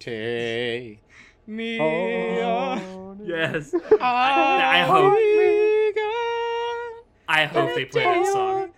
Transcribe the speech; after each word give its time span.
Take 0.00 1.02
me 1.46 1.78
on. 1.78 3.20
Yes. 3.22 3.74
I, 4.00 4.80
I 4.80 4.82
hope- 4.86 5.12
oh 5.14 7.02
I 7.28 7.44
hope 7.44 7.74
they 7.74 7.84
play 7.84 8.04
that 8.04 8.26
song. 8.26 8.69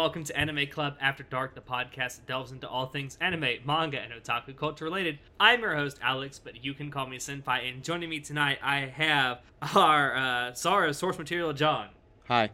Welcome 0.00 0.24
to 0.24 0.34
Anime 0.34 0.66
Club 0.66 0.96
After 0.98 1.22
Dark, 1.22 1.54
the 1.54 1.60
podcast 1.60 2.16
that 2.16 2.26
delves 2.26 2.52
into 2.52 2.66
all 2.66 2.86
things 2.86 3.18
anime, 3.20 3.58
manga, 3.66 4.00
and 4.00 4.14
otaku 4.14 4.56
culture 4.56 4.86
related. 4.86 5.18
I'm 5.38 5.60
your 5.60 5.76
host, 5.76 5.98
Alex, 6.00 6.40
but 6.42 6.64
you 6.64 6.72
can 6.72 6.90
call 6.90 7.06
me 7.06 7.18
Senpai. 7.18 7.70
And 7.70 7.84
joining 7.84 8.08
me 8.08 8.18
tonight, 8.20 8.60
I 8.62 8.86
have 8.86 9.40
our 9.76 10.16
uh, 10.16 10.54
Sara 10.54 10.94
source 10.94 11.18
material, 11.18 11.52
John, 11.52 11.88
Hi. 12.28 12.48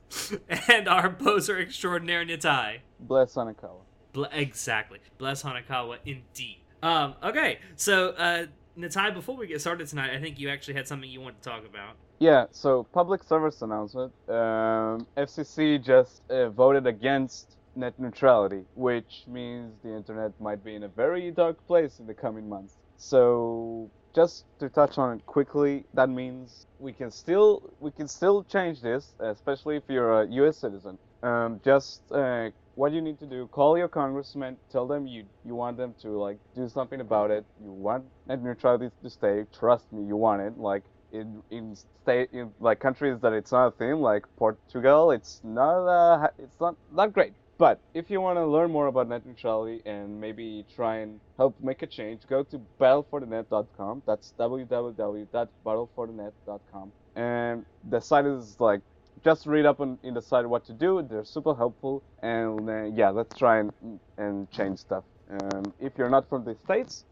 and 0.70 0.88
our 0.88 1.10
poser 1.10 1.58
extraordinaire, 1.60 2.24
Nitai. 2.24 2.78
Bless 2.98 3.34
Hanakawa. 3.34 3.82
Ble- 4.14 4.28
exactly. 4.32 5.00
Bless 5.18 5.42
Hanakawa, 5.42 5.98
indeed. 6.06 6.62
Um, 6.82 7.14
okay, 7.22 7.58
so, 7.76 8.12
uh, 8.12 8.46
Nitai, 8.78 9.12
before 9.12 9.36
we 9.36 9.46
get 9.46 9.60
started 9.60 9.86
tonight, 9.86 10.16
I 10.16 10.18
think 10.18 10.40
you 10.40 10.48
actually 10.48 10.74
had 10.74 10.88
something 10.88 11.10
you 11.10 11.20
wanted 11.20 11.42
to 11.42 11.50
talk 11.50 11.66
about. 11.66 11.96
Yeah, 12.20 12.46
so 12.52 12.84
public 12.92 13.24
service 13.24 13.62
announcement. 13.62 14.12
Um, 14.28 15.06
FCC 15.16 15.82
just 15.82 16.22
uh, 16.30 16.50
voted 16.50 16.86
against 16.86 17.56
net 17.74 17.98
neutrality, 17.98 18.64
which 18.74 19.24
means 19.26 19.80
the 19.82 19.96
internet 19.96 20.38
might 20.38 20.62
be 20.62 20.74
in 20.74 20.82
a 20.82 20.88
very 20.88 21.30
dark 21.30 21.66
place 21.66 21.98
in 21.98 22.06
the 22.06 22.14
coming 22.14 22.48
months. 22.48 22.76
So 22.98 23.90
just 24.14 24.44
to 24.58 24.68
touch 24.68 24.98
on 24.98 25.16
it 25.16 25.26
quickly, 25.26 25.86
that 25.94 26.10
means 26.10 26.66
we 26.78 26.92
can 26.92 27.10
still 27.10 27.72
we 27.80 27.90
can 27.90 28.06
still 28.06 28.44
change 28.44 28.82
this, 28.82 29.14
especially 29.20 29.76
if 29.76 29.84
you're 29.88 30.22
a 30.22 30.28
U.S. 30.42 30.58
citizen. 30.58 30.98
Um, 31.22 31.60
just 31.64 32.02
uh, 32.12 32.50
what 32.74 32.92
you 32.92 33.00
need 33.00 33.18
to 33.20 33.26
do: 33.26 33.48
call 33.48 33.78
your 33.78 33.88
congressman, 33.88 34.58
tell 34.70 34.86
them 34.86 35.06
you 35.06 35.24
you 35.42 35.54
want 35.54 35.78
them 35.78 35.94
to 36.02 36.10
like 36.18 36.38
do 36.54 36.68
something 36.68 37.00
about 37.00 37.30
it. 37.30 37.46
You 37.62 37.72
want 37.72 38.04
net 38.26 38.42
neutrality 38.42 38.90
to 39.02 39.10
stay. 39.10 39.46
Trust 39.58 39.90
me, 39.90 40.04
you 40.04 40.16
want 40.16 40.42
it. 40.42 40.58
Like 40.58 40.84
in 41.12 41.42
in 41.50 41.76
state 41.76 42.30
in 42.32 42.52
like 42.60 42.80
countries 42.80 43.18
that 43.20 43.32
it's 43.32 43.52
not 43.52 43.66
a 43.68 43.70
thing, 43.72 44.00
like 44.00 44.24
Portugal, 44.36 45.10
it's 45.10 45.40
not 45.44 45.86
uh, 45.86 46.28
it's 46.38 46.58
not 46.60 46.76
not 46.92 47.12
great. 47.12 47.34
But 47.58 47.80
if 47.92 48.08
you 48.10 48.20
want 48.22 48.38
to 48.38 48.46
learn 48.46 48.70
more 48.70 48.86
about 48.86 49.08
net 49.08 49.26
neutrality 49.26 49.82
and 49.84 50.18
maybe 50.20 50.64
try 50.74 50.98
and 50.98 51.20
help 51.36 51.56
make 51.60 51.82
a 51.82 51.86
change, 51.86 52.26
go 52.26 52.42
to 52.44 52.60
battleforthenet.com. 52.80 54.02
That's 54.06 54.32
www.battleforthenet.com. 54.38 56.92
And 57.16 57.66
the 57.84 58.00
site 58.00 58.24
is 58.24 58.58
like 58.60 58.80
just 59.22 59.46
read 59.46 59.66
up 59.66 59.80
on 59.80 59.98
in 60.02 60.14
the 60.14 60.22
site 60.22 60.48
what 60.48 60.64
to 60.66 60.72
do. 60.72 61.02
They're 61.02 61.24
super 61.24 61.54
helpful, 61.54 62.02
and 62.22 62.68
uh, 62.68 62.84
yeah, 62.84 63.10
let's 63.10 63.36
try 63.36 63.58
and 63.60 63.70
and 64.16 64.50
change 64.50 64.78
stuff. 64.78 65.04
Um, 65.30 65.72
if 65.80 65.92
you're 65.96 66.10
not 66.10 66.28
from 66.28 66.44
the 66.44 66.56
states, 66.64 67.04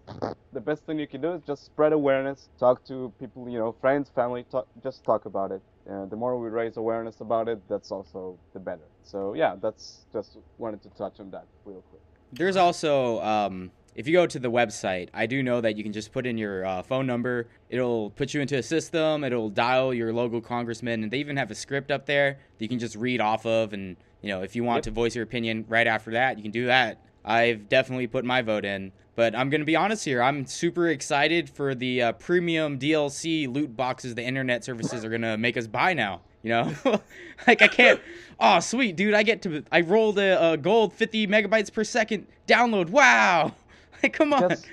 the 0.52 0.60
best 0.60 0.84
thing 0.84 0.98
you 0.98 1.06
can 1.06 1.20
do 1.20 1.32
is 1.32 1.42
just 1.46 1.64
spread 1.66 1.92
awareness. 1.92 2.48
Talk 2.58 2.84
to 2.86 3.12
people, 3.20 3.48
you 3.48 3.58
know, 3.58 3.74
friends, 3.80 4.10
family. 4.14 4.44
Talk, 4.50 4.66
just 4.82 5.04
talk 5.04 5.24
about 5.24 5.52
it. 5.52 5.62
Uh, 5.88 6.06
the 6.06 6.16
more 6.16 6.38
we 6.38 6.48
raise 6.48 6.76
awareness 6.76 7.20
about 7.20 7.48
it, 7.48 7.60
that's 7.68 7.90
also 7.90 8.38
the 8.54 8.60
better. 8.60 8.88
So 9.04 9.34
yeah, 9.34 9.54
that's 9.60 10.06
just 10.12 10.36
wanted 10.58 10.82
to 10.82 10.90
touch 10.90 11.20
on 11.20 11.30
that 11.30 11.46
real 11.64 11.82
quick. 11.90 12.02
There's 12.32 12.56
also, 12.56 13.22
um, 13.22 13.70
if 13.94 14.06
you 14.06 14.12
go 14.12 14.26
to 14.26 14.38
the 14.38 14.50
website, 14.50 15.08
I 15.14 15.26
do 15.26 15.42
know 15.42 15.60
that 15.60 15.76
you 15.76 15.82
can 15.82 15.92
just 15.92 16.12
put 16.12 16.26
in 16.26 16.36
your 16.36 16.66
uh, 16.66 16.82
phone 16.82 17.06
number. 17.06 17.48
It'll 17.70 18.10
put 18.10 18.34
you 18.34 18.40
into 18.40 18.56
a 18.58 18.62
system. 18.62 19.24
It'll 19.24 19.48
dial 19.48 19.94
your 19.94 20.12
local 20.12 20.40
congressman, 20.40 21.02
and 21.04 21.12
they 21.12 21.18
even 21.18 21.36
have 21.36 21.50
a 21.50 21.54
script 21.54 21.90
up 21.90 22.06
there 22.06 22.32
that 22.32 22.64
you 22.64 22.68
can 22.68 22.78
just 22.78 22.96
read 22.96 23.20
off 23.20 23.46
of. 23.46 23.72
And 23.72 23.96
you 24.22 24.28
know, 24.28 24.42
if 24.42 24.56
you 24.56 24.64
want 24.64 24.78
Yep. 24.78 24.84
to 24.84 24.90
voice 24.90 25.14
your 25.14 25.24
opinion 25.24 25.64
right 25.68 25.86
after 25.86 26.10
that, 26.12 26.36
you 26.36 26.42
can 26.42 26.52
do 26.52 26.66
that. 26.66 27.00
I've 27.24 27.68
definitely 27.68 28.06
put 28.06 28.24
my 28.24 28.42
vote 28.42 28.64
in. 28.64 28.92
But 29.18 29.34
I'm 29.34 29.50
gonna 29.50 29.64
be 29.64 29.74
honest 29.74 30.04
here. 30.04 30.22
I'm 30.22 30.46
super 30.46 30.86
excited 30.86 31.50
for 31.50 31.74
the 31.74 32.02
uh, 32.02 32.12
premium 32.12 32.78
DLC 32.78 33.52
loot 33.52 33.76
boxes 33.76 34.14
the 34.14 34.22
internet 34.22 34.64
services 34.64 35.04
are 35.04 35.10
gonna 35.10 35.36
make 35.36 35.56
us 35.56 35.66
buy 35.66 35.92
now. 35.92 36.20
You 36.44 36.50
know, 36.50 36.72
like 37.46 37.60
I 37.60 37.68
can't. 37.68 38.00
Oh, 38.40 38.60
sweet, 38.60 38.94
dude! 38.94 39.14
I 39.14 39.24
get 39.24 39.42
to. 39.42 39.64
I 39.72 39.80
rolled 39.80 40.16
a, 40.16 40.52
a 40.52 40.56
gold 40.56 40.92
50 40.92 41.26
megabytes 41.26 41.72
per 41.72 41.82
second 41.82 42.28
download. 42.46 42.90
Wow! 42.90 43.54
Like, 44.00 44.12
come 44.12 44.32
on. 44.32 44.50
Just, 44.50 44.66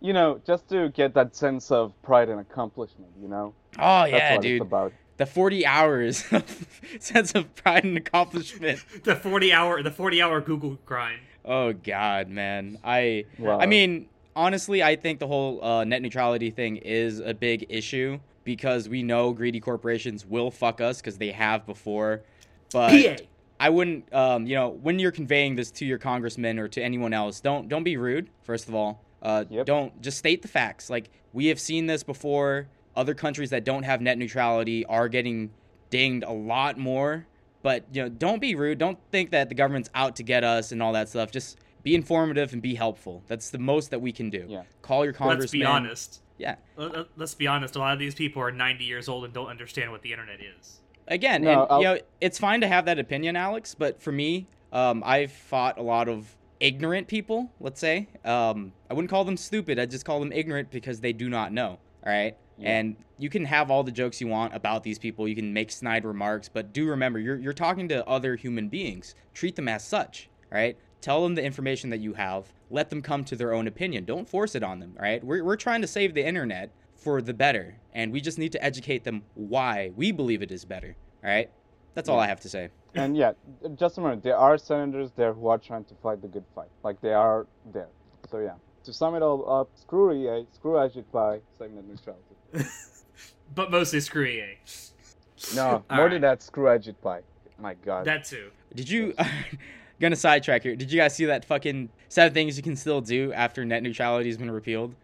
you 0.00 0.14
know, 0.14 0.40
just 0.46 0.66
to 0.70 0.88
get 0.88 1.12
that 1.12 1.36
sense 1.36 1.70
of 1.70 1.92
pride 2.00 2.30
and 2.30 2.40
accomplishment. 2.40 3.10
You 3.20 3.28
know, 3.28 3.52
oh 3.78 4.00
that's 4.00 4.12
yeah, 4.12 4.32
what 4.32 4.40
dude. 4.40 4.62
it's 4.62 4.62
about. 4.62 4.92
The 5.18 5.26
40 5.26 5.66
hours 5.66 6.24
of 6.32 6.68
sense 7.00 7.34
of 7.34 7.54
pride 7.54 7.84
and 7.84 7.98
accomplishment. 7.98 8.82
The 9.04 9.14
40 9.14 9.52
hour, 9.52 9.82
the 9.82 9.90
40 9.90 10.22
hour 10.22 10.40
Google 10.40 10.78
grind. 10.86 11.20
Oh 11.46 11.72
God, 11.72 12.28
man. 12.28 12.78
I. 12.84 13.24
Wow. 13.38 13.58
I 13.60 13.66
mean, 13.66 14.08
honestly, 14.34 14.82
I 14.82 14.96
think 14.96 15.20
the 15.20 15.26
whole 15.26 15.62
uh, 15.64 15.84
net 15.84 16.02
neutrality 16.02 16.50
thing 16.50 16.76
is 16.76 17.20
a 17.20 17.32
big 17.34 17.66
issue 17.68 18.18
because 18.44 18.88
we 18.88 19.02
know 19.02 19.32
greedy 19.32 19.60
corporations 19.60 20.24
will 20.26 20.50
fuck 20.50 20.80
us 20.80 21.00
because 21.00 21.18
they 21.18 21.30
have 21.32 21.66
before. 21.66 22.22
But 22.72 22.90
PA. 22.90 23.24
I 23.58 23.70
wouldn't, 23.70 24.12
um, 24.12 24.46
you 24.46 24.54
know, 24.54 24.68
when 24.68 24.98
you're 24.98 25.12
conveying 25.12 25.56
this 25.56 25.70
to 25.72 25.86
your 25.86 25.98
congressman 25.98 26.58
or 26.58 26.68
to 26.68 26.82
anyone 26.82 27.12
else, 27.12 27.40
don't 27.40 27.68
don't 27.68 27.84
be 27.84 27.96
rude. 27.96 28.28
First 28.42 28.68
of 28.68 28.74
all, 28.74 29.00
uh, 29.22 29.44
Yep. 29.48 29.66
don't 29.66 30.02
just 30.02 30.18
state 30.18 30.42
the 30.42 30.48
facts. 30.48 30.90
Like 30.90 31.10
we 31.32 31.46
have 31.46 31.60
seen 31.60 31.86
this 31.86 32.02
before. 32.02 32.68
Other 32.96 33.14
countries 33.14 33.50
that 33.50 33.64
don't 33.64 33.82
have 33.82 34.00
net 34.00 34.16
neutrality 34.16 34.84
are 34.86 35.08
getting 35.08 35.50
dinged 35.90 36.24
a 36.24 36.32
lot 36.32 36.78
more. 36.78 37.26
But 37.66 37.84
you 37.92 38.00
know, 38.00 38.08
don't 38.08 38.40
be 38.40 38.54
rude. 38.54 38.78
Don't 38.78 38.96
think 39.10 39.32
that 39.32 39.48
the 39.48 39.56
government's 39.56 39.90
out 39.92 40.14
to 40.16 40.22
get 40.22 40.44
us 40.44 40.70
and 40.70 40.80
all 40.80 40.92
that 40.92 41.08
stuff. 41.08 41.32
Just 41.32 41.58
be 41.82 41.96
informative 41.96 42.52
and 42.52 42.62
be 42.62 42.76
helpful. 42.76 43.24
That's 43.26 43.50
the 43.50 43.58
most 43.58 43.90
that 43.90 44.00
we 44.00 44.12
can 44.12 44.30
do. 44.30 44.44
Yeah. 44.46 44.62
Call 44.82 45.02
your 45.02 45.12
congressman. 45.12 45.40
Let's 45.40 45.50
be 45.50 45.64
honest. 45.64 46.22
Yeah. 46.38 46.54
Let- 46.76 46.92
let- 46.96 47.06
Let's 47.16 47.34
be 47.34 47.48
honest. 47.48 47.74
A 47.74 47.80
lot 47.80 47.92
of 47.92 47.98
these 47.98 48.14
people 48.14 48.40
are 48.40 48.52
90 48.52 48.84
years 48.84 49.08
old 49.08 49.24
and 49.24 49.34
don't 49.34 49.48
understand 49.48 49.90
what 49.90 50.02
the 50.02 50.12
internet 50.12 50.38
is. 50.40 50.78
Again, 51.08 51.42
No, 51.42 51.50
and 51.50 51.60
I'll- 51.68 51.78
you 51.80 51.84
know, 51.86 51.98
it's 52.20 52.38
fine 52.38 52.60
to 52.60 52.68
have 52.68 52.84
that 52.84 53.00
opinion, 53.00 53.34
Alex. 53.34 53.74
But 53.74 54.00
for 54.00 54.12
me, 54.12 54.46
um, 54.72 55.02
I've 55.04 55.32
fought 55.32 55.76
a 55.76 55.82
lot 55.82 56.08
of 56.08 56.36
ignorant 56.60 57.08
people. 57.08 57.50
Let's 57.58 57.80
say, 57.80 58.06
um, 58.24 58.74
I 58.88 58.94
wouldn't 58.94 59.10
call 59.10 59.24
them 59.24 59.36
stupid. 59.36 59.80
I 59.80 59.86
just 59.86 60.04
call 60.04 60.20
them 60.20 60.30
ignorant 60.30 60.70
because 60.70 61.00
they 61.00 61.12
do 61.12 61.28
not 61.28 61.52
know. 61.52 61.80
All 62.06 62.12
right. 62.12 62.36
Yeah. 62.58 62.78
And 62.78 62.96
you 63.18 63.28
can 63.28 63.44
have 63.44 63.70
all 63.70 63.82
the 63.82 63.92
jokes 63.92 64.20
you 64.20 64.28
want 64.28 64.54
about 64.54 64.82
these 64.82 64.98
people. 64.98 65.28
You 65.28 65.36
can 65.36 65.52
make 65.52 65.70
snide 65.70 66.04
remarks, 66.04 66.48
but 66.48 66.72
do 66.72 66.86
remember 66.86 67.18
you're 67.18 67.36
you're 67.38 67.52
talking 67.52 67.88
to 67.88 68.06
other 68.06 68.36
human 68.36 68.68
beings. 68.68 69.14
Treat 69.34 69.56
them 69.56 69.68
as 69.68 69.84
such. 69.84 70.28
right? 70.50 70.76
Tell 71.02 71.22
them 71.22 71.34
the 71.34 71.42
information 71.44 71.90
that 71.90 71.98
you 72.00 72.14
have. 72.14 72.52
Let 72.70 72.90
them 72.90 73.02
come 73.02 73.24
to 73.24 73.36
their 73.36 73.52
own 73.52 73.66
opinion. 73.68 74.04
Don't 74.04 74.28
force 74.28 74.54
it 74.54 74.62
on 74.62 74.80
them. 74.80 74.94
right? 74.98 75.22
We're 75.22 75.44
we're 75.44 75.56
trying 75.56 75.82
to 75.82 75.86
save 75.86 76.14
the 76.14 76.26
internet 76.26 76.70
for 76.94 77.20
the 77.20 77.34
better, 77.34 77.76
and 77.92 78.10
we 78.12 78.20
just 78.20 78.38
need 78.38 78.52
to 78.52 78.64
educate 78.64 79.04
them 79.04 79.22
why 79.34 79.90
we 79.94 80.10
believe 80.12 80.40
it 80.42 80.50
is 80.50 80.64
better. 80.64 80.96
All 81.22 81.30
right. 81.30 81.50
That's 81.94 82.08
all 82.08 82.16
Yeah. 82.16 82.22
I 82.24 82.26
have 82.28 82.40
to 82.40 82.48
say. 82.48 82.68
And 82.94 83.16
yeah, 83.16 83.32
just 83.74 83.98
remember, 83.98 84.20
there 84.22 84.36
are 84.38 84.56
senators 84.58 85.12
there 85.16 85.32
who 85.34 85.48
are 85.48 85.58
trying 85.58 85.84
to 85.84 85.94
fight 86.02 86.22
the 86.22 86.28
good 86.28 86.44
fight. 86.54 86.68
Like 86.82 87.00
they 87.02 87.12
are 87.12 87.46
there. 87.72 87.88
So 88.30 88.38
yeah. 88.38 88.54
To 88.86 88.92
sum 88.92 89.16
it 89.16 89.22
all 89.22 89.52
up, 89.52 89.68
screw 89.74 90.12
EA, 90.12 90.46
screw 90.52 90.74
Ajit 90.74 91.04
Pai, 91.12 91.40
save 91.58 91.72
net 91.72 91.84
neutrality. 91.88 92.70
But 93.54 93.70
mostly 93.70 94.00
screw 94.00 94.24
EA. 94.24 94.58
No, 95.54 95.84
more 95.90 96.04
right. 96.04 96.12
than 96.12 96.22
that, 96.22 96.42
screw 96.42 96.64
Ajit 96.64 96.94
Pai. 97.02 97.20
My 97.58 97.74
God. 97.74 98.04
That 98.04 98.24
too. 98.24 98.50
Did 98.74 98.88
you? 98.88 99.14
gonna 100.00 100.14
sidetrack 100.14 100.62
here. 100.62 100.76
Did 100.76 100.92
you 100.92 101.00
guys 101.00 101.14
see 101.14 101.24
that 101.24 101.44
fucking 101.44 101.88
seven 102.08 102.32
things 102.32 102.56
you 102.56 102.62
can 102.62 102.76
still 102.76 103.00
do 103.00 103.32
after 103.32 103.64
net 103.64 103.82
neutrality 103.82 104.28
has 104.28 104.36
been 104.36 104.50
repealed? 104.50 104.94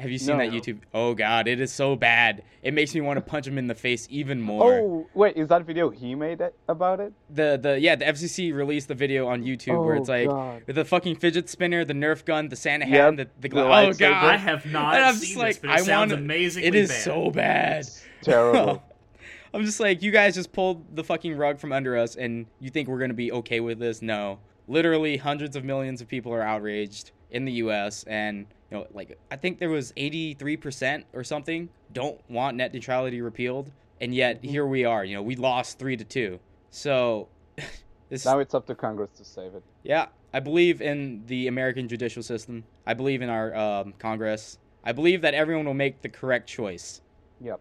Have 0.00 0.10
you 0.10 0.18
seen 0.18 0.36
No. 0.38 0.44
that 0.44 0.52
YouTube? 0.52 0.78
Oh 0.92 1.14
god, 1.14 1.46
it 1.46 1.60
is 1.60 1.72
so 1.72 1.94
bad. 1.96 2.42
It 2.62 2.74
makes 2.74 2.94
me 2.94 3.00
want 3.00 3.16
to 3.18 3.20
punch 3.20 3.46
him 3.46 3.58
in 3.58 3.66
the 3.66 3.74
face 3.74 4.06
even 4.10 4.40
more. 4.40 4.72
oh 4.80 5.06
wait, 5.14 5.36
is 5.36 5.48
that 5.48 5.64
video 5.64 5.90
he 5.90 6.14
made 6.14 6.40
it, 6.40 6.54
about 6.68 7.00
it? 7.00 7.12
The 7.30 7.58
the 7.60 7.78
yeah, 7.78 7.96
the 7.96 8.06
FCC 8.06 8.52
released 8.54 8.88
the 8.88 8.94
video 8.94 9.28
on 9.28 9.42
YouTube 9.44 9.84
where 9.84 9.94
Oh, 9.96 10.00
it's 10.00 10.08
like 10.08 10.28
God. 10.28 10.62
the 10.66 10.84
fucking 10.84 11.16
fidget 11.16 11.48
spinner, 11.48 11.84
the 11.84 11.94
Nerf 11.94 12.24
gun, 12.24 12.48
the 12.48 12.56
Santa 12.56 12.84
hat, 12.86 12.94
Yep, 12.94 13.08
and 13.08 13.18
the, 13.18 13.28
the 13.40 13.48
the 13.50 13.60
Oh 13.64 13.92
god, 13.92 14.02
I 14.24 14.36
have 14.36 14.66
not 14.66 14.94
And 14.96 15.04
I'm 15.04 15.14
seen 15.14 15.20
just 15.20 15.34
this, 15.34 15.36
like, 15.36 15.60
but 15.60 15.70
it 15.70 15.72
I 15.74 15.76
sounds 15.82 16.12
wanna- 16.12 16.22
amazingly 16.24 16.68
It 16.68 16.74
is 16.74 16.88
bad. 16.88 17.00
so 17.02 17.30
bad. 17.30 17.86
Terrible. 18.22 18.82
I'm 19.54 19.64
just 19.64 19.80
like, 19.80 20.00
you 20.02 20.12
guys 20.12 20.36
just 20.36 20.52
pulled 20.52 20.94
the 20.94 21.02
fucking 21.02 21.36
rug 21.36 21.58
from 21.58 21.72
under 21.72 21.96
us, 21.96 22.14
and 22.14 22.46
you 22.60 22.70
think 22.70 22.88
we're 22.88 23.00
gonna 23.00 23.14
be 23.14 23.32
okay 23.32 23.60
with 23.60 23.78
this? 23.80 24.00
No. 24.02 24.38
literally 24.68 25.16
hundreds 25.16 25.56
of 25.56 25.64
millions 25.64 26.00
of 26.00 26.06
people 26.06 26.32
are 26.32 26.42
outraged 26.42 27.10
in 27.30 27.44
the 27.44 27.52
U.S. 27.52 28.04
and 28.04 28.46
you 28.70 28.78
know, 28.78 28.86
like 28.92 29.18
I 29.30 29.36
think 29.36 29.58
there 29.58 29.70
was 29.70 29.92
83% 29.92 31.04
or 31.12 31.24
something 31.24 31.68
don't 31.92 32.20
want 32.30 32.56
net 32.56 32.72
neutrality 32.72 33.20
repealed, 33.20 33.70
and 34.00 34.14
yet 34.14 34.42
here 34.44 34.66
we 34.66 34.84
are. 34.84 35.04
You 35.04 35.16
know, 35.16 35.22
we 35.22 35.36
lost 35.36 35.78
three 35.78 35.96
to 35.96 36.04
two. 36.04 36.38
So 36.70 37.28
this 38.08 38.24
Now 38.24 38.38
it's 38.38 38.54
up 38.54 38.66
to 38.66 38.74
Congress 38.74 39.10
to 39.18 39.24
save 39.24 39.54
it. 39.54 39.62
yeah, 39.82 40.06
I 40.32 40.40
believe 40.40 40.80
in 40.82 41.24
the 41.26 41.48
American 41.48 41.88
judicial 41.88 42.22
system. 42.22 42.64
I 42.86 42.94
believe 42.94 43.22
in 43.22 43.28
our 43.28 43.54
um, 43.54 43.94
Congress. 43.98 44.58
I 44.84 44.92
believe 44.92 45.20
that 45.22 45.34
everyone 45.34 45.66
will 45.66 45.74
make 45.74 46.00
the 46.02 46.08
correct 46.08 46.48
choice. 46.48 47.02
Yep. 47.40 47.60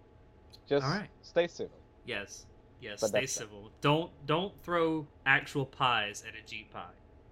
Just 0.68 0.86
All 0.86 0.92
right. 0.92 1.10
stay 1.22 1.48
civil. 1.48 1.76
Yes, 2.06 2.46
yes. 2.82 3.02
But 3.02 3.08
stay 3.08 3.20
that's- 3.22 3.32
civil. 3.32 3.72
Don't 3.82 4.12
don't 4.28 4.54
throw 4.64 5.08
actual 5.26 5.66
pies 5.66 6.24
at 6.28 6.34
Ajit 6.36 6.70
Pai. 6.72 6.84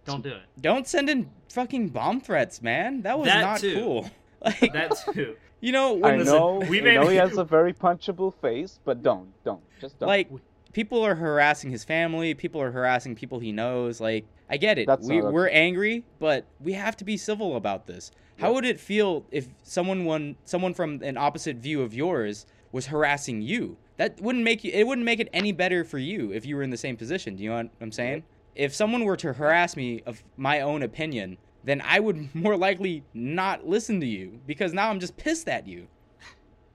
Don't 0.07 0.23
do 0.23 0.29
it. 0.29 0.41
Don't 0.61 0.87
send 0.87 1.09
in 1.09 1.29
fucking 1.49 1.89
bomb 1.89 2.21
threats, 2.21 2.61
man. 2.61 3.01
That 3.01 3.19
was 3.19 3.27
That 3.27 3.41
not 3.41 3.59
too. 3.59 3.75
cool. 3.75 4.11
Like, 4.45 4.71
That 4.73 4.93
too. 5.13 5.35
you 5.61 5.71
know, 5.71 5.99
I 6.03 6.15
listen, 6.17 6.35
know, 6.35 6.57
we 6.69 6.79
I 6.87 6.95
know 6.95 7.07
he 7.07 7.15
has 7.17 7.37
a 7.37 7.43
very 7.43 7.73
punchable 7.73 8.33
face, 8.39 8.79
but 8.85 9.01
don't, 9.01 9.33
don't, 9.43 9.61
just 9.81 9.97
don't. 9.99 10.07
like 10.07 10.29
people 10.73 11.03
are 11.03 11.15
harassing 11.15 11.71
his 11.71 11.83
family, 11.83 12.35
people 12.35 12.61
are 12.61 12.69
harassing 12.71 13.15
people 13.15 13.39
he 13.39 13.51
knows. 13.51 13.99
Like, 13.99 14.25
I 14.47 14.57
get 14.57 14.77
it. 14.77 14.85
That's 14.85 15.07
we 15.07 15.19
not 15.21 15.33
we're 15.33 15.49
angry, 15.49 16.03
but 16.19 16.45
we 16.59 16.73
have 16.73 16.95
to 16.97 17.03
be 17.03 17.17
civil 17.17 17.55
about 17.55 17.87
this. 17.87 18.11
How 18.39 18.53
would 18.53 18.65
it 18.65 18.79
feel 18.79 19.25
if 19.31 19.47
someone 19.63 20.05
one 20.05 20.35
someone 20.45 20.75
from 20.75 21.01
an 21.01 21.17
opposite 21.17 21.57
view 21.57 21.81
of 21.81 21.95
yours 21.95 22.45
was 22.71 22.85
harassing 22.85 23.41
you? 23.41 23.77
That 23.97 24.21
wouldn't 24.21 24.43
make 24.43 24.63
you 24.63 24.71
it 24.71 24.85
wouldn't 24.85 25.05
make 25.05 25.19
it 25.19 25.27
any 25.33 25.51
better 25.51 25.83
for 25.83 25.97
you 25.97 26.31
if 26.31 26.45
you 26.45 26.55
were 26.55 26.61
in 26.61 26.69
the 26.69 26.77
same 26.77 26.95
position. 26.95 27.35
Do 27.35 27.43
you 27.43 27.49
know 27.49 27.55
what 27.55 27.69
I'm 27.81 27.91
saying? 27.91 28.23
If 28.57 28.73
someone 28.73 29.05
were 29.05 29.15
to 29.17 29.33
harass 29.33 29.75
me 29.75 30.01
of 30.07 30.23
my 30.35 30.61
own 30.61 30.81
opinion, 30.81 31.37
then 31.63 31.79
I 31.81 31.99
would 31.99 32.33
more 32.35 32.57
likely 32.57 33.03
not 33.13 33.67
listen 33.67 33.99
to 33.99 34.05
you 34.05 34.39
because 34.47 34.73
now 34.73 34.89
I'm 34.89 34.99
just 34.99 35.15
pissed 35.15 35.47
at 35.47 35.67
you. 35.67 35.87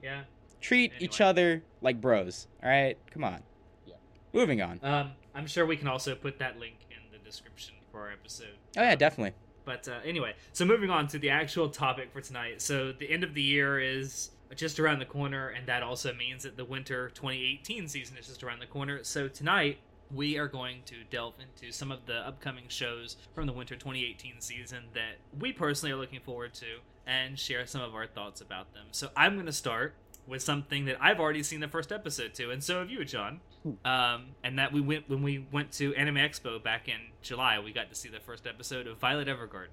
Yeah. 0.00 0.22
Treat 0.60 0.92
each 1.00 1.20
other 1.20 1.62
like 1.80 2.00
bros. 2.00 2.46
All 2.62 2.68
right? 2.68 2.96
Come 3.10 3.24
on. 3.24 3.42
Yeah. 3.84 3.94
Moving 4.32 4.62
on. 4.62 4.78
Um, 4.82 5.10
I'm 5.34 5.46
sure 5.46 5.66
we 5.66 5.76
can 5.76 5.88
also 5.88 6.14
put 6.14 6.38
that 6.38 6.58
link 6.58 6.76
in 6.90 6.98
the 7.10 7.18
description 7.18 7.74
for 7.90 8.02
our 8.02 8.12
episode. 8.12 8.54
Oh 8.76 8.82
yeah, 8.82 8.94
definitely. 8.94 9.34
But 9.64 9.88
uh, 9.88 9.98
anyway, 10.04 10.34
so 10.52 10.64
moving 10.64 10.90
on 10.90 11.08
to 11.08 11.18
the 11.18 11.30
actual 11.30 11.68
topic 11.68 12.12
for 12.12 12.20
tonight. 12.20 12.62
So 12.62 12.92
the 12.92 13.10
end 13.10 13.24
of 13.24 13.34
the 13.34 13.42
year 13.42 13.80
is 13.80 14.30
just 14.54 14.78
around 14.78 15.00
the 15.00 15.04
corner, 15.04 15.48
and 15.48 15.66
that 15.66 15.82
also 15.82 16.12
means 16.14 16.44
that 16.44 16.56
the 16.56 16.64
winter 16.64 17.10
2018 17.10 17.88
season 17.88 18.16
is 18.16 18.26
just 18.28 18.44
around 18.44 18.60
the 18.60 18.66
corner. 18.66 19.02
So 19.02 19.26
tonight 19.26 19.78
we 20.14 20.38
are 20.38 20.48
going 20.48 20.82
to 20.86 20.96
delve 21.10 21.34
into 21.40 21.72
some 21.72 21.90
of 21.90 22.06
the 22.06 22.16
upcoming 22.26 22.64
shows 22.68 23.16
from 23.34 23.46
the 23.46 23.52
winter 23.52 23.74
2018 23.74 24.40
season 24.40 24.84
that 24.94 25.18
we 25.38 25.52
personally 25.52 25.92
are 25.92 25.96
looking 25.96 26.20
forward 26.20 26.54
to 26.54 26.66
and 27.06 27.38
share 27.38 27.66
some 27.66 27.80
of 27.80 27.94
our 27.94 28.06
thoughts 28.06 28.40
about 28.40 28.72
them. 28.74 28.86
So 28.92 29.10
I'm 29.16 29.34
going 29.34 29.46
to 29.46 29.52
start 29.52 29.94
with 30.26 30.42
something 30.42 30.84
that 30.84 30.96
I've 31.00 31.18
already 31.18 31.42
seen 31.42 31.60
the 31.60 31.68
first 31.68 31.90
episode 31.90 32.34
to, 32.34 32.50
and 32.50 32.62
so 32.62 32.78
have 32.80 32.90
you, 32.90 33.04
John. 33.04 33.40
Um, 33.84 34.34
and 34.42 34.58
that 34.58 34.72
we 34.72 34.80
went 34.80 35.08
when 35.08 35.22
we 35.22 35.46
went 35.52 35.70
to 35.72 35.94
Anime 35.94 36.16
Expo 36.16 36.60
back 36.62 36.88
in 36.88 36.98
July. 37.22 37.60
We 37.60 37.72
got 37.72 37.90
to 37.90 37.94
see 37.94 38.08
the 38.08 38.18
first 38.18 38.44
episode 38.46 38.88
of 38.88 38.98
Violet 38.98 39.28
Evergarden. 39.28 39.68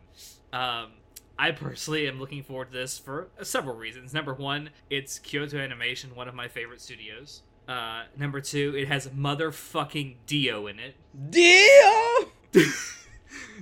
Um, 0.54 0.92
I 1.40 1.52
personally 1.52 2.08
am 2.08 2.20
looking 2.20 2.44
forward 2.44 2.72
to 2.72 2.78
this 2.78 3.00
for 3.00 3.30
several 3.42 3.76
reasons. 3.76 4.14
Number 4.14 4.34
one, 4.34 4.72
it's 4.90 5.18
Kyoto 5.20 5.58
Animation, 5.58 6.14
one 6.14 6.28
of 6.28 6.36
my 6.36 6.48
favorite 6.48 6.82
studios. 6.82 7.44
Uh, 7.70 8.06
number 8.18 8.42
two, 8.42 8.74
it 8.76 8.88
has 8.88 9.08
motherfucking 9.10 10.16
Dio 10.26 10.66
in 10.66 10.80
it. 10.80 10.96
Dio. 11.30 12.32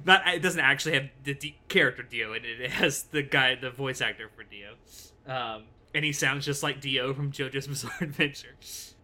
Not 0.05 0.25
it 0.29 0.41
doesn't 0.41 0.61
actually 0.61 0.93
have 0.93 1.09
the 1.25 1.33
D- 1.33 1.57
character 1.67 2.03
Dio 2.03 2.31
in 2.31 2.45
it. 2.45 2.61
It 2.61 2.71
has 2.71 3.03
the 3.03 3.21
guy, 3.21 3.55
the 3.55 3.69
voice 3.69 3.99
actor 3.99 4.29
for 4.33 4.43
Dio, 4.43 4.75
um, 5.27 5.63
and 5.93 6.05
he 6.05 6.13
sounds 6.13 6.45
just 6.45 6.63
like 6.63 6.79
Dio 6.79 7.13
from 7.13 7.33
JoJo's 7.33 7.67
Bizarre 7.67 7.97
Adventure. 7.99 8.55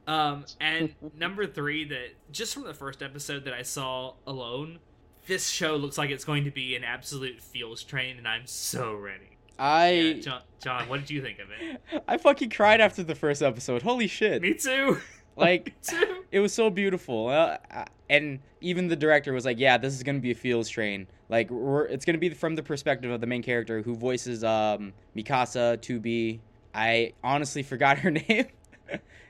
Um, 0.08 0.46
and 0.62 0.96
number 1.18 1.48
three, 1.48 1.84
that 1.90 2.32
just 2.32 2.54
from 2.54 2.64
the 2.64 2.74
first 2.74 3.04
episode 3.04 3.44
that 3.44 3.54
I 3.54 3.64
saw 3.64 4.14
alone, 4.26 4.80
this 5.28 5.50
show 5.50 5.76
looks 5.76 5.98
like 5.98 6.12
it's 6.12 6.24
going 6.24 6.46
to 6.46 6.52
be 6.52 6.78
an 6.78 6.86
absolute 6.86 7.42
feels 7.42 7.84
train, 7.84 8.18
and 8.18 8.26
I'm 8.26 8.46
so 8.48 8.94
ready. 8.94 9.33
I 9.60 9.92
Yeah, 9.92 10.14
John, 10.22 10.42
John, 10.64 10.90
what 10.90 11.00
did 11.02 11.10
you 11.10 11.22
think 11.22 11.40
of 11.40 11.48
it? 11.52 12.04
I 12.08 12.18
fucking 12.18 12.50
cried 12.50 12.82
after 12.82 13.04
the 13.04 13.16
first 13.16 13.42
episode. 13.42 13.82
Holy 13.82 14.08
shit! 14.08 14.42
Me 14.42 14.54
too. 14.54 14.98
Like 15.36 15.66
Me 15.92 15.98
too. 15.98 16.24
it 16.32 16.40
was 16.42 16.54
so 16.54 16.70
beautiful, 16.70 17.28
uh, 17.30 17.58
uh, 17.72 17.86
and 18.08 18.38
even 18.62 18.88
the 18.88 18.96
director 18.96 19.34
was 19.34 19.46
like, 19.46 19.58
"Yeah, 19.58 19.80
this 19.80 19.96
is 19.96 20.04
gonna 20.04 20.20
be 20.20 20.30
a 20.30 20.36
feels 20.36 20.70
train. 20.70 21.08
Like, 21.28 21.50
we're, 21.50 21.86
it's 21.86 22.06
gonna 22.06 22.20
be 22.20 22.30
from 22.30 22.54
the 22.54 22.62
perspective 22.62 23.10
of 23.10 23.20
the 23.20 23.26
main 23.26 23.42
character 23.42 23.82
who 23.82 23.96
voices 23.96 24.44
um 24.44 24.94
Mikasa 25.18 25.82
to 25.82 26.00
be. 26.00 26.40
I 26.76 27.14
honestly 27.24 27.64
forgot 27.64 27.98
her 27.98 28.12
name. 28.12 28.46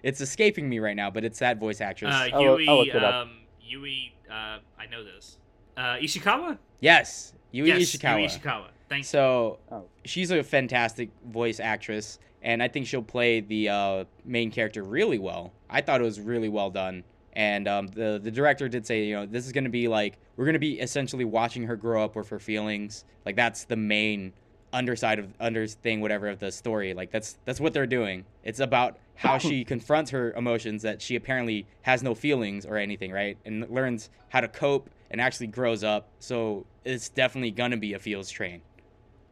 it's 0.04 0.20
escaping 0.20 0.68
me 0.68 0.80
right 0.80 0.96
now, 0.96 1.10
but 1.10 1.24
it's 1.24 1.40
that 1.40 1.58
voice 1.58 1.80
actress. 1.80 2.14
Uh, 2.14 2.28
I'll- 2.34 2.42
Yui, 2.60 2.68
I'll 2.68 2.78
look 2.80 2.88
it 2.90 3.02
up. 3.02 3.14
um, 3.28 3.38
Yui, 3.62 4.14
uh, 4.30 4.58
I 4.78 4.86
know 4.92 5.06
this. 5.06 5.38
Uh, 5.78 5.96
Ishikawa. 6.02 6.58
yes, 6.82 7.32
Yui 7.54 7.70
yes, 7.70 7.80
Ishikawa. 7.80 8.20
Yui 8.20 8.28
Ishikawa. 8.28 8.66
Thank 8.90 9.00
you. 9.00 9.04
So 9.06 9.60
Oh. 9.72 9.86
She's 10.06 10.32
a 10.32 10.44
fantastic 10.44 11.10
voice 11.28 11.60
actress, 11.60 12.20
and 12.42 12.62
I 12.62 12.68
think 12.68 12.88
she'll 12.88 13.02
play 13.02 13.40
the 13.40 13.70
uh, 13.70 14.04
main 14.26 14.52
character 14.52 14.84
really 14.84 15.20
well. 15.20 15.54
I 15.70 15.82
thought 15.82 16.02
it 16.02 16.04
was 16.04 16.20
really 16.20 16.50
well 16.50 16.70
done, 16.70 17.04
and 17.34 17.68
um, 17.68 17.88
the 17.88 18.20
the 18.22 18.32
director 18.32 18.68
did 18.68 18.86
say, 18.86 19.06
you 19.06 19.16
know, 19.16 19.26
this 19.26 19.46
is 19.46 19.52
going 19.52 19.64
to 19.64 19.70
be 19.70 19.88
like 19.88 20.18
we're 20.36 20.46
going 20.46 20.54
to 20.54 20.60
be 20.60 20.80
essentially 20.80 21.26
watching 21.26 21.64
her 21.64 21.76
grow 21.76 22.04
up 22.04 22.16
with 22.16 22.30
her 22.30 22.40
feelings. 22.40 23.06
Like 23.26 23.36
that's 23.36 23.66
the 23.66 23.76
main 23.76 24.34
underside 24.72 25.20
of 25.20 25.32
under 25.40 25.68
thing, 25.68 26.02
whatever 26.02 26.28
of 26.28 26.40
the 26.40 26.52
story. 26.52 26.94
Like 26.94 27.12
that's 27.12 27.38
that's 27.46 27.60
what 27.60 27.74
they're 27.74 27.88
doing. 27.88 28.26
It's 28.44 28.60
about 28.60 28.98
how 29.16 29.38
she 29.38 29.64
confronts 29.66 30.12
her 30.12 30.32
emotions 30.34 30.82
that 30.82 31.02
she 31.02 31.16
apparently 31.16 31.66
has 31.84 32.04
no 32.04 32.16
feelings 32.16 32.66
or 32.66 32.78
anything, 32.78 33.12
right? 33.12 33.38
And 33.46 33.70
learns 33.70 34.10
how 34.30 34.42
to 34.42 34.48
cope 34.48 34.90
and 35.12 35.22
actually 35.22 35.48
grows 35.48 35.84
up. 35.84 36.10
So 36.20 36.66
it's 36.84 37.10
definitely 37.10 37.52
gonna 37.52 37.78
be 37.78 37.94
a 37.94 38.00
feels 38.00 38.30
train. 38.30 38.62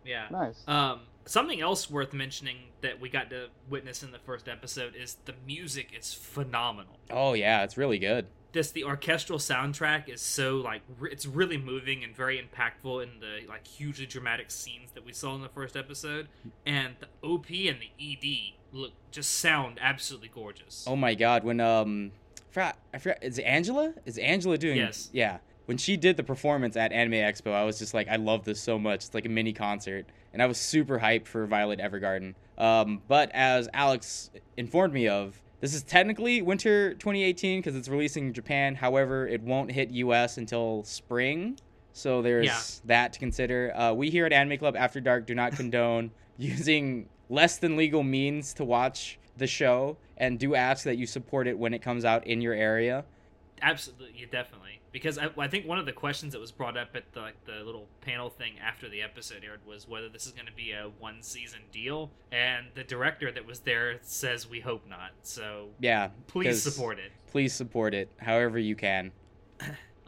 Yeah. 0.06 0.28
Nice. 0.32 0.64
Um, 0.68 1.02
something 1.26 1.62
else 1.62 1.90
worth 1.90 2.14
mentioning 2.14 2.58
that 2.82 3.00
we 3.00 3.10
got 3.10 3.30
to 3.30 3.48
witness 3.70 4.04
in 4.04 4.12
the 4.12 4.20
first 4.20 4.48
episode 4.48 4.96
is 4.96 5.18
the 5.26 5.34
music 5.46 5.92
is 5.98 6.14
phenomenal. 6.14 6.98
Oh 7.10 7.34
yeah, 7.34 7.64
it's 7.64 7.78
really 7.78 8.00
good. 8.00 8.28
Just 8.54 8.74
the 8.74 8.84
orchestral 8.84 9.40
soundtrack 9.40 10.10
is 10.10 10.22
so 10.22 10.58
like 10.58 10.82
re- 11.00 11.10
it's 11.12 11.26
really 11.26 11.58
moving 11.58 12.04
and 12.04 12.16
very 12.16 12.38
impactful 12.38 13.02
in 13.04 13.20
the 13.20 13.48
like 13.48 13.66
hugely 13.66 14.06
dramatic 14.06 14.52
scenes 14.52 14.92
that 14.92 15.06
we 15.06 15.14
saw 15.14 15.36
in 15.36 15.42
the 15.42 15.50
first 15.50 15.78
episode, 15.78 16.28
and 16.66 16.96
the 17.00 17.08
OP 17.26 17.50
and 17.50 17.78
the 17.80 17.92
ED 18.00 18.54
look 18.74 18.92
just 19.12 19.32
sound 19.40 19.78
absolutely 19.82 20.30
gorgeous. 20.34 20.86
Oh 20.88 20.98
my 20.98 21.16
god, 21.16 21.44
when 21.44 21.62
um, 21.62 22.12
I 22.38 22.54
forgot, 22.54 22.78
I 22.94 22.98
forgot, 22.98 23.24
is 23.24 23.40
Angela? 23.40 23.94
Is 24.06 24.18
Angela 24.18 24.58
doing? 24.58 24.78
Yes. 24.78 25.10
Yeah. 25.14 25.38
When 25.72 25.78
she 25.78 25.96
did 25.96 26.18
the 26.18 26.24
performance 26.24 26.76
at 26.76 26.92
Anime 26.92 27.14
Expo, 27.14 27.54
I 27.54 27.64
was 27.64 27.80
just 27.80 27.94
like, 27.94 28.10
I 28.10 28.18
love 28.18 28.44
this 28.44 28.60
so 28.60 28.78
much. 28.78 29.06
It's 29.06 29.14
like 29.14 29.26
a 29.26 29.30
mini 29.30 29.54
concert, 29.54 30.06
and 30.34 30.42
I 30.42 30.46
was 30.46 30.58
super 30.58 31.00
hyped 31.00 31.28
for 31.28 31.46
Violet 31.46 31.80
Evergarden. 31.80 32.34
Um, 32.58 33.02
but 33.08 33.32
as 33.34 33.70
Alex 33.74 34.32
informed 34.58 34.94
me 34.94 35.08
of, 35.08 35.42
this 35.62 35.74
is 35.74 35.82
technically 35.84 36.42
winter 36.42 36.94
2018 36.96 37.60
because 37.60 37.78
it's 37.78 37.88
releasing 37.88 38.28
in 38.28 38.34
Japan. 38.34 38.76
However, 38.76 39.26
it 39.26 39.44
won't 39.44 39.72
hit 39.72 39.92
US 39.92 40.38
until 40.38 40.84
spring. 40.84 41.58
So 41.94 42.22
there's 42.22 42.48
Yeah. 42.48 42.60
that 42.88 43.14
to 43.14 43.20
consider. 43.20 43.72
Uh, 43.74 43.94
we 43.94 44.10
here 44.10 44.26
at 44.26 44.34
Anime 44.34 44.58
Club 44.58 44.76
After 44.76 45.00
Dark 45.00 45.26
do 45.26 45.34
not 45.36 45.54
condone 45.54 46.12
using 46.38 47.08
less 47.30 47.60
than 47.60 47.78
legal 47.78 48.04
means 48.04 48.54
to 48.56 48.66
watch 48.66 49.18
the 49.38 49.48
show 49.48 49.96
and 50.18 50.38
do 50.38 50.54
ask 50.54 50.84
that 50.84 50.98
you 50.98 51.06
support 51.08 51.48
it 51.48 51.58
when 51.58 51.74
it 51.74 51.82
comes 51.82 52.04
out 52.04 52.28
in 52.28 52.42
your 52.42 52.54
area. 52.54 53.06
Absolutely, 53.62 54.28
definitely. 54.30 54.81
Because 54.92 55.18
I, 55.18 55.30
I 55.38 55.48
think 55.48 55.66
one 55.66 55.80
of 55.80 55.86
the 55.86 55.94
questions 55.94 56.34
that 56.34 56.40
was 56.40 56.52
brought 56.52 56.76
up 56.78 56.96
at 56.96 57.14
the 57.14 57.22
like 57.22 57.46
the 57.46 57.64
little 57.64 57.88
panel 58.02 58.30
thing 58.30 58.54
after 58.60 58.90
the 58.90 59.02
episode 59.02 59.44
aired 59.44 59.66
was 59.66 59.88
whether 59.88 60.10
this 60.10 60.26
is 60.26 60.34
going 60.34 60.48
to 60.48 60.54
be 60.54 60.72
a 60.72 60.90
one 61.00 61.22
season 61.22 61.62
deal, 61.72 62.12
and 62.32 62.68
the 62.76 62.84
director 62.84 63.32
that 63.32 63.46
was 63.46 63.60
there 63.62 64.00
says 64.02 64.50
we 64.50 64.60
hope 64.60 64.88
not. 64.88 65.12
So 65.24 65.70
Yeah, 65.80 66.10
please 66.28 66.62
support 66.62 67.00
it. 67.00 67.12
Please 67.28 67.54
support 67.54 67.94
it 67.94 68.10
however 68.20 68.60
you 68.60 68.76
can. 68.76 69.12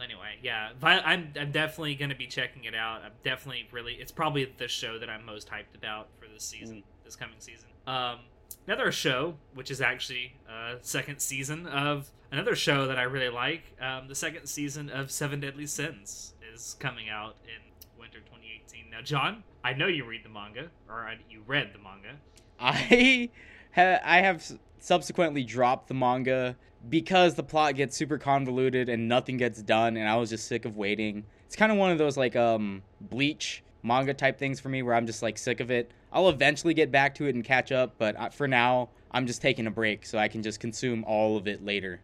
Anyway, 0.03 0.37
yeah, 0.41 0.71
Vi- 0.81 0.99
I'm 0.99 1.31
I'm 1.39 1.51
definitely 1.53 1.95
going 1.95 2.09
to 2.09 2.15
be 2.15 2.27
checking 2.27 2.65
it 2.65 2.75
out. 2.75 3.03
I'm 3.03 3.13
definitely 3.23 3.69
really. 3.71 3.93
It's 3.93 4.11
probably 4.11 4.51
the 4.57 4.67
show 4.67 4.99
that 4.99 5.09
I'm 5.09 5.25
most 5.25 5.49
hyped 5.49 5.75
about 5.75 6.09
for 6.19 6.27
this 6.27 6.43
season, 6.43 6.83
this 7.05 7.15
coming 7.15 7.37
season. 7.39 7.69
Um, 7.87 8.19
another 8.67 8.91
show, 8.91 9.36
which 9.53 9.72
is 9.72 9.81
actually 9.81 10.36
uh, 10.50 10.75
second 10.81 11.19
season 11.19 11.67
of 11.67 12.12
another 12.31 12.55
show 12.55 12.88
that 12.88 12.98
I 12.98 13.03
really 13.03 13.29
like. 13.29 13.75
Um, 13.81 14.07
the 14.07 14.15
second 14.15 14.48
season 14.48 14.89
of 14.89 15.12
Seven 15.12 15.39
Deadly 15.39 15.67
Sins 15.67 16.33
is 16.53 16.75
coming 16.79 17.10
out 17.10 17.36
in 17.43 17.62
winter 18.00 18.19
2018. 18.19 18.89
Now, 18.89 19.01
John, 19.01 19.43
I 19.63 19.74
know 19.74 19.88
you 19.88 20.05
read 20.05 20.24
the 20.24 20.29
manga, 20.29 20.69
or 20.89 21.10
you 21.29 21.43
read 21.45 21.72
the 21.74 21.79
manga. 21.79 22.17
I 22.60 23.29
ha- 23.75 24.00
I 24.03 24.22
have 24.22 24.43
subsequently 24.79 25.43
dropped 25.43 25.88
the 25.88 25.93
manga 25.93 26.55
because 26.89 27.36
the 27.36 27.43
plot 27.43 27.75
gets 27.75 27.95
super 27.95 28.17
convoluted 28.17 28.89
and 28.89 29.07
nothing 29.07 29.38
gets 29.38 29.62
done 29.62 29.95
and 29.95 30.07
I 30.10 30.17
was 30.17 30.29
just 30.29 30.48
sick 30.48 30.65
of 30.65 30.75
waiting. 30.75 31.24
it's 31.45 31.55
kind 31.55 31.72
of 31.72 31.77
one 31.77 31.91
of 31.91 31.98
those 31.98 32.17
like 32.17 32.36
um 32.36 32.83
bleach 33.00 33.63
manga 33.83 34.13
type 34.13 34.39
things 34.39 34.59
for 34.59 34.69
me 34.69 34.81
where 34.81 34.95
I'm 34.95 35.05
just 35.05 35.21
like 35.21 35.37
sick 35.37 35.59
of 35.59 35.69
it. 35.69 35.91
I'll 36.11 36.29
eventually 36.29 36.73
get 36.73 36.91
back 36.91 37.15
to 37.15 37.25
it 37.27 37.35
and 37.35 37.43
catch 37.43 37.71
up, 37.71 37.95
but 37.97 38.15
uh, 38.19 38.29
for 38.29 38.47
now, 38.47 38.89
I'm 39.11 39.27
just 39.27 39.41
taking 39.41 39.67
a 39.67 39.71
break 39.71 40.05
so 40.05 40.17
I 40.17 40.27
can 40.27 40.41
just 40.41 40.59
consume 40.59 41.03
all 41.05 41.37
of 41.37 41.47
it 41.47 41.63
later. 41.63 42.01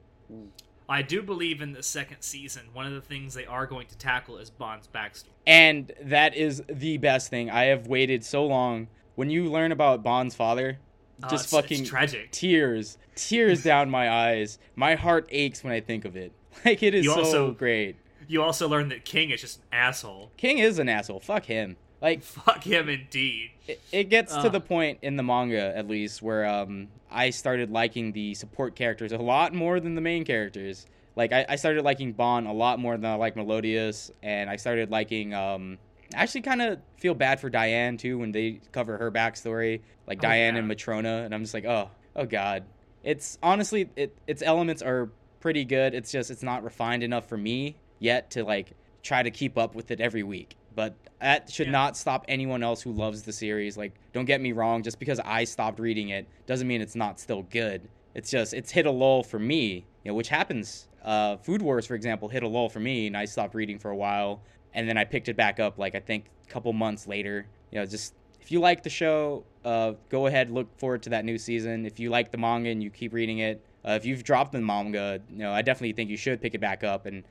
I 0.88 1.02
do 1.04 1.22
believe 1.22 1.62
in 1.62 1.72
the 1.74 1.84
second 1.84 2.22
season, 2.22 2.64
one 2.74 2.86
of 2.88 2.94
the 2.94 3.02
things 3.02 3.34
they 3.36 3.46
are 3.46 3.68
going 3.68 3.88
to 3.88 3.98
tackle 3.98 4.38
is 4.40 4.50
Ban's 4.50 4.88
backstory. 4.88 5.26
And 5.46 5.92
that 6.02 6.36
is 6.36 6.64
the 6.68 6.98
best 6.98 7.30
thing. 7.30 7.50
I 7.50 7.66
have 7.66 7.88
waited 7.88 8.24
so 8.26 8.46
long. 8.46 8.88
When 9.16 9.30
you 9.30 9.46
learn 9.52 9.72
about 9.72 10.04
Ban's 10.04 10.36
father, 10.36 10.80
Oh, 11.22 11.28
just 11.30 11.48
it's- 11.48 11.62
fucking 11.62 11.82
it's 11.82 11.90
tragic. 11.90 12.32
tears, 12.32 12.98
tears 13.16 13.62
down 13.64 13.90
my 13.90 14.10
eyes. 14.10 14.58
My 14.76 14.96
heart 14.96 15.28
aches 15.32 15.64
when 15.64 15.74
I 15.74 15.82
think 15.82 16.06
of 16.06 16.16
it. 16.16 16.32
Like 16.66 16.82
it 16.84 16.94
is 16.94 17.06
You 17.06 17.12
so 17.12 17.20
also- 17.20 17.52
great. 17.52 17.96
You 18.30 18.44
also 18.44 18.70
learn 18.70 18.90
that 18.90 19.04
King 19.06 19.32
is 19.32 19.42
just 19.42 19.58
an 19.58 19.64
asshole. 19.74 20.32
King 20.38 20.60
is 20.60 20.78
an 20.78 20.88
asshole. 20.88 21.20
Fuck 21.20 21.46
him. 21.46 21.76
Like 22.00 22.22
Fuck 22.24 22.64
him 22.64 22.88
indeed. 22.88 23.52
it, 23.68 23.82
it 23.92 24.10
gets 24.10 24.34
to 24.38 24.50
the 24.50 24.62
point 24.62 25.00
in 25.02 25.18
the 25.18 25.24
manga 25.24 25.76
at 25.76 25.88
least 25.88 26.22
where 26.22 26.46
um 26.46 26.88
I 27.12 27.32
started 27.32 27.72
liking 27.72 28.12
the 28.14 28.36
support 28.36 28.76
characters 28.76 29.12
a 29.12 29.18
lot 29.18 29.54
more 29.54 29.80
than 29.80 29.96
the 29.96 30.02
main 30.02 30.24
characters. 30.24 30.86
Like 31.16 31.34
I, 31.34 31.46
I 31.50 31.56
started 31.56 31.84
liking 31.84 32.14
Ban 32.14 32.46
a 32.46 32.54
lot 32.54 32.80
more 32.80 32.96
than 32.96 33.06
I 33.06 33.16
like 33.16 33.36
Meliodas, 33.36 34.12
and 34.24 34.48
I 34.50 34.56
started 34.58 34.92
liking 34.92 35.34
um 35.34 35.80
I 36.16 36.22
actually 36.22 36.42
kind 36.42 36.62
of 36.62 36.80
feel 36.98 37.16
bad 37.16 37.40
for 37.40 37.50
Diane 37.50 37.98
too 37.98 38.18
when 38.20 38.32
they 38.32 38.62
cover 38.72 38.96
her 38.98 39.12
backstory, 39.12 39.82
like 40.08 40.20
Oh, 40.20 40.22
Diane 40.22 40.54
yeah. 40.54 40.60
and 40.60 40.68
Matrona, 40.72 41.26
and 41.26 41.34
I'm 41.34 41.42
just 41.42 41.54
like, 41.56 41.66
oh, 41.66 41.90
oh 42.16 42.26
god. 42.26 42.64
It's 43.04 43.40
honestly, 43.42 43.90
it 43.96 44.16
its 44.28 44.42
elements 44.44 44.82
are 44.84 45.10
pretty 45.40 45.66
good. 45.66 45.94
It's 45.96 46.12
just 46.12 46.30
it's 46.32 46.44
not 46.44 46.64
refined 46.64 47.02
enough 47.04 47.28
for 47.28 47.38
me 47.38 47.76
yet 48.00 48.32
to 48.32 48.44
like 48.44 48.74
try 49.04 49.24
to 49.24 49.32
keep 49.32 49.58
up 49.58 49.76
with 49.76 49.92
it 49.92 50.02
every 50.02 50.24
week. 50.24 50.56
But 50.76 50.96
that 51.20 51.50
should 51.50 51.68
Yeah. 51.68 51.72
not 51.72 51.98
stop 51.98 52.26
anyone 52.28 52.64
else 52.64 52.82
who 52.82 52.92
loves 52.92 53.24
the 53.24 53.34
series. 53.34 53.78
Like, 53.78 53.94
don't 54.14 54.26
get 54.26 54.40
me 54.40 54.52
wrong, 54.52 54.84
just 54.84 55.00
because 55.00 55.20
I 55.20 55.44
stopped 55.44 55.80
reading 55.80 56.10
it 56.10 56.28
doesn't 56.46 56.68
mean 56.68 56.82
it's 56.82 56.96
not 56.96 57.20
still 57.20 57.44
good. 57.44 57.88
It's 58.16 58.32
just 58.32 58.54
it's 58.54 58.72
hit 58.72 58.86
a 58.86 58.92
lull 58.92 59.24
for 59.24 59.40
me, 59.40 59.86
you 60.04 60.12
know, 60.12 60.14
which 60.16 60.30
happens. 60.30 60.88
Uh, 61.04 61.38
Food 61.38 61.62
Wars, 61.62 61.86
for 61.86 61.96
example, 61.96 62.28
hit 62.30 62.44
a 62.44 62.48
lull 62.48 62.70
for 62.70 62.80
me, 62.80 63.08
and 63.08 63.16
I 63.16 63.26
stopped 63.26 63.56
reading 63.56 63.80
for 63.80 63.92
a 63.92 63.96
while, 63.96 64.42
and 64.74 64.88
then 64.88 64.98
I 64.98 65.06
picked 65.06 65.30
it 65.30 65.36
back 65.38 65.60
up 65.60 65.78
like 65.78 65.96
I 65.96 66.00
think 66.00 66.26
a 66.48 66.52
couple 66.52 66.72
months 66.74 67.08
later. 67.08 67.46
You 67.72 67.80
know, 67.80 67.86
just 67.86 68.14
if 68.42 68.52
you 68.52 68.60
like 68.60 68.84
the 68.84 68.90
show, 68.90 69.44
uh, 69.66 69.94
go 70.10 70.28
ahead 70.28 70.50
look 70.50 70.78
forward 70.78 71.04
to 71.04 71.10
that 71.12 71.26
new 71.26 71.38
season. 71.38 71.86
If 71.86 72.00
you 72.00 72.10
like 72.10 72.32
the 72.32 72.38
manga 72.38 72.70
and 72.70 72.82
you 72.82 72.90
keep 72.90 73.14
reading 73.14 73.40
it, 73.40 73.64
uh, 73.86 73.92
if 73.92 74.06
you've 74.06 74.24
dropped 74.24 74.52
the 74.52 74.62
manga, 74.62 75.22
you 75.30 75.38
know, 75.38 75.52
I 75.52 75.62
definitely 75.62 75.94
think 75.94 76.10
you 76.10 76.18
should 76.18 76.42
pick 76.42 76.54
it 76.56 76.62
back 76.62 76.84
up 76.84 77.06
and 77.06 77.24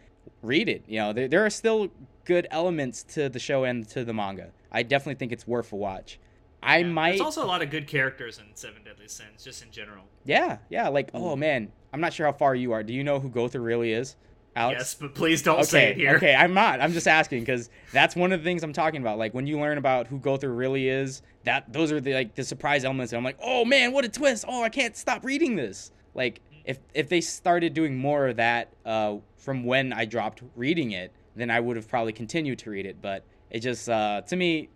read 0.43 0.69
it. 0.69 0.85
You 0.87 0.99
know, 1.01 1.13
there, 1.13 1.29
there 1.29 1.45
are 1.47 1.51
still 1.51 1.89
good 2.25 2.47
elements 2.51 3.03
to 3.15 3.29
the 3.29 3.39
show 3.39 3.65
and 3.65 3.89
to 3.91 4.05
the 4.05 4.13
manga. 4.13 4.51
I 4.71 4.83
definitely 4.83 5.15
think 5.17 5.33
it's 5.33 5.47
worth 5.47 5.73
a 5.73 5.77
watch. 5.77 6.19
I 6.63 6.79
Yeah. 6.79 6.87
might, 6.87 7.11
There's 7.13 7.21
also 7.23 7.45
a 7.45 7.47
lot 7.47 7.63
of 7.63 7.71
good 7.71 7.87
characters 7.87 8.39
in 8.39 8.45
Seven 8.55 8.83
Deadly 8.85 9.09
Sins, 9.09 9.45
just 9.45 9.63
in 9.63 9.71
general. 9.71 10.05
yeah, 10.25 10.59
yeah. 10.69 10.89
Like, 10.89 11.11
oh 11.15 11.35
Mm. 11.35 11.39
man, 11.39 11.73
I'm 11.93 12.01
not 12.01 12.13
sure 12.13 12.27
how 12.27 12.33
far 12.33 12.55
you 12.55 12.73
are. 12.73 12.83
Do 12.83 12.93
you 12.93 13.05
know 13.05 13.21
who 13.21 13.29
Gowther 13.31 13.61
really 13.61 13.93
is? 13.93 14.17
Alex? 14.57 14.79
Yes, 14.81 14.95
but 14.95 15.15
please 15.15 15.41
don't 15.43 15.65
say 15.65 15.91
it 15.91 15.97
here. 15.97 16.17
okay, 16.17 16.35
I'm 16.35 16.53
not. 16.53 16.81
I'm 16.81 16.93
just 16.93 17.07
asking 17.07 17.41
because 17.41 17.71
that's 17.93 18.17
one 18.17 18.33
of 18.33 18.41
the 18.41 18.45
things 18.45 18.65
I'm 18.65 18.73
talking 18.73 19.01
about. 19.01 19.17
Like 19.17 19.33
when 19.33 19.47
you 19.47 19.59
learn 19.61 19.79
about 19.79 20.09
who 20.09 20.19
Gowther 20.19 20.53
really 20.53 20.89
is, 20.89 21.23
that 21.45 21.73
those 21.73 21.93
are 21.93 22.01
the 22.01 22.13
like 22.15 22.35
the 22.35 22.43
surprise 22.43 22.85
elements. 22.85 23.13
And 23.13 23.19
I'm 23.19 23.25
like, 23.25 23.39
oh 23.41 23.65
man, 23.65 23.93
what 23.93 24.05
a 24.05 24.09
twist! 24.09 24.45
Oh, 24.49 24.63
I 24.65 24.69
can't 24.69 24.97
stop 24.97 25.25
reading 25.25 25.55
this. 25.55 25.93
Like 26.15 26.41
if 26.69 26.79
if 26.95 27.09
they 27.09 27.21
started 27.21 27.73
doing 27.75 27.97
more 27.97 28.29
of 28.29 28.37
that 28.37 28.69
uh, 28.85 29.17
from 29.37 29.65
when 29.65 29.93
I 29.93 30.05
dropped 30.05 30.43
reading 30.55 30.93
it, 30.93 31.11
then 31.35 31.51
I 31.51 31.59
would 31.59 31.77
have 31.77 31.89
probably 31.89 32.13
continued 32.13 32.59
to 32.61 32.71
read 32.71 32.85
it. 32.87 33.03
But 33.03 33.25
it 33.51 33.61
just 33.61 33.89
uh, 33.89 34.21
to 34.29 34.37
me, 34.37 34.69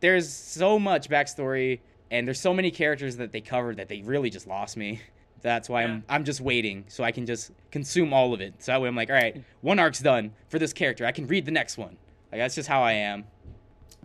there's 0.00 0.28
so 0.28 0.78
much 0.78 1.08
backstory 1.08 1.80
and 2.10 2.26
there's 2.26 2.40
so 2.40 2.54
many 2.54 2.70
characters 2.70 3.16
that 3.18 3.30
they 3.30 3.40
covered 3.42 3.76
that 3.76 3.88
they 3.88 4.00
really 4.02 4.30
just 4.30 4.46
lost 4.46 4.76
me. 4.76 5.00
That's 5.42 5.68
why 5.68 5.82
Yeah. 5.82 5.88
I'm 5.88 6.04
I'm 6.08 6.24
just 6.24 6.40
waiting 6.40 6.84
so 6.88 7.04
I 7.04 7.12
can 7.12 7.26
just 7.26 7.50
consume 7.70 8.14
all 8.14 8.32
of 8.32 8.40
it. 8.40 8.54
So 8.62 8.72
that 8.72 8.80
way 8.80 8.88
I'm 8.88 8.96
like, 8.96 9.10
all 9.10 9.16
right, 9.16 9.44
one 9.60 9.78
arc's 9.78 10.00
done 10.00 10.32
for 10.48 10.58
this 10.58 10.72
character. 10.72 11.04
I 11.04 11.12
can 11.12 11.26
read 11.26 11.44
the 11.44 11.52
next 11.52 11.76
one. 11.76 11.98
Like 12.32 12.40
that's 12.40 12.54
just 12.54 12.68
how 12.68 12.82
I 12.82 12.92
am. 12.92 13.24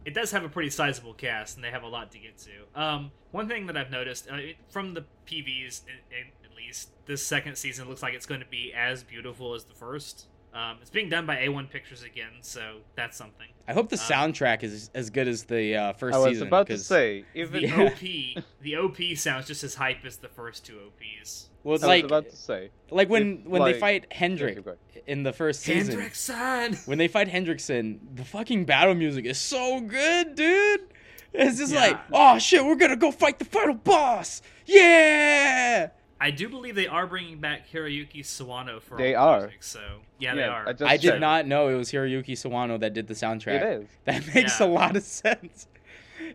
it 0.06 0.14
does 0.14 0.32
have 0.32 0.44
a 0.44 0.50
pretty 0.50 0.70
sizable 0.70 1.14
cast, 1.14 1.56
and 1.56 1.64
they 1.64 1.72
have 1.72 1.84
a 1.84 1.88
lot 1.88 2.12
to 2.12 2.20
get 2.20 2.38
to. 2.40 2.52
Um, 2.82 3.12
one 3.32 3.48
thing 3.48 3.68
that 3.68 3.78
I've 3.78 3.92
noticed 3.92 4.30
uh, 4.30 4.38
from 4.70 4.94
the 4.94 5.06
PVs, 5.28 5.82
at 5.88 6.26
least, 6.66 6.90
this 7.06 7.26
second 7.26 7.56
season 7.58 7.88
looks 7.90 8.02
like 8.04 8.14
it's 8.14 8.26
going 8.26 8.42
to 8.42 8.48
be 8.48 8.74
as 8.76 9.04
beautiful 9.04 9.54
as 9.54 9.64
the 9.66 9.74
first. 9.74 10.28
Um, 10.52 10.78
it's 10.82 10.90
being 10.90 11.10
done 11.10 11.28
by 11.28 11.36
A1 11.38 11.70
Pictures 11.70 12.02
again, 12.02 12.32
so 12.42 12.78
that's 12.96 13.16
something. 13.16 13.46
I 13.68 13.74
hope 13.74 13.90
the 13.90 13.98
Um, 13.98 14.02
soundtrack 14.34 14.64
is 14.64 14.90
as 14.96 15.12
good 15.12 15.28
as 15.28 15.44
the 15.44 15.76
uh, 15.76 15.94
first 15.94 16.16
I 16.16 16.18
was 16.18 16.30
season. 16.30 16.48
about 16.48 16.66
to 16.68 16.74
'cause- 16.74 16.88
say, 16.88 17.24
The 17.36 17.62
Yeah. 17.62 17.82
OP, 17.84 18.44
the 18.62 18.76
OP 18.78 19.16
sounds 19.16 19.46
just 19.46 19.64
as 19.64 19.76
hype 19.76 20.04
as 20.06 20.18
the 20.18 20.28
first 20.28 20.66
two 20.66 20.80
OPs. 20.80 21.50
well, 21.64 21.76
it's 21.76 21.84
I 21.84 21.88
was 21.88 21.96
like 21.98 22.06
about 22.06 22.30
to 22.32 22.36
say, 22.36 22.72
like 22.90 23.10
when 23.10 23.42
if, 23.44 23.46
when 23.48 23.64
they 23.64 23.74
fight 23.80 24.12
Hendrik 24.12 24.56
keep 24.56 24.66
going. 24.66 24.78
in 25.06 25.22
the 25.22 25.34
first 25.34 25.62
season. 25.62 26.00
Hendrickson. 26.00 26.88
When 26.88 26.98
they 26.98 27.08
fight 27.08 27.28
Hendrickson, 27.28 28.00
the 28.16 28.26
fucking 28.26 28.66
battle 28.66 28.96
music 28.96 29.26
is 29.26 29.38
so 29.40 29.80
good, 29.82 30.34
dude. 30.34 30.82
It's 31.32 31.60
just 31.60 31.72
Yeah. 31.74 31.82
like, 31.82 32.00
oh 32.12 32.40
shit, 32.40 32.66
we're 32.66 32.76
gonna 32.76 32.96
go 32.96 33.12
fight 33.12 33.38
the 33.38 33.46
final 33.46 33.76
boss. 33.76 34.42
Yeah. 34.66 35.90
I 36.22 36.32
do 36.32 36.50
believe 36.50 36.76
they 36.76 36.88
are 36.88 37.08
bringing 37.08 37.40
back 37.40 37.70
Hiroyuki 37.70 38.22
Sawano 38.24 38.82
for 38.82 38.98
They 38.98 39.16
all 39.16 39.32
the 39.32 39.36
are. 39.38 39.40
music, 39.48 39.64
so 39.64 39.80
yeah, 40.20 40.36
they 40.36 40.44
are. 40.44 40.68
I, 40.68 40.72
I 40.86 40.98
did 40.98 41.02
checked. 41.02 41.20
not 41.22 41.48
know 41.48 41.70
it 41.70 41.76
was 41.76 41.92
Hiroyuki 41.92 42.32
Sawano 42.32 42.80
that 42.82 42.94
did 42.94 43.08
the 43.08 43.14
soundtrack. 43.14 43.62
It 43.62 43.82
is. 43.84 43.90
That 44.06 44.36
makes 44.36 44.60
Yeah. 44.60 44.66
a 44.66 44.68
lot 44.68 44.96
of 44.98 45.04
sense. 45.04 45.68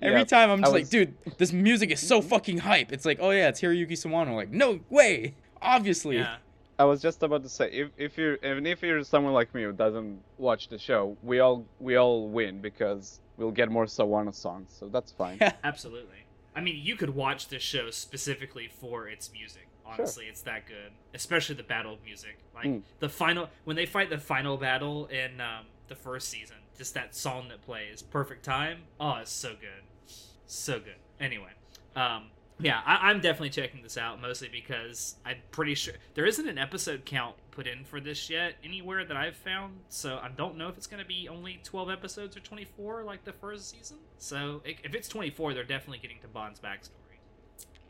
Every 0.01 0.21
Yeah, 0.21 0.25
time 0.25 0.51
I'm 0.51 0.61
just 0.61 0.71
I 0.73 0.75
like, 0.75 0.89
dude, 0.89 1.15
this 1.37 1.53
music 1.53 1.91
is 1.91 2.01
so 2.01 2.23
fucking 2.23 2.59
hype. 2.59 2.93
It's 2.93 3.05
like, 3.05 3.19
oh 3.21 3.31
yeah, 3.31 3.49
it's 3.49 3.61
Hiroyuki 3.61 3.93
Sawano. 3.93 4.35
Like, 4.35 4.51
no 4.51 4.81
way. 4.91 5.35
Obviously. 5.61 6.17
yeah. 6.19 6.37
I 6.79 6.85
was 6.85 7.01
just 7.01 7.23
about 7.23 7.43
to 7.45 7.49
say, 7.49 7.71
if 7.71 7.91
if 7.97 8.19
you're 8.19 8.35
even 8.37 8.67
if 8.67 8.83
you're 8.83 9.05
someone 9.05 9.33
like 9.33 9.55
me 9.55 9.63
who 9.63 9.73
doesn't 9.73 10.19
watch 10.39 10.69
the 10.69 10.79
show, 10.79 11.17
we 11.23 11.39
all 11.41 11.65
we 11.79 11.95
all 11.97 12.27
win 12.29 12.61
because 12.61 13.21
we'll 13.37 13.53
get 13.53 13.71
more 13.71 13.85
Sawano 13.85 14.35
songs, 14.35 14.75
so 14.77 14.89
that's 14.89 15.13
fine. 15.13 15.39
Yeah. 15.41 15.53
Absolutely. 15.63 16.25
I 16.57 16.61
mean, 16.61 16.81
you 16.83 16.97
could 16.97 17.11
watch 17.11 17.49
this 17.49 17.63
show 17.63 17.91
specifically 17.91 18.67
for 18.69 19.09
its 19.09 19.31
music. 19.33 19.69
Honestly, 19.87 20.27
it's 20.27 20.43
that 20.43 20.67
good, 20.67 20.93
especially 21.15 21.55
the 21.57 21.63
battle 21.63 21.99
music. 22.05 22.39
Like 22.55 22.67
Mm. 22.67 22.83
the 23.01 23.09
final 23.09 23.51
when 23.65 23.77
they 23.77 23.87
fight 23.87 24.11
the 24.11 24.19
final 24.19 24.57
battle 24.57 25.07
in 25.07 25.41
um, 25.41 25.67
the 25.89 25.95
first 25.95 26.29
season, 26.29 26.57
just 26.77 26.95
that 26.95 27.15
song 27.15 27.49
that 27.49 27.61
plays, 27.63 28.03
"Perfect 28.03 28.45
Time." 28.45 28.83
Oh, 28.99 29.17
it's 29.17 29.31
so 29.33 29.51
good, 29.55 30.15
so 30.47 30.79
good. 30.81 30.97
Anyway, 31.21 31.51
um, 31.97 32.31
yeah, 32.59 32.81
I, 32.87 33.11
I'm 33.11 33.21
definitely 33.21 33.51
checking 33.51 33.83
this 33.83 33.99
out 33.99 34.21
mostly 34.21 34.49
because 34.49 35.17
I'm 35.25 35.39
pretty 35.51 35.75
sure 35.75 35.95
there 36.15 36.25
isn't 36.27 36.49
an 36.49 36.57
episode 36.59 37.05
count 37.05 37.37
put 37.51 37.67
in 37.67 37.85
for 37.85 38.01
this 38.01 38.31
yet 38.31 38.55
anywhere 38.65 39.05
that 39.05 39.17
I've 39.17 39.37
found. 39.37 39.81
So 39.89 40.19
I 40.23 40.29
don't 40.29 40.57
know 40.57 40.69
if 40.69 40.77
it's 40.77 40.87
going 40.87 41.03
to 41.03 41.07
be 41.09 41.29
only 41.29 41.61
12 41.63 41.91
episodes 41.91 42.37
or 42.37 42.41
24 42.41 43.05
like 43.05 43.25
the 43.25 43.33
first 43.33 43.71
season. 43.71 43.99
So 44.19 44.63
i- 44.67 44.77
if 44.83 44.95
it's 44.95 45.09
24, 45.09 45.53
they're 45.55 45.63
definitely 45.65 45.99
getting 45.99 46.21
to 46.21 46.29
Ban's 46.29 46.59
backstory. 46.61 47.19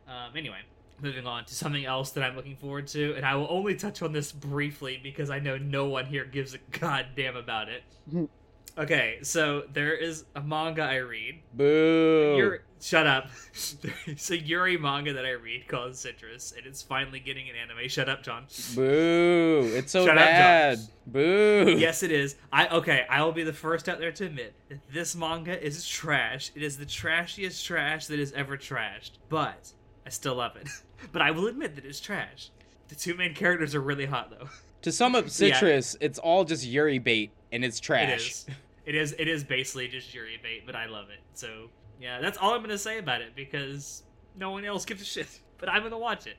Um, 0.07 0.37
anyway, 0.37 0.61
moving 1.01 1.27
on 1.27 1.45
to 1.47 1.55
something 1.55 1.85
else 1.85 2.11
that 2.13 2.25
I'm 2.25 2.37
looking 2.37 2.57
forward 2.57 2.87
to, 2.89 3.15
and 3.15 3.25
I 3.25 3.35
will 3.35 3.49
only 3.51 3.75
touch 3.75 4.03
on 4.03 4.13
this 4.13 4.33
briefly 4.33 5.01
because 5.03 5.31
I 5.31 5.39
know 5.39 5.57
no 5.59 5.87
one 5.87 6.07
here 6.07 6.25
gives 6.25 6.55
a 6.55 6.59
goddamn 6.79 7.37
about 7.37 7.69
it. 7.69 7.83
Okay, 8.77 9.19
so 9.23 9.63
there 9.73 9.95
is 9.95 10.25
a 10.35 10.41
manga 10.41 10.83
I 10.83 10.97
read 10.97 11.43
Boo. 11.53 12.35
Yuri, 12.37 12.59
shut 12.81 13.07
up. 13.07 13.29
it's 14.07 14.31
a 14.31 14.37
Yuri 14.37 14.77
manga 14.77 15.13
that 15.13 15.25
I 15.25 15.31
read 15.31 15.69
called 15.69 15.95
Citrus, 15.95 16.53
and 16.57 16.67
it's 16.67 16.83
finally 16.83 17.21
getting 17.21 17.49
an 17.49 17.55
anime. 17.55 17.89
Shut 17.89 18.09
up, 18.09 18.25
John. 18.25 18.47
Boo. 18.75 19.71
It's 19.77 19.93
so 19.93 20.05
Shut 20.05 20.19
up, 20.19 20.25
John. 20.25 20.29
bad. 20.29 20.79
Boo. 21.07 21.77
yes, 21.79 22.03
it 22.03 22.11
is. 22.11 22.35
I 22.53 22.67
okay. 22.67 23.07
I 23.09 23.23
will 23.23 23.31
be 23.31 23.45
the 23.45 23.53
first 23.53 23.89
out 23.89 24.01
there 24.01 24.11
to 24.11 24.27
admit 24.27 24.55
that 24.69 24.81
this 24.93 25.15
manga 25.15 25.65
is 25.65 25.87
trash. 25.87 26.51
It 26.57 26.65
is 26.65 26.77
the 26.77 26.87
trashiest 26.87 27.65
trash 27.65 28.07
that 28.09 28.19
is 28.19 28.33
ever 28.33 28.57
trashed. 28.59 29.13
But 29.29 29.71
I 30.07 30.11
still 30.11 30.37
love 30.37 30.57
it. 30.57 30.69
but 31.13 31.23
I 31.23 31.31
will 31.31 31.47
admit 31.47 31.75
that 31.77 31.85
it's 31.85 32.01
trash. 32.01 32.51
The 32.89 32.95
two 32.95 33.15
main 33.15 33.35
characters 33.35 33.75
are 33.75 33.81
really 33.81 34.07
hot 34.07 34.31
though. 34.31 34.49
To 34.83 34.93
sum 34.93 35.15
up 35.15 35.29
Citrus, 35.31 35.97
it's 36.01 36.19
all 36.19 36.45
just 36.45 36.67
Yuri 36.67 36.99
bait 36.99 37.31
and 37.53 37.65
it's 37.65 37.81
trash. 37.81 38.11
It 38.11 38.17
is. 38.17 38.47
It 38.87 38.95
is. 38.95 39.17
It 39.19 39.29
is 39.29 39.45
basically 39.45 39.89
just 39.89 40.13
Yuri 40.13 40.39
bait, 40.43 40.65
but 40.67 40.77
I 40.77 40.87
love 40.87 41.09
it. 41.11 41.21
So 41.33 41.71
yeah, 42.01 42.21
that's 42.21 42.37
all 42.39 42.55
I'm 42.55 42.61
gonna 42.61 42.79
say 42.79 42.99
about 42.99 43.23
it 43.23 43.35
because 43.35 44.03
no 44.37 44.51
one 44.51 44.65
else 44.65 44.85
gives 44.85 45.03
a 45.03 45.05
shit. 45.05 45.41
But 45.57 45.69
I'm 45.69 45.83
gonna 45.83 45.97
watch 45.97 46.27
it. 46.27 46.37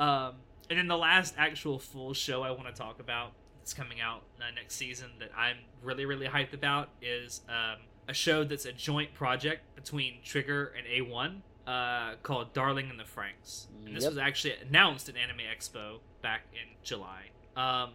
Um, 0.00 0.36
and 0.70 0.78
then 0.78 0.86
the 0.86 0.96
last 0.96 1.34
actual 1.36 1.78
full 1.78 2.14
show 2.14 2.42
I 2.42 2.52
want 2.52 2.66
to 2.66 2.72
talk 2.72 3.00
about 3.00 3.32
that's 3.58 3.74
coming 3.74 4.00
out 4.00 4.22
uh, 4.40 4.44
next 4.54 4.76
season 4.76 5.10
that 5.18 5.30
I'm 5.36 5.56
really 5.82 6.06
really 6.06 6.26
hyped 6.26 6.54
about 6.54 6.88
is 7.02 7.42
um, 7.50 7.80
a 8.08 8.14
show 8.14 8.44
that's 8.44 8.64
a 8.64 8.72
joint 8.72 9.12
project 9.12 9.62
between 9.74 10.18
Trigger 10.24 10.72
and 10.78 10.86
A1 10.86 11.40
uh, 11.66 12.14
called 12.22 12.52
Darling 12.52 12.88
in 12.90 12.96
the 12.96 13.04
Franxx. 13.04 13.66
And 13.84 13.96
this 13.96 14.04
Yep. 14.04 14.12
was 14.12 14.18
actually 14.18 14.54
announced 14.68 15.08
at 15.08 15.16
Anime 15.16 15.40
Expo 15.40 15.98
back 16.22 16.42
in 16.52 16.76
July. 16.82 17.30
Um, 17.56 17.90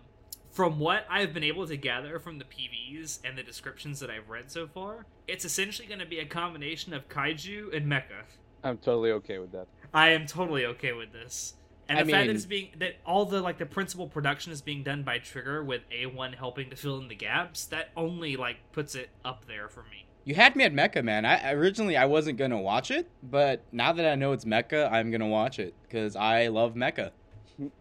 from 0.51 0.80
what 0.80 1.06
I've 1.10 1.34
been 1.34 1.44
able 1.44 1.66
to 1.68 1.78
gather 1.78 2.20
from 2.20 2.38
the 2.38 2.46
PVs 2.46 3.20
and 3.24 3.38
the 3.38 3.44
descriptions 3.44 4.01
that 4.01 4.10
I've 4.10 4.30
read 4.30 4.51
so 4.51 4.68
far, 4.68 5.06
it's 5.28 5.46
essentially 5.46 5.88
going 5.88 6.00
to 6.00 6.06
be 6.06 6.20
a 6.20 6.25
combination 6.25 6.94
of 6.94 7.08
kaiju 7.08 7.74
and 7.75 7.88
mecha. 7.88 8.24
I'm 8.63 8.78
totally 8.78 9.12
okay 9.12 9.40
with 9.40 9.54
that. 9.54 9.68
I 9.94 10.10
am 10.10 10.28
totally 10.28 10.66
okay 10.66 10.92
with 10.92 11.13
this. 11.13 11.54
And 11.88 12.00
I 12.00 12.04
the 12.04 12.12
fact 12.12 12.28
that 12.28 12.36
it's 12.36 12.46
being 12.46 12.70
that 12.78 12.96
all 13.06 13.25
the 13.25 13.42
like 13.42 13.58
the 13.58 13.66
principal 13.66 14.08
production 14.08 14.51
is 14.51 14.62
being 14.62 14.84
done 14.84 15.04
by 15.04 15.18
Trigger 15.18 15.63
with 15.63 15.82
A1 15.90 16.36
helping 16.36 16.70
to 16.70 16.75
fill 16.75 17.00
in 17.00 17.08
the 17.08 17.16
gaps, 17.16 17.66
that 17.66 17.90
only 17.98 18.38
like 18.38 18.58
puts 18.72 18.96
it 18.96 19.10
up 19.25 19.46
there 19.46 19.68
for 19.68 19.84
me. 19.84 20.06
You 20.24 20.36
had 20.36 20.56
me 20.56 20.63
at 20.63 20.74
mecha, 20.74 21.04
man. 21.04 21.25
I 21.25 21.51
originally 21.51 21.98
I 21.98 22.06
wasn't 22.06 22.38
gonna 22.38 22.60
watch 22.62 22.92
it, 22.92 23.10
but 23.24 23.63
now 23.72 23.92
that 23.92 24.06
I 24.06 24.16
know 24.16 24.34
it's 24.34 24.46
mecha, 24.46 24.92
I'm 24.92 25.10
gonna 25.12 25.28
watch 25.28 25.58
it 25.60 25.74
because 25.84 26.16
I 26.16 26.48
love 26.48 26.75
mecha. 26.75 27.12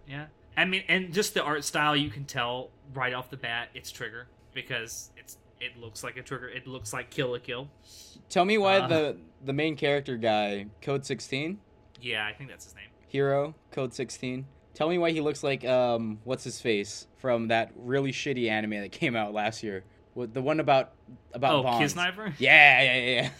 Yeah. 0.08 0.26
I 0.56 0.64
mean, 0.64 0.84
and 0.88 1.12
just 1.12 1.34
the 1.34 1.42
art 1.42 1.64
style, 1.64 1.94
you 1.96 2.10
can 2.10 2.24
tell 2.24 2.70
right 2.94 3.12
off 3.14 3.30
the 3.30 3.36
bat 3.36 3.68
it's 3.74 3.90
Trigger 3.90 4.26
because 4.54 5.10
it's 5.16 5.36
it 5.60 5.78
looks 5.78 6.02
like 6.02 6.16
a 6.16 6.22
Trigger. 6.22 6.48
It 6.48 6.66
looks 6.66 6.92
like 6.92 7.10
Kill 7.10 7.32
la 7.32 7.38
Kill. 7.38 7.68
Tell 8.30 8.44
me 8.46 8.56
why 8.58 8.78
Uh. 8.78 8.86
the 8.88 9.16
the 9.44 9.52
main 9.52 9.76
character 9.76 10.16
guy, 10.16 10.66
Code 10.82 11.04
16, 11.06 11.58
Yeah, 12.02 12.26
I 12.26 12.32
think 12.32 12.48
that's 12.50 12.64
his 12.64 12.74
name. 12.74 12.88
hero, 13.06 13.54
Code 13.70 13.92
16. 13.94 14.46
Tell 14.74 14.88
me 14.88 14.96
why 14.98 15.10
he 15.10 15.20
looks 15.20 15.42
like 15.42 15.64
um 15.66 16.20
what's 16.24 16.44
his 16.44 16.60
face 16.60 17.06
from 17.18 17.48
that 17.48 17.70
really 17.76 18.12
shitty 18.12 18.48
anime 18.48 18.70
that 18.80 18.92
came 19.00 19.14
out 19.14 19.34
last 19.34 19.62
year. 19.62 19.84
What 20.20 20.34
the 20.34 20.42
one 20.42 20.60
about 20.60 20.92
about 21.32 21.54
oh, 21.54 21.62
bombs. 21.62 21.94
Kiznaiver? 21.94 22.34
Yeah, 22.38 22.82
yeah, 22.82 22.98
yeah, 22.98 23.30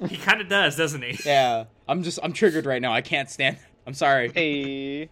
yeah. 0.00 0.08
he 0.08 0.16
kind 0.16 0.40
of 0.40 0.48
does, 0.48 0.74
doesn't 0.74 1.02
he? 1.02 1.18
yeah. 1.26 1.64
I'm 1.86 2.02
just 2.02 2.18
I'm 2.22 2.32
triggered 2.32 2.64
right 2.64 2.80
now. 2.80 2.94
I 2.94 3.02
can't 3.02 3.28
stand. 3.28 3.58
I'm 3.86 3.92
sorry. 3.92 4.30
Hey. 4.34 5.10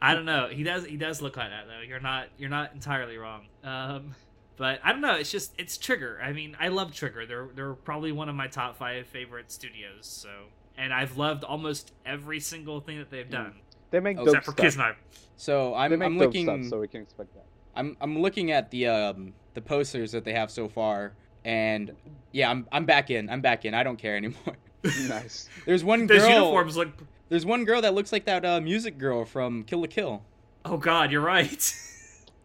I 0.00 0.14
don't 0.14 0.24
know. 0.24 0.48
He 0.48 0.64
does. 0.64 0.84
He 0.84 0.96
does 0.96 1.22
look 1.22 1.36
like 1.36 1.50
that 1.50 1.66
though. 1.68 1.80
You're 1.86 2.00
not. 2.00 2.26
You're 2.38 2.50
not 2.50 2.74
entirely 2.74 3.18
wrong. 3.18 3.42
Um, 3.62 4.16
but 4.56 4.80
I 4.82 4.90
don't 4.90 5.00
know. 5.00 5.14
It's 5.14 5.30
just 5.30 5.54
it's 5.58 5.78
Trigger. 5.78 6.20
I 6.20 6.32
mean, 6.32 6.56
I 6.58 6.68
love 6.68 6.92
Trigger. 6.92 7.24
They're 7.24 7.48
they're 7.54 7.74
probably 7.74 8.10
one 8.10 8.28
of 8.28 8.34
my 8.34 8.48
top 8.48 8.76
five 8.76 9.06
favorite 9.06 9.52
studios. 9.52 10.00
So, 10.00 10.28
and 10.76 10.92
I've 10.92 11.16
loved 11.16 11.44
almost 11.44 11.92
every 12.04 12.40
single 12.40 12.80
thing 12.80 12.98
that 12.98 13.10
they've 13.10 13.30
done, 13.30 13.54
They 13.92 14.00
make 14.00 14.18
Oh, 14.18 14.24
dope 14.24 14.34
except 14.38 14.46
for 14.46 14.70
stuff. 14.70 14.74
Kiznaiver. 14.74 14.96
So 15.36 15.72
I'm 15.76 15.96
make 15.96 16.02
I'm 16.02 16.18
dope 16.18 16.26
looking. 16.26 16.46
stuff, 16.46 16.64
so 16.68 16.80
we 16.80 16.88
can 16.88 17.02
expect 17.02 17.32
that. 17.34 17.44
I'm 17.74 17.96
I'm 18.00 18.20
looking 18.20 18.50
at 18.50 18.70
the 18.70 18.88
um 18.88 19.32
the 19.54 19.60
posters 19.60 20.12
that 20.12 20.24
they 20.24 20.32
have 20.32 20.50
so 20.50 20.68
far, 20.68 21.12
and 21.44 21.92
yeah, 22.32 22.50
I'm 22.50 22.66
I'm 22.72 22.84
back 22.84 23.10
in. 23.10 23.30
I'm 23.30 23.40
back 23.40 23.64
in. 23.64 23.74
I 23.74 23.82
don't 23.82 23.98
care 23.98 24.16
anymore. 24.16 24.56
nice. 25.08 25.48
There's 25.66 25.84
one 25.84 26.06
Those 26.06 26.22
girl. 26.22 26.30
uniforms 26.30 26.76
look. 26.76 26.88
There's 27.28 27.46
one 27.46 27.64
girl 27.64 27.80
that 27.82 27.94
looks 27.94 28.12
like 28.12 28.26
that 28.26 28.44
uh, 28.44 28.60
music 28.60 28.98
girl 28.98 29.24
from 29.24 29.64
Kill 29.64 29.80
la 29.80 29.86
Kill. 29.86 30.22
Oh 30.64 30.76
God, 30.76 31.10
you're 31.10 31.22
right. 31.22 31.74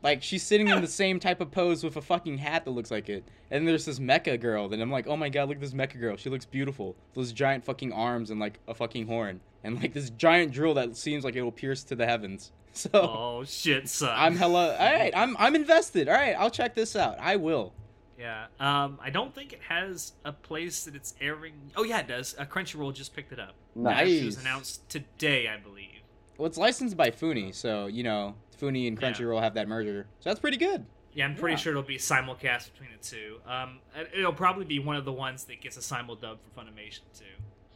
Like 0.03 0.21
she's 0.21 0.43
sitting 0.43 0.67
in 0.67 0.81
the 0.81 0.87
same 0.87 1.19
type 1.19 1.41
of 1.41 1.51
pose 1.51 1.83
with 1.83 1.97
a 1.97 2.01
fucking 2.01 2.37
hat 2.37 2.65
that 2.65 2.71
looks 2.71 2.91
like 2.91 3.09
it. 3.09 3.27
And 3.49 3.61
then 3.61 3.65
there's 3.65 3.85
this 3.85 3.99
mecha 3.99 4.39
girl 4.39 4.69
that 4.69 4.79
I'm 4.79 4.91
like, 4.91 5.07
oh 5.07 5.17
my 5.17 5.29
god, 5.29 5.49
look 5.49 5.57
at 5.57 5.61
this 5.61 5.73
mecha 5.73 5.99
girl. 5.99 6.15
She 6.17 6.29
looks 6.29 6.45
beautiful. 6.45 6.95
Those 7.13 7.33
giant 7.33 7.65
fucking 7.65 7.91
arms 7.91 8.29
and 8.29 8.39
like 8.39 8.59
a 8.67 8.75
fucking 8.75 9.07
horn. 9.07 9.41
And 9.63 9.81
like 9.81 9.93
this 9.93 10.11
giant 10.11 10.51
drill 10.51 10.75
that 10.75 10.95
seems 10.95 11.23
like 11.23 11.35
it 11.35 11.41
will 11.41 11.51
pierce 11.51 11.83
to 11.85 11.95
the 11.95 12.05
heavens. 12.05 12.51
So 12.83 12.89
oh 12.93 13.43
shit, 13.45 13.89
son. 13.89 14.13
I'm 14.15 14.35
hella 14.35 14.71
alright, 14.79 15.13
I'm 15.15 15.35
I'm 15.37 15.55
invested. 15.55 16.07
Alright, 16.07 16.35
I'll 16.37 16.51
check 16.51 16.75
this 16.75 16.95
out. 16.95 17.17
I 17.19 17.35
will. 17.37 17.73
Yeah. 18.19 18.47
Um, 18.59 18.99
I 19.01 19.09
don't 19.11 19.33
think 19.33 19.53
it 19.53 19.61
has 19.67 20.13
a 20.25 20.31
place 20.31 20.85
that 20.85 20.95
it's 20.95 21.13
airing. 21.21 21.53
Oh 21.75 21.83
yeah, 21.83 21.99
it 21.99 22.07
does. 22.07 22.35
Uh, 22.37 22.45
Crunchyroll 22.45 22.93
just 22.93 23.15
picked 23.15 23.31
it 23.31 23.39
up. 23.39 23.53
Nice. 23.75 24.09
It 24.21 24.25
was 24.25 24.37
announced 24.41 24.87
today, 24.89 25.47
I 25.47 25.57
believe. 25.57 26.01
Well, 26.37 26.47
it's 26.47 26.57
licensed 26.57 26.97
by 26.97 27.09
Funi, 27.11 27.53
so 27.53 27.87
you 27.87 28.03
know 28.03 28.35
Funi 28.61 28.87
and 28.87 28.99
Yeah. 29.01 29.11
Crunchyroll 29.11 29.41
have 29.41 29.53
that 29.55 29.67
merger, 29.67 30.07
so 30.19 30.29
that's 30.29 30.39
pretty 30.39 30.57
good. 30.57 30.85
Yeah, 31.13 31.25
I'm 31.25 31.35
pretty 31.35 31.53
Yeah. 31.53 31.57
sure 31.57 31.71
it'll 31.73 31.83
be 31.83 31.97
simulcast 31.97 32.71
between 32.73 32.89
the 32.91 33.03
two. 33.03 33.39
Um, 33.47 33.79
it- 33.95 34.11
it'll 34.19 34.33
probably 34.33 34.65
be 34.65 34.77
one 34.79 34.95
of 34.95 35.05
the 35.05 35.13
ones 35.13 35.45
that 35.45 35.61
gets 35.61 35.77
a 35.77 35.81
simul 35.81 36.15
dub 36.15 36.37
for 36.43 36.61
Funimation 36.61 37.01
too. 37.17 37.25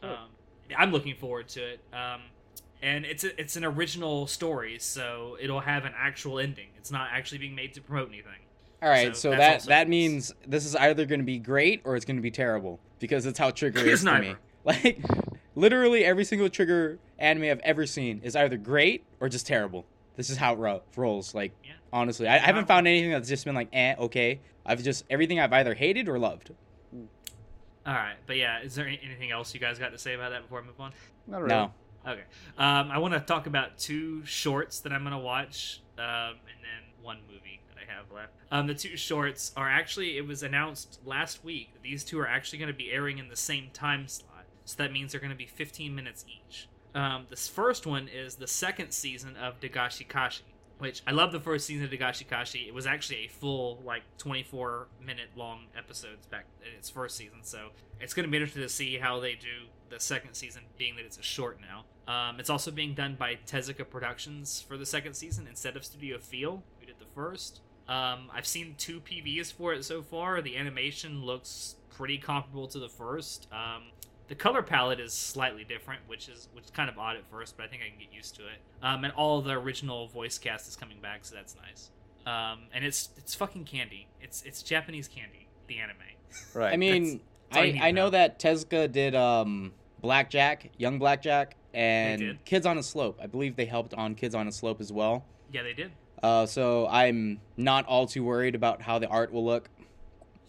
Sure. 0.00 0.10
Um, 0.16 0.28
I'm 0.76 0.92
looking 0.92 1.14
forward 1.16 1.48
to 1.50 1.60
it. 1.72 1.80
Um, 1.92 2.22
and 2.82 3.04
it's 3.04 3.24
a, 3.24 3.38
it's 3.40 3.56
an 3.56 3.64
original 3.64 4.26
story, 4.26 4.78
so 4.80 5.36
it'll 5.40 5.60
have 5.60 5.84
an 5.84 5.92
actual 5.96 6.38
ending. 6.38 6.68
It's 6.76 6.90
not 6.90 7.08
actually 7.12 7.38
being 7.38 7.54
made 7.54 7.72
to 7.74 7.80
promote 7.80 8.08
anything. 8.08 8.40
All 8.82 8.88
right, 8.88 9.14
So 9.16 9.30
so, 9.30 9.36
that 9.36 9.62
that 9.64 9.86
nice. 9.86 9.90
means 9.90 10.34
this 10.46 10.66
is 10.66 10.74
either 10.74 11.06
going 11.06 11.20
to 11.20 11.24
be 11.26 11.38
great 11.38 11.82
or 11.84 11.94
it's 11.94 12.04
going 12.04 12.16
to 12.16 12.22
be 12.22 12.32
terrible 12.32 12.80
because 12.98 13.22
that's 13.24 13.38
how 13.38 13.50
Trigger 13.50 13.80
is 13.80 14.02
to 14.04 14.18
me. 14.20 14.34
Like 14.64 15.00
literally 15.56 16.04
every 16.04 16.24
single 16.24 16.48
Trigger 16.48 16.98
anime 17.18 17.44
I've 17.44 17.58
ever 17.60 17.84
seen 17.86 18.20
is 18.22 18.36
either 18.36 18.56
great 18.56 19.02
or 19.20 19.28
just 19.28 19.44
terrible. 19.46 19.84
This 20.16 20.30
is 20.30 20.36
how 20.36 20.52
it 20.54 20.58
ro- 20.58 20.82
rolls. 20.96 21.34
Like 21.34 21.52
Yeah. 21.64 21.72
honestly, 21.92 22.28
I, 22.28 22.36
I 22.36 22.38
haven't 22.38 22.66
found 22.68 22.86
anything 22.86 23.10
that's 23.10 23.28
just 23.28 23.44
been 23.44 23.54
like 23.56 23.68
eh, 23.72 23.94
okay. 23.98 24.40
I've 24.64 24.82
just 24.82 25.04
everything 25.10 25.40
I've 25.40 25.52
either 25.52 25.74
hated 25.74 26.08
or 26.08 26.18
loved. 26.18 26.50
All 27.84 27.94
right, 27.94 28.14
but 28.28 28.36
yeah, 28.36 28.60
is 28.62 28.76
there 28.76 28.86
anything 28.86 29.32
else 29.32 29.52
you 29.52 29.58
guys 29.58 29.78
got 29.80 29.90
to 29.90 29.98
say 29.98 30.14
about 30.14 30.30
that 30.30 30.42
before 30.42 30.60
I 30.60 30.64
move 30.64 30.78
on? 30.80 30.92
Not 31.26 31.38
really. 31.38 31.48
No, 31.48 31.72
Okay. 32.06 32.22
Um, 32.58 32.90
I 32.90 32.98
want 32.98 33.14
to 33.14 33.20
talk 33.20 33.46
about 33.46 33.78
two 33.78 34.24
shorts 34.24 34.80
that 34.80 34.92
I'm 34.92 35.02
going 35.02 35.12
to 35.12 35.18
watch, 35.18 35.80
um, 35.98 36.04
and 36.04 36.58
then 36.60 36.92
one 37.02 37.18
movie 37.30 37.60
that 37.68 37.76
I 37.80 37.92
have 37.96 38.10
left. 38.12 38.32
Um, 38.50 38.66
the 38.66 38.74
two 38.74 38.96
shorts 38.96 39.52
are 39.56 39.68
actually, 39.68 40.16
it 40.16 40.26
was 40.26 40.42
announced 40.42 41.00
last 41.04 41.44
week 41.44 41.72
that 41.74 41.82
these 41.82 42.04
two 42.04 42.18
are 42.18 42.26
actually 42.26 42.58
going 42.58 42.70
to 42.70 42.76
be 42.76 42.90
airing 42.90 43.18
in 43.18 43.28
the 43.28 43.36
same 43.36 43.70
time 43.72 44.08
slot. 44.08 44.46
So 44.64 44.82
that 44.82 44.92
means 44.92 45.12
they're 45.12 45.20
going 45.20 45.30
to 45.30 45.36
be 45.36 45.46
15 45.46 45.94
minutes 45.94 46.24
each. 46.28 46.68
Um, 46.94 47.26
this 47.30 47.48
first 47.48 47.86
one 47.86 48.08
is 48.08 48.36
the 48.36 48.46
second 48.46 48.90
season 48.92 49.36
of 49.36 49.60
Dagashi 49.60 50.06
Kashi, 50.06 50.44
which 50.78 51.02
I 51.06 51.12
love 51.12 51.32
the 51.32 51.40
first 51.40 51.66
season 51.66 51.84
of 51.84 51.90
Dagashi 51.90 52.28
Kashi. 52.28 52.66
It 52.68 52.74
was 52.74 52.86
actually 52.86 53.24
a 53.24 53.28
full, 53.28 53.80
like, 53.84 54.02
24 54.18 54.88
minute 55.04 55.28
long 55.36 55.66
episodes 55.76 56.26
back 56.26 56.44
in 56.60 56.76
its 56.76 56.90
first 56.90 57.16
season. 57.16 57.38
So 57.42 57.68
it's 58.00 58.12
going 58.12 58.24
to 58.24 58.30
be 58.30 58.36
interesting 58.36 58.62
to 58.62 58.68
see 58.68 58.98
how 58.98 59.20
they 59.20 59.32
do 59.34 59.68
the 59.88 60.00
second 60.00 60.34
season, 60.34 60.62
being 60.76 60.96
that 60.96 61.04
it's 61.04 61.18
a 61.18 61.22
short 61.22 61.60
now. 61.60 61.84
Um, 62.08 62.40
it's 62.40 62.50
also 62.50 62.70
being 62.70 62.94
done 62.94 63.14
by 63.18 63.38
Tezuka 63.46 63.88
Productions 63.88 64.60
for 64.66 64.76
the 64.76 64.86
second 64.86 65.14
season 65.14 65.46
instead 65.46 65.76
of 65.76 65.84
Studio 65.84 66.18
Feel, 66.18 66.62
who 66.80 66.86
did 66.86 66.96
the 66.98 67.06
first. 67.14 67.60
Um, 67.88 68.30
I've 68.32 68.46
seen 68.46 68.74
two 68.78 69.00
PVs 69.00 69.52
for 69.52 69.72
it 69.72 69.84
so 69.84 70.02
far. 70.02 70.40
The 70.42 70.56
animation 70.56 71.22
looks 71.24 71.76
pretty 71.90 72.18
comparable 72.18 72.66
to 72.68 72.78
the 72.78 72.88
first. 72.88 73.48
Um, 73.52 73.84
the 74.28 74.34
color 74.34 74.62
palette 74.62 74.98
is 75.00 75.12
slightly 75.12 75.64
different, 75.64 76.00
which 76.06 76.28
is 76.28 76.48
which 76.54 76.64
is 76.64 76.70
kind 76.70 76.88
of 76.88 76.98
odd 76.98 77.16
at 77.16 77.28
first, 77.30 77.56
but 77.56 77.64
I 77.64 77.68
think 77.68 77.82
I 77.84 77.90
can 77.90 77.98
get 77.98 78.12
used 78.12 78.34
to 78.36 78.42
it. 78.42 78.58
Um, 78.82 79.04
and 79.04 79.12
all 79.14 79.42
the 79.42 79.52
original 79.52 80.08
voice 80.08 80.38
cast 80.38 80.68
is 80.68 80.76
coming 80.76 81.00
back, 81.00 81.24
so 81.24 81.34
that's 81.34 81.54
nice. 81.56 81.90
Um, 82.24 82.60
and 82.72 82.84
it's 82.84 83.10
it's 83.16 83.34
fucking 83.34 83.64
candy. 83.64 84.06
It's 84.20 84.42
it's 84.42 84.62
Japanese 84.62 85.08
candy. 85.08 85.48
The 85.66 85.78
anime. 85.78 85.96
Right. 86.54 86.72
I 86.72 86.76
mean, 86.76 87.20
that's 87.50 87.58
all 87.58 87.64
you 87.64 87.80
I 87.82 87.88
I 87.88 87.90
know 87.90 88.04
know. 88.04 88.10
that 88.10 88.38
Tezuka 88.38 88.90
did 88.90 89.14
um 89.14 89.72
Blackjack, 90.00 90.70
Young 90.78 90.98
Blackjack, 90.98 91.56
and 91.74 92.20
did. 92.20 92.44
Kids 92.44 92.66
on 92.66 92.78
a 92.78 92.82
Slope. 92.82 93.18
I 93.22 93.26
believe 93.26 93.56
they 93.56 93.64
helped 93.66 93.94
on 93.94 94.14
Kids 94.14 94.34
on 94.34 94.46
a 94.48 94.52
Slope 94.52 94.80
as 94.80 94.92
well. 94.92 95.24
Yeah, 95.52 95.62
they 95.62 95.72
did. 95.72 95.92
Uh, 96.22 96.46
so 96.46 96.86
I'm 96.88 97.40
not 97.56 97.84
all 97.86 98.06
too 98.06 98.22
worried 98.24 98.54
about 98.54 98.80
how 98.82 98.98
the 98.98 99.08
art 99.08 99.32
will 99.32 99.44
look. 99.44 99.68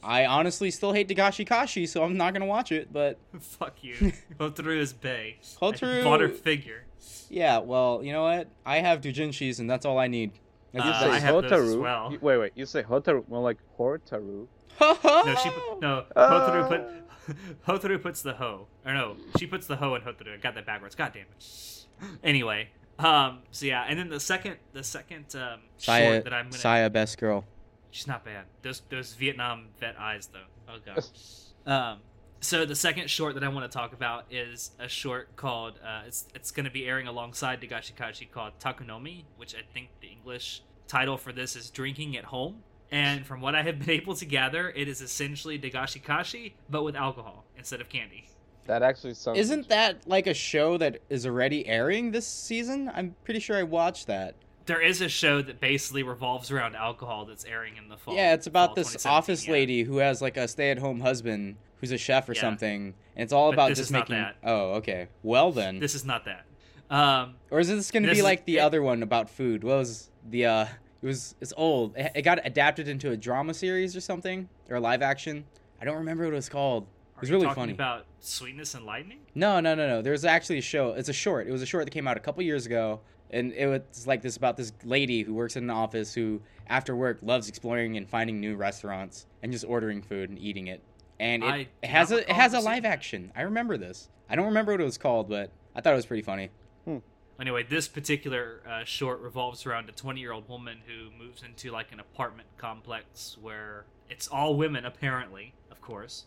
I 0.04 0.26
honestly 0.26 0.70
still 0.70 0.92
hate 0.92 1.08
Dagashi 1.08 1.48
Kashi, 1.48 1.86
so 1.88 2.04
I'm 2.04 2.18
not 2.18 2.34
gonna 2.34 2.46
watch 2.46 2.72
it. 2.72 2.92
But 2.92 3.18
Fuck 3.40 3.84
you. 3.84 4.12
Hotaru 4.40 4.78
is 4.78 4.92
Bay. 4.94 5.38
I 5.42 5.66
Hotaru- 5.66 6.04
bought 6.04 6.20
her 6.22 6.30
figure. 6.30 6.84
yeah, 7.30 7.60
well, 7.60 8.02
you 8.04 8.12
know 8.12 8.24
what? 8.24 8.50
I 8.66 8.80
have 8.80 9.00
Doujinshis, 9.02 9.60
and 9.60 9.70
that's 9.70 9.86
all 9.86 9.98
I 9.98 10.08
need. 10.08 10.32
Uh, 10.76 10.84
you 10.84 10.90
I 10.92 11.00
say 11.00 11.20
have 11.22 11.42
those 11.44 11.52
as 11.52 11.76
Hotaru. 11.76 11.82
well. 11.82 12.12
You- 12.12 12.20
wait, 12.22 12.38
wait. 12.38 12.52
You 12.56 12.66
say 12.66 12.84
Hotaru 12.84 13.28
more 13.30 13.42
like 13.42 13.58
Hotaru. 13.80 14.48
No, 14.82 15.36
she 15.42 15.50
put, 15.50 15.80
no. 15.82 16.04
Ah. 16.16 16.50
Hotaru 16.50 16.68
put 16.68 16.82
Hotaru 17.68 18.02
puts 18.02 18.22
the 18.22 18.34
hoe. 18.34 18.68
or 18.86 18.94
no, 18.94 19.16
she 19.38 19.48
puts 19.48 19.68
the 19.68 19.76
hoe 19.76 19.96
in 19.96 20.02
Hotaru. 20.02 20.34
I 20.34 20.38
got 20.38 20.56
that 20.56 20.66
backwards. 20.66 20.96
God 20.96 21.12
damn 21.14 21.24
it. 21.24 21.86
Anyway, 22.24 22.70
um, 23.00 23.40
so 23.52 23.66
yeah, 23.66 23.86
and 23.88 23.98
then 23.98 24.10
the 24.10 24.20
second 24.20 24.58
the 24.74 24.84
second 24.84 25.36
um 25.36 25.60
Saya, 25.78 26.06
short 26.06 26.24
that 26.26 26.34
I'm 26.34 26.46
gonna 26.46 26.58
Saya, 26.58 26.90
best 26.90 27.18
girl. 27.18 27.46
She's 27.92 28.08
not 28.08 28.26
bad. 28.26 28.46
Those 28.62 28.82
those 28.90 29.14
Vietnam 29.14 29.68
vet 29.80 29.96
eyes 30.00 30.28
though. 30.28 30.74
Oh 30.74 30.78
god. 30.86 31.72
um, 31.72 32.00
so 32.42 32.66
the 32.66 32.76
second 32.76 33.10
short 33.10 33.36
that 33.36 33.44
I 33.44 33.48
want 33.48 33.72
to 33.72 33.76
talk 33.76 33.94
about 33.94 34.26
is 34.30 34.72
a 34.80 34.90
short 34.90 35.36
called 35.36 35.80
uh, 35.84 36.02
it's 36.06 36.28
it's 36.36 36.52
going 36.52 36.66
to 36.66 36.72
be 36.72 36.86
airing 36.86 37.08
alongside 37.08 37.62
Dagashi 37.62 37.96
Kashi 37.96 38.26
called 38.26 38.54
Takunomi, 38.60 39.24
which 39.38 39.56
I 39.56 39.62
think 39.74 39.90
the 40.02 40.08
English 40.08 40.62
title 40.88 41.18
for 41.18 41.32
this 41.32 41.56
is 41.56 41.70
Drinking 41.70 42.18
at 42.18 42.26
Home. 42.26 42.64
And 42.92 43.26
from 43.26 43.42
what 43.42 43.56
I 43.56 43.64
have 43.64 43.80
been 43.86 43.90
able 43.90 44.16
to 44.16 44.26
gather, 44.26 44.70
it 44.70 44.88
is 44.88 45.02
essentially 45.02 45.58
Dagashi 45.60 46.02
Kashi 46.04 46.56
but 46.70 46.84
with 46.84 46.96
alcohol 46.96 47.46
instead 47.58 47.82
of 47.82 47.90
candy. 47.90 48.28
That 48.66 48.82
actually 48.82 49.14
sounds. 49.16 49.38
Isn't 49.40 49.68
that 49.70 50.08
like 50.08 50.26
a 50.28 50.34
show 50.34 50.78
that 50.78 51.00
is 51.10 51.26
already 51.26 51.68
airing 51.68 52.12
this 52.12 52.26
season? 52.28 52.90
I'm 52.94 53.16
pretty 53.26 53.40
sure 53.42 53.58
I 53.58 53.64
watched 53.64 54.08
that. 54.08 54.36
There 54.66 54.80
is 54.82 55.02
a 55.02 55.10
show 55.10 55.42
that 55.42 55.60
basically 55.60 56.04
revolves 56.04 56.50
around 56.50 56.76
alcohol 56.78 57.26
that's 57.26 57.44
airing 57.44 57.76
in 57.76 57.90
the 57.90 57.98
fall. 57.98 58.16
yeah, 58.16 58.34
it's 58.34 58.48
about 58.48 58.76
this 58.76 59.06
office 59.06 59.46
yeah. 59.46 59.52
lady 59.52 59.84
who 59.84 59.98
has 59.98 60.22
like 60.22 60.38
a 60.38 60.48
stay-at-home 60.48 61.02
husband 61.02 61.58
who's 61.82 61.92
a 61.92 61.98
chef 61.98 62.30
or 62.30 62.34
Yeah. 62.34 62.40
something, 62.40 62.94
and 63.18 63.24
it's 63.24 63.34
all 63.34 63.50
But 63.50 63.56
about 63.56 63.70
this 63.70 63.80
just 63.80 63.88
is 63.90 63.92
not 63.92 64.08
making. 64.10 64.24
that. 64.24 64.36
Oh, 64.46 64.76
okay. 64.76 65.10
Well 65.22 65.52
then, 65.52 65.80
This 65.80 65.94
is 65.96 66.06
not 66.06 66.24
that. 66.24 66.46
Um, 66.90 67.36
or 67.52 67.60
is 67.60 67.68
this 67.68 67.92
going 67.92 68.04
to 68.04 68.12
be 68.14 68.22
like 68.22 68.46
the 68.46 68.58
it- 68.58 68.62
other 68.62 68.82
one 68.82 69.04
about 69.04 69.30
food? 69.30 69.66
What 69.66 69.76
was 69.80 70.10
the 70.30 70.46
uh, 70.46 70.66
It 71.04 71.08
was 71.08 71.36
it's 71.42 71.54
old. 71.58 71.98
It, 71.98 72.12
it 72.16 72.22
got 72.22 72.40
adapted 72.46 72.88
into 72.88 73.12
a 73.12 73.18
drama 73.18 73.54
series 73.54 73.96
or 73.96 74.02
something 74.02 74.48
or 74.70 74.78
a 74.78 74.80
live 74.80 75.02
action. 75.02 75.44
I 75.82 75.86
don't 75.86 75.98
remember 75.98 76.24
what 76.24 76.32
it 76.32 76.38
was 76.38 76.48
called. 76.48 76.84
It 77.18 77.22
was 77.22 77.30
Are 77.30 77.34
you 77.34 77.38
really 77.40 77.48
talking 77.48 77.64
funny. 77.64 77.74
about 77.74 78.06
Sweetness 78.22 78.74
and 78.74 78.86
Lightning? 78.86 79.20
No, 79.36 79.60
no, 79.60 79.76
no, 79.76 79.86
no. 79.86 80.02
There's 80.02 80.24
actually 80.24 80.60
a 80.60 80.62
show. 80.62 80.94
It's 80.94 81.10
a 81.10 81.14
short. 81.14 81.48
It 81.48 81.52
was 81.52 81.62
a 81.62 81.66
short 81.66 81.86
that 81.86 81.92
came 81.92 82.08
out 82.08 82.16
a 82.16 82.22
couple 82.22 82.42
years 82.42 82.66
ago, 82.66 83.02
and 83.32 83.52
it 83.52 83.68
was 83.68 84.08
like 84.08 84.22
this 84.22 84.38
about 84.38 84.56
this 84.56 84.72
lady 84.86 85.24
who 85.24 85.34
works 85.34 85.58
in 85.58 85.66
an 85.66 85.70
office 85.70 86.14
who, 86.14 86.42
after 86.68 86.96
work, 86.96 87.20
loves 87.22 87.50
exploring 87.50 87.98
and 87.98 88.10
finding 88.10 88.40
new 88.40 88.56
restaurants 88.56 89.26
and 89.42 89.52
just 89.52 89.66
ordering 89.66 90.02
food 90.02 90.30
and 90.30 90.40
eating 90.40 90.68
it. 90.68 90.82
And 91.20 91.44
it, 91.44 91.68
it 91.82 91.90
has 91.90 92.12
a 92.14 92.20
it 92.20 92.30
has 92.30 92.54
a 92.54 92.62
live 92.62 92.86
action. 92.86 93.32
I 93.36 93.42
remember 93.42 93.78
this. 93.78 94.10
I 94.30 94.36
don't 94.38 94.46
remember 94.46 94.72
what 94.72 94.80
it 94.80 94.86
was 94.86 94.98
called, 94.98 95.28
but 95.28 95.52
I 95.76 95.82
thought 95.82 95.94
it 95.94 95.98
was 95.98 96.06
pretty 96.06 96.24
funny. 96.24 96.50
Hmm. 96.86 97.00
Anyway, 97.40 97.64
this 97.64 97.88
particular 97.88 98.62
uh, 98.70 98.84
short 98.84 99.20
revolves 99.20 99.66
around 99.66 99.90
a 99.90 99.92
20 99.92 100.20
year 100.20 100.32
old 100.32 100.48
woman 100.48 100.80
who 100.86 101.10
moves 101.24 101.44
into 101.44 101.72
like 101.72 101.92
an 101.92 102.00
apartment 102.00 102.48
complex 102.58 103.38
where 103.42 103.86
it's 104.10 104.28
all 104.28 104.56
women, 104.56 104.86
apparently, 104.86 105.54
of 105.72 105.82
course. 105.82 106.26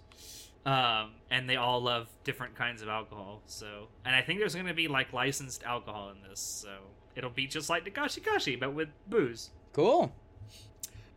Um, 0.64 1.12
and 1.31 1.49
they 1.49 1.55
all 1.55 1.81
love 1.81 2.09
different 2.25 2.57
kinds 2.57 2.83
of 2.83 2.88
alcohol. 2.88 3.42
So, 3.47 3.87
and 4.05 4.16
I 4.16 4.23
think 4.23 4.40
there's 4.40 4.55
going 4.55 4.66
to 4.66 4.75
be 4.75 4.88
like 4.88 5.12
licensed 5.12 5.62
alcohol 5.62 6.11
in 6.11 6.29
this. 6.29 6.40
So 6.40 6.71
it'll 7.14 7.31
be 7.31 7.47
just 7.47 7.71
like 7.71 7.85
Dagashi 7.85 8.25
Kashi, 8.25 8.57
but 8.57 8.75
with 8.75 8.88
booze. 9.07 9.51
Cool. 9.73 10.12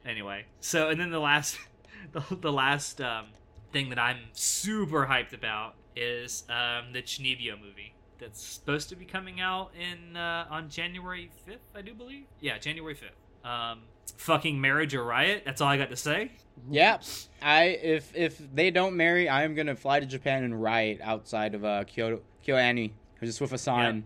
Anyway, 0.06 0.45
so 0.62 0.89
and 0.89 0.99
then 0.99 1.10
the 1.10 1.19
last, 1.19 1.58
the, 2.12 2.23
the 2.39 2.54
last 2.54 3.02
um, 3.02 3.25
thing 3.71 3.89
that 3.89 3.99
I'm 3.99 4.19
super 4.34 5.08
hyped 5.08 5.34
about 5.34 5.73
is 5.95 6.43
um, 6.47 6.93
the 6.93 7.02
Chunibyo 7.02 7.60
movie 7.60 7.93
that's 8.19 8.41
supposed 8.43 8.89
to 8.89 8.95
be 8.95 9.05
coming 9.05 9.39
out 9.41 9.71
in 9.79 10.15
uh, 10.17 10.45
on 10.49 10.69
January 10.69 11.32
5th, 11.47 11.58
I 11.75 11.82
do 11.82 11.93
believe. 11.93 12.25
Yeah, 12.41 12.58
January 12.58 12.95
5th. 12.95 13.47
Um, 13.49 13.79
fucking 14.17 14.60
marriage 14.60 14.93
or 14.93 15.03
riot. 15.03 15.43
That's 15.45 15.62
all 15.62 15.69
I 15.69 15.77
got 15.77 15.89
to 15.89 15.95
say. 15.95 16.32
Yeah, 16.69 16.97
I 17.41 17.63
if 17.82 18.13
if 18.15 18.38
they 18.53 18.69
don't 18.69 18.95
marry, 18.97 19.29
I 19.29 19.43
am 19.43 19.55
gonna 19.55 19.75
fly 19.75 20.01
to 20.01 20.05
Japan 20.05 20.43
and 20.43 20.62
riot 20.62 20.99
outside 21.01 21.55
of 21.55 21.63
uh 21.63 21.86
Kyoto 21.86 22.21
KyoAni, 22.45 22.91
just 23.23 23.39
with 23.39 23.53
a 23.53 23.58
sign, 23.58 24.03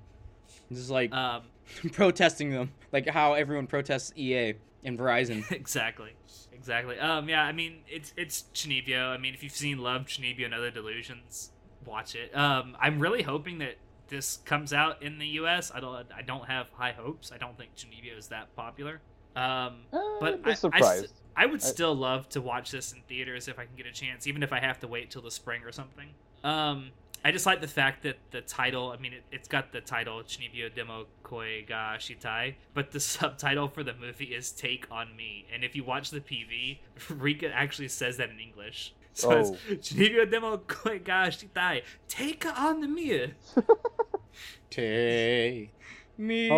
just 0.71 0.91
like 0.91 1.11
Um, 1.11 1.41
protesting 1.93 2.51
them, 2.51 2.71
like 2.91 3.07
how 3.09 3.33
everyone 3.33 3.65
protests 3.65 4.13
EA 4.15 4.53
and 4.83 4.99
Verizon. 4.99 5.49
exactly, 5.51 6.11
exactly. 6.51 6.99
Um, 6.99 7.27
yeah, 7.27 7.43
I 7.43 7.51
mean 7.53 7.79
it's 7.87 8.13
it's 8.15 8.45
Chunibyo. 8.53 9.09
I 9.09 9.17
mean, 9.17 9.33
if 9.33 9.41
you've 9.41 9.51
seen 9.53 9.79
Love, 9.79 10.03
Chunibyo, 10.05 10.45
and 10.45 10.53
Other 10.53 10.69
Delusions, 10.69 11.51
watch 11.85 12.13
it. 12.13 12.35
Um, 12.37 12.77
I'm 12.79 12.99
really 12.99 13.23
hoping 13.23 13.57
that 13.59 13.77
this 14.13 14.37
comes 14.45 14.71
out 14.73 15.01
in 15.01 15.17
the 15.17 15.27
U.S. 15.41 15.71
I 15.73 15.79
don't 15.79 16.05
I 16.15 16.21
don't 16.21 16.45
have 16.47 16.67
high 16.73 16.91
hopes. 16.91 17.31
I 17.33 17.37
don't 17.37 17.57
think 17.57 17.71
Chunibyo 17.75 18.17
is 18.17 18.27
that 18.27 18.55
popular. 18.55 19.01
Um, 19.35 19.85
Uh, 19.91 19.99
But 20.19 20.33
I- 20.33 20.37
I 20.37 20.37
be 20.37 20.51
s- 20.51 20.59
surprised. 20.59 21.13
I 21.35 21.47
would 21.47 21.63
still 21.63 21.95
love 21.95 22.29
to 22.29 22.41
watch 22.41 22.69
this 22.69 22.93
in 22.93 23.01
theaters 23.09 23.47
if 23.47 23.57
I 23.57 23.65
can 23.65 23.75
get 23.75 23.87
a 23.87 23.91
chance, 23.91 24.27
even 24.27 24.43
if 24.43 24.53
I 24.53 24.59
have 24.59 24.79
to 24.81 24.87
wait 24.87 25.09
till 25.09 25.23
the 25.23 25.31
spring 25.31 25.63
or 25.63 25.71
something. 25.71 26.09
Um, 26.43 26.91
I 27.25 27.31
just 27.31 27.45
like 27.47 27.59
the 27.61 27.67
fact 27.67 28.03
that 28.03 28.17
the 28.29 28.41
title, 28.41 28.91
I 28.91 28.97
mean, 28.97 29.13
it, 29.13 29.23
it's 29.31 29.47
got 29.47 29.71
the 29.71 29.81
title 29.81 30.21
Chunibyo 30.21 30.71
Demo 30.75 31.07
Koi 31.23 31.63
ga 31.67 31.95
Shitai, 31.97 32.53
but 32.75 32.91
the 32.91 32.99
subtitle 33.13 33.67
for 33.69 33.81
the 33.83 33.95
movie 33.95 34.35
is 34.35 34.51
Take 34.51 34.85
on 34.91 35.15
Me. 35.15 35.47
And 35.51 35.63
if 35.63 35.75
you 35.75 35.83
watch 35.83 36.11
the 36.11 36.19
PV, 36.21 36.77
Rika 37.09 37.51
actually 37.51 37.87
says 37.87 38.17
that 38.17 38.29
in 38.29 38.39
English. 38.39 38.93
So 39.13 39.29
Oh. 39.31 39.57
it's 39.69 39.89
Chunibyo 39.93 40.29
Demo 40.29 40.57
Koi 40.57 40.99
ga 40.99 41.27
Shitai, 41.27 41.83
Take 42.07 42.45
on 42.59 42.93
me. 42.93 43.33
Take 44.69 45.71
me 46.17 46.49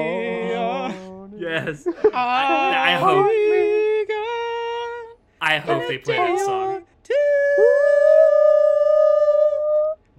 on. 0.55 1.33
Yes. 1.37 1.85
I, 2.13 2.93
I 2.93 2.95
hope-. 2.95 3.31
I 5.41 5.57
hope 5.59 5.87
they 5.87 5.97
play 5.97 6.15
that 6.17 6.39
song. 6.39 6.83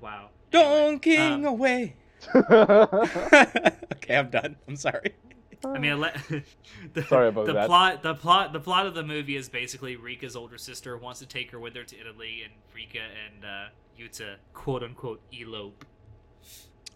Wow. 0.01 0.29
Don 0.51 0.99
King 1.01 1.47
Um, 1.47 1.55
away. 1.55 1.97
okay, 2.35 4.17
I'm 4.17 4.31
done. 4.31 4.57
I'm 4.69 4.77
sorry. 4.77 5.15
I 5.65 5.79
mean, 5.79 6.03
I 6.05 6.13
the, 6.95 7.03
Sorry 7.05 7.29
about 7.29 7.47
the 7.47 7.53
that. 7.55 7.67
plot. 7.67 8.03
The 8.03 8.15
plot. 8.15 8.53
The 8.53 8.61
plot 8.61 8.87
of 8.87 8.95
the 8.95 9.03
movie 9.03 9.37
is 9.37 9.49
basically 9.49 9.97
Rika's 9.97 10.37
older 10.37 10.59
sister 10.59 10.97
wants 10.97 11.21
to 11.21 11.27
take 11.27 11.51
her 11.51 11.59
with 11.61 11.75
her 11.77 11.85
to 11.85 12.01
Italy, 12.01 12.43
and 12.45 12.53
Rika 12.75 12.99
and 13.01 13.45
uh, 13.45 13.69
Yuta 13.99 14.37
quote 14.55 14.83
unquote 14.83 15.21
elope. 15.33 15.85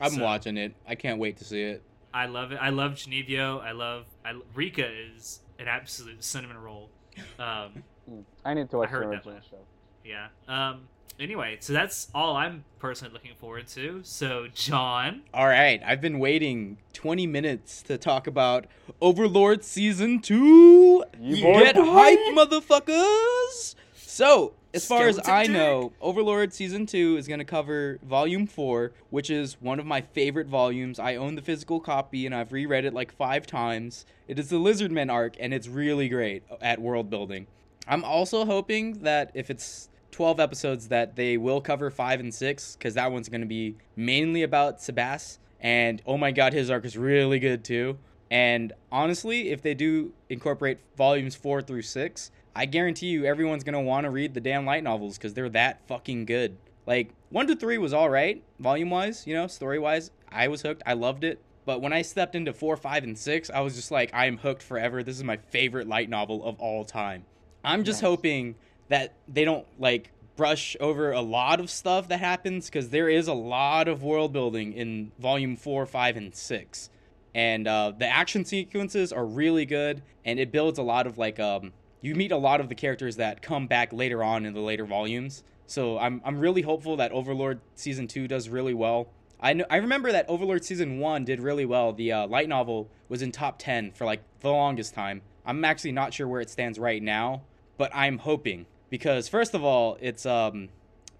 I'm 0.00 0.10
So- 0.12 0.22
watching 0.22 0.56
it. 0.56 0.74
I 0.86 0.94
can't 0.94 1.18
wait 1.18 1.36
to 1.38 1.44
see 1.44 1.62
it. 1.62 1.82
I 2.12 2.26
love 2.26 2.50
it. 2.52 2.56
I 2.60 2.70
love 2.70 2.92
Chunibyo. 2.94 3.62
I 3.62 3.70
love. 3.72 4.04
I, 4.24 4.34
Rika 4.54 4.86
is 5.14 5.40
an 5.58 5.68
absolute 5.68 6.24
cinnamon 6.24 6.58
roll. 6.58 6.90
Um, 7.38 7.84
I 8.44 8.54
need 8.54 8.68
to 8.70 8.78
watch 8.78 8.88
I 8.88 8.90
heard 8.92 9.04
the 9.06 9.10
that 9.10 9.14
original 9.16 9.34
one. 9.34 9.42
show. 9.50 9.58
yeah. 10.04 10.28
Um. 10.48 10.88
Anyway, 11.20 11.58
so 11.60 11.74
that's 11.74 12.08
all 12.14 12.34
I'm 12.34 12.64
personally 12.78 13.12
looking 13.12 13.34
forward 13.36 13.68
to. 13.68 14.00
So, 14.02 14.46
John, 14.54 15.20
All 15.34 15.46
right, 15.46 15.82
I've 15.84 16.00
been 16.00 16.18
waiting 16.18 16.78
20 16.94 17.26
minutes 17.26 17.82
to 17.82 17.98
talk 17.98 18.26
about 18.26 18.64
Overlord 19.02 19.62
Season 19.62 20.20
2. 20.20 21.04
You 21.20 21.42
boy, 21.42 21.60
Get 21.60 21.74
boy. 21.74 21.84
hype, 21.84 22.18
motherfuckers! 22.34 23.74
So, 23.94 24.54
as 24.72 24.86
far 24.86 25.08
as 25.08 25.18
I 25.28 25.42
dick. 25.42 25.52
know, 25.52 25.92
Overlord 26.00 26.54
Season 26.54 26.86
2 26.86 27.18
is 27.18 27.28
going 27.28 27.38
to 27.38 27.44
cover 27.44 27.98
Volume 28.02 28.46
4, 28.46 28.92
which 29.10 29.28
is 29.28 29.60
one 29.60 29.78
of 29.78 29.84
my 29.84 30.00
favorite 30.00 30.46
volumes. 30.46 30.98
I 30.98 31.16
own 31.16 31.34
the 31.34 31.42
physical 31.42 31.80
copy 31.80 32.24
and 32.24 32.34
I've 32.34 32.50
reread 32.50 32.86
it 32.86 32.94
like 32.94 33.12
five 33.12 33.46
times. 33.46 34.06
It 34.26 34.38
is 34.38 34.48
the 34.48 34.56
Lizardmen 34.56 35.12
arc 35.12 35.36
and 35.38 35.52
it's 35.52 35.68
really 35.68 36.08
great 36.08 36.44
at 36.62 36.80
world 36.80 37.10
building. 37.10 37.46
I'm 37.86 38.04
also 38.04 38.46
hoping 38.46 39.00
that 39.02 39.32
if 39.34 39.50
it's 39.50 39.89
12 40.10 40.40
episodes 40.40 40.88
that 40.88 41.16
they 41.16 41.36
will 41.36 41.60
cover 41.60 41.90
5 41.90 42.20
and 42.20 42.34
6 42.34 42.76
cuz 42.80 42.94
that 42.94 43.12
one's 43.12 43.28
going 43.28 43.40
to 43.40 43.46
be 43.46 43.76
mainly 43.96 44.42
about 44.42 44.78
Sebas 44.78 45.38
and 45.60 46.02
oh 46.06 46.16
my 46.16 46.32
god 46.32 46.52
his 46.52 46.70
arc 46.70 46.84
is 46.84 46.96
really 46.96 47.38
good 47.38 47.64
too. 47.64 47.98
And 48.30 48.72
honestly, 48.92 49.50
if 49.50 49.60
they 49.60 49.74
do 49.74 50.12
incorporate 50.28 50.78
volumes 50.96 51.34
4 51.34 51.62
through 51.62 51.82
6, 51.82 52.30
I 52.54 52.66
guarantee 52.66 53.06
you 53.06 53.24
everyone's 53.24 53.64
going 53.64 53.74
to 53.74 53.80
want 53.80 54.04
to 54.04 54.10
read 54.10 54.34
the 54.34 54.40
damn 54.40 54.64
light 54.64 54.84
novels 54.84 55.18
cuz 55.18 55.34
they're 55.34 55.48
that 55.50 55.80
fucking 55.88 56.26
good. 56.26 56.56
Like 56.86 57.10
1 57.30 57.46
to 57.48 57.56
3 57.56 57.78
was 57.78 57.92
all 57.92 58.08
right 58.08 58.42
volume-wise, 58.58 59.26
you 59.26 59.34
know, 59.34 59.46
story-wise. 59.46 60.10
I 60.28 60.48
was 60.48 60.62
hooked. 60.62 60.82
I 60.86 60.92
loved 60.92 61.24
it. 61.24 61.40
But 61.66 61.80
when 61.82 61.92
I 61.92 62.02
stepped 62.02 62.34
into 62.34 62.52
4, 62.52 62.76
5 62.76 63.04
and 63.04 63.18
6, 63.18 63.50
I 63.50 63.60
was 63.60 63.74
just 63.76 63.90
like 63.90 64.10
I 64.14 64.26
am 64.26 64.38
hooked 64.38 64.62
forever. 64.62 65.02
This 65.02 65.16
is 65.16 65.24
my 65.24 65.36
favorite 65.36 65.86
light 65.88 66.08
novel 66.08 66.44
of 66.44 66.58
all 66.58 66.84
time. 66.84 67.24
I'm 67.62 67.84
just 67.84 68.02
Nice. 68.02 68.08
hoping 68.10 68.54
that 68.90 69.14
they 69.26 69.44
don't 69.44 69.66
like 69.78 70.12
brush 70.36 70.76
over 70.80 71.12
a 71.12 71.20
lot 71.20 71.60
of 71.60 71.70
stuff 71.70 72.08
that 72.08 72.18
happens 72.20 72.66
because 72.66 72.90
there 72.90 73.08
is 73.08 73.28
a 73.28 73.34
lot 73.34 73.88
of 73.88 74.02
world 74.02 74.32
building 74.32 74.72
in 74.72 75.12
volume 75.18 75.56
four, 75.56 75.86
five, 75.86 76.16
and 76.16 76.34
six, 76.34 76.90
and 77.34 77.66
uh, 77.66 77.92
the 77.98 78.06
action 78.06 78.44
sequences 78.44 79.12
are 79.12 79.24
really 79.24 79.64
good, 79.64 80.02
and 80.24 80.38
it 80.38 80.52
builds 80.52 80.78
a 80.78 80.82
lot 80.82 81.06
of 81.06 81.18
like 81.18 81.40
um, 81.40 81.72
you 82.00 82.14
meet 82.14 82.32
a 82.32 82.36
lot 82.36 82.60
of 82.60 82.68
the 82.68 82.74
characters 82.74 83.16
that 83.16 83.42
come 83.42 83.66
back 83.66 83.92
later 83.92 84.22
on 84.22 84.44
in 84.44 84.54
the 84.54 84.60
later 84.60 84.84
volumes. 84.84 85.42
So 85.66 85.98
I'm 85.98 86.20
I'm 86.24 86.40
really 86.40 86.62
hopeful 86.62 86.96
that 86.96 87.12
Overlord 87.12 87.60
season 87.74 88.08
two 88.08 88.26
does 88.26 88.48
really 88.48 88.74
well. 88.74 89.08
I 89.40 89.52
know 89.52 89.64
I 89.70 89.76
remember 89.76 90.10
that 90.10 90.28
Overlord 90.28 90.64
season 90.64 90.98
one 90.98 91.24
did 91.24 91.40
really 91.40 91.64
well. 91.64 91.92
The 91.92 92.12
uh, 92.12 92.26
light 92.26 92.48
novel 92.48 92.88
was 93.08 93.22
in 93.22 93.30
top 93.30 93.58
ten 93.58 93.92
for 93.92 94.04
like 94.04 94.22
the 94.40 94.50
longest 94.50 94.94
time. 94.94 95.22
I'm 95.46 95.64
actually 95.64 95.92
not 95.92 96.12
sure 96.12 96.26
where 96.26 96.40
it 96.40 96.50
stands 96.50 96.78
right 96.78 97.02
now, 97.02 97.42
but 97.78 97.90
I'm 97.94 98.18
hoping 98.18 98.66
because 98.90 99.28
first 99.28 99.54
of 99.54 99.64
all, 99.64 99.96
it's 100.00 100.26
um 100.26 100.68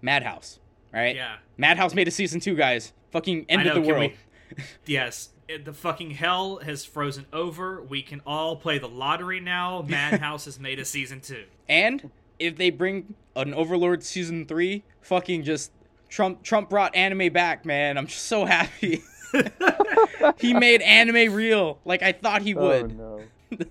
Madhouse, 0.01 0.59
right? 0.93 1.15
yeah, 1.15 1.37
Madhouse 1.57 1.93
made 1.93 2.07
a 2.07 2.11
season 2.11 2.39
two, 2.39 2.55
guys. 2.55 2.93
Fucking 3.11 3.45
end 3.49 3.61
ended 3.61 3.75
know, 3.75 3.81
the 3.81 3.87
world. 3.87 4.11
we- 4.57 4.63
yes, 4.85 5.29
the 5.63 5.73
fucking 5.73 6.11
hell 6.11 6.57
has 6.57 6.85
frozen 6.85 7.25
over. 7.33 7.81
We 7.81 8.01
can 8.01 8.21
all 8.25 8.55
play 8.55 8.77
the 8.77 8.87
lottery 8.89 9.39
now. 9.39 9.83
Madhouse 9.87 10.45
has 10.45 10.59
made 10.59 10.79
a 10.79 10.85
season 10.85 11.21
two. 11.21 11.45
And 11.67 12.11
if 12.39 12.57
they 12.57 12.69
bring 12.69 13.15
an 13.35 13.53
Overlord 13.53 14.03
season 14.03 14.45
three, 14.45 14.83
fucking 15.01 15.43
just 15.43 15.71
Trump 16.09 16.43
Trump 16.43 16.69
brought 16.69 16.95
anime 16.95 17.31
back, 17.31 17.65
man. 17.65 17.97
I'm 17.97 18.07
just 18.07 18.25
so 18.25 18.45
happy. 18.45 19.01
he 20.37 20.53
made 20.53 20.81
anime 20.81 21.33
real, 21.33 21.79
like 21.85 22.03
I 22.03 22.11
thought 22.11 22.41
he 22.41 22.53
would. 22.53 22.97
Oh 22.99 23.21
no. 23.57 23.65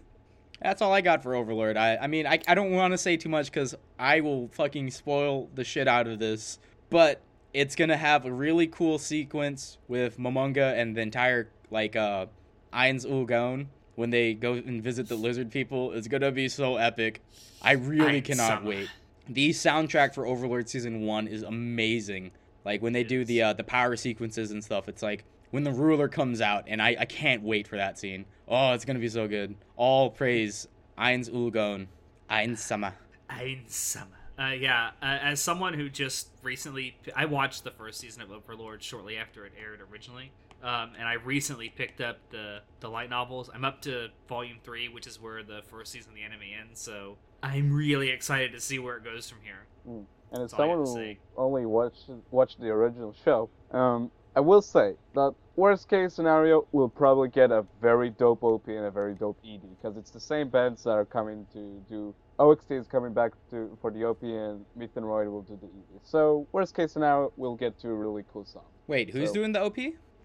That's 0.62 0.82
all 0.82 0.92
I 0.92 1.00
got 1.00 1.22
for 1.22 1.34
Overlord. 1.34 1.76
I, 1.76 1.96
I 1.96 2.06
mean, 2.06 2.26
I, 2.26 2.38
I 2.46 2.54
don't 2.54 2.72
want 2.72 2.92
to 2.92 2.98
say 2.98 3.16
too 3.16 3.28
much 3.28 3.46
because 3.46 3.74
I 3.98 4.20
will 4.20 4.48
fucking 4.48 4.90
spoil 4.90 5.48
the 5.54 5.64
shit 5.64 5.88
out 5.88 6.06
of 6.06 6.18
this. 6.18 6.58
But 6.90 7.22
it's 7.52 7.74
gonna 7.74 7.96
have 7.96 8.24
a 8.26 8.32
really 8.32 8.66
cool 8.66 8.98
sequence 8.98 9.78
with 9.88 10.18
Momonga 10.18 10.78
and 10.78 10.96
the 10.96 11.00
entire 11.00 11.48
like 11.70 11.96
uh 11.96 12.26
Ainz 12.72 13.04
Ooal 13.04 13.26
Gown 13.26 13.68
when 13.96 14.10
they 14.10 14.34
go 14.34 14.54
and 14.54 14.82
visit 14.82 15.08
the 15.08 15.16
lizard 15.16 15.50
people. 15.50 15.92
It's 15.92 16.08
gonna 16.08 16.32
be 16.32 16.48
so 16.48 16.76
epic. 16.76 17.22
I 17.62 17.72
really 17.72 18.20
cannot 18.20 18.64
wait. 18.64 18.88
The 19.28 19.50
soundtrack 19.50 20.14
for 20.14 20.26
Overlord 20.26 20.68
season 20.68 21.02
one 21.02 21.26
is 21.26 21.42
amazing. 21.42 22.32
Like 22.64 22.82
when 22.82 22.92
they 22.92 23.04
do 23.04 23.24
the 23.24 23.42
uh, 23.42 23.52
the 23.52 23.64
power 23.64 23.96
sequences 23.96 24.50
and 24.50 24.62
stuff, 24.62 24.88
it's 24.88 25.02
like 25.02 25.24
when 25.50 25.64
the 25.64 25.72
ruler 25.72 26.08
comes 26.08 26.40
out, 26.40 26.64
and 26.66 26.80
I, 26.80 26.96
I 27.00 27.04
can't 27.04 27.42
wait 27.42 27.66
for 27.66 27.76
that 27.76 27.98
scene. 27.98 28.24
Oh, 28.48 28.72
it's 28.72 28.84
gonna 28.84 28.98
be 28.98 29.08
so 29.08 29.28
good. 29.28 29.54
All 29.76 30.10
praise 30.10 30.68
Ainz 30.98 31.28
Ooal 31.30 31.52
Gown. 31.52 31.88
Eins 32.30 32.58
Sama. 32.58 32.94
Einsama. 33.28 34.06
Uh, 34.38 34.52
yeah, 34.52 34.90
uh, 35.02 35.18
as 35.22 35.40
someone 35.40 35.74
who 35.74 35.90
just 35.90 36.28
recently, 36.42 36.96
I 37.14 37.26
watched 37.26 37.62
the 37.64 37.70
first 37.70 38.00
season 38.00 38.22
of 38.22 38.30
Overlord 38.32 38.82
shortly 38.82 39.18
after 39.18 39.44
it 39.44 39.52
aired 39.60 39.80
originally, 39.92 40.32
um, 40.62 40.92
and 40.98 41.06
I 41.06 41.14
recently 41.14 41.68
picked 41.68 42.00
up 42.00 42.18
the 42.30 42.60
the 42.80 42.88
light 42.88 43.10
novels. 43.10 43.50
I'm 43.52 43.64
up 43.64 43.82
to 43.82 44.08
volume 44.28 44.58
three, 44.64 44.88
which 44.88 45.06
is 45.06 45.20
where 45.20 45.42
the 45.42 45.60
first 45.68 45.92
season 45.92 46.12
of 46.12 46.16
the 46.16 46.22
anime 46.22 46.40
ends. 46.58 46.80
So 46.80 47.18
I'm 47.42 47.72
really 47.72 48.08
excited 48.08 48.52
to 48.52 48.60
see 48.60 48.78
where 48.78 48.96
it 48.96 49.04
goes 49.04 49.28
from 49.28 49.40
here. 49.42 49.66
And 49.84 50.06
as 50.32 50.52
That's 50.52 50.56
someone 50.56 50.86
who 50.86 51.16
only 51.36 51.66
watched 51.66 52.04
watched 52.30 52.60
the 52.60 52.68
original 52.68 53.14
show, 53.24 53.50
um, 53.72 54.10
I 54.36 54.40
will 54.40 54.62
say 54.62 54.94
that 55.14 55.34
worst 55.56 55.88
case 55.88 56.14
scenario, 56.14 56.66
we'll 56.72 56.88
probably 56.88 57.28
get 57.28 57.50
a 57.50 57.64
very 57.80 58.10
dope 58.10 58.42
OP 58.44 58.68
and 58.68 58.84
a 58.86 58.90
very 58.90 59.14
dope 59.14 59.38
ED 59.44 59.62
because 59.76 59.96
it's 59.96 60.10
the 60.10 60.20
same 60.20 60.48
bands 60.48 60.84
that 60.84 60.90
are 60.90 61.04
coming 61.04 61.46
to 61.52 61.82
do. 61.88 62.14
OXT 62.38 62.70
is 62.70 62.86
coming 62.86 63.12
back 63.12 63.32
to 63.50 63.76
for 63.80 63.90
the 63.90 64.04
OP 64.04 64.22
and 64.22 64.64
Myth 64.76 64.96
and 64.96 65.04
Roid 65.04 65.30
will 65.30 65.42
do 65.42 65.58
the 65.60 65.66
ED. 65.66 66.00
So 66.02 66.46
worst 66.52 66.74
case 66.74 66.92
scenario, 66.92 67.32
we'll 67.36 67.56
get 67.56 67.78
two 67.78 67.92
really 67.92 68.24
cool 68.32 68.44
songs. 68.44 68.66
Wait, 68.86 69.10
who's 69.10 69.28
So- 69.28 69.34
doing 69.34 69.52
the 69.52 69.60
OP? 69.60 69.76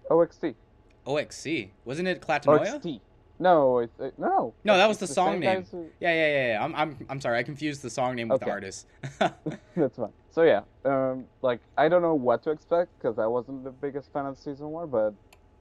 OXT. 0.10 0.56
OXC. 1.06 1.72
Wasn't 1.84 2.08
it 2.08 2.22
Clattanoia? 2.22 2.76
OXT. 2.76 3.02
No, 3.40 3.80
it, 3.80 3.92
it- 4.00 4.18
no. 4.18 4.54
No, 4.64 4.78
that 4.78 4.88
was 4.88 5.02
It's 5.02 5.10
the 5.10 5.14
song 5.14 5.40
name. 5.40 5.62
guys 5.62 5.74
Yeah, 6.00 6.14
yeah, 6.14 6.28
yeah, 6.28 6.48
yeah. 6.54 6.64
I'm, 6.64 6.76
I'm, 6.76 6.98
I'm 7.10 7.22
sorry. 7.22 7.38
I 7.40 7.44
confused 7.44 7.82
the 7.82 7.90
song 7.90 8.16
name 8.16 8.30
with 8.30 8.40
the 8.40 8.46
Okay. 8.46 8.52
artist. 8.52 8.88
That's 9.20 9.98
fine. 9.98 10.14
So 10.32 10.44
yeah, 10.44 10.62
um, 10.86 11.26
like 11.42 11.62
I 11.78 11.88
don't 11.90 12.02
know 12.02 12.16
what 12.16 12.44
to 12.44 12.52
expect 12.52 12.92
because 12.98 13.20
I 13.20 13.26
wasn't 13.28 13.64
the 13.64 13.72
biggest 13.72 14.12
fan 14.12 14.26
of 14.26 14.38
season 14.38 14.68
one, 14.70 14.90
but 14.90 15.14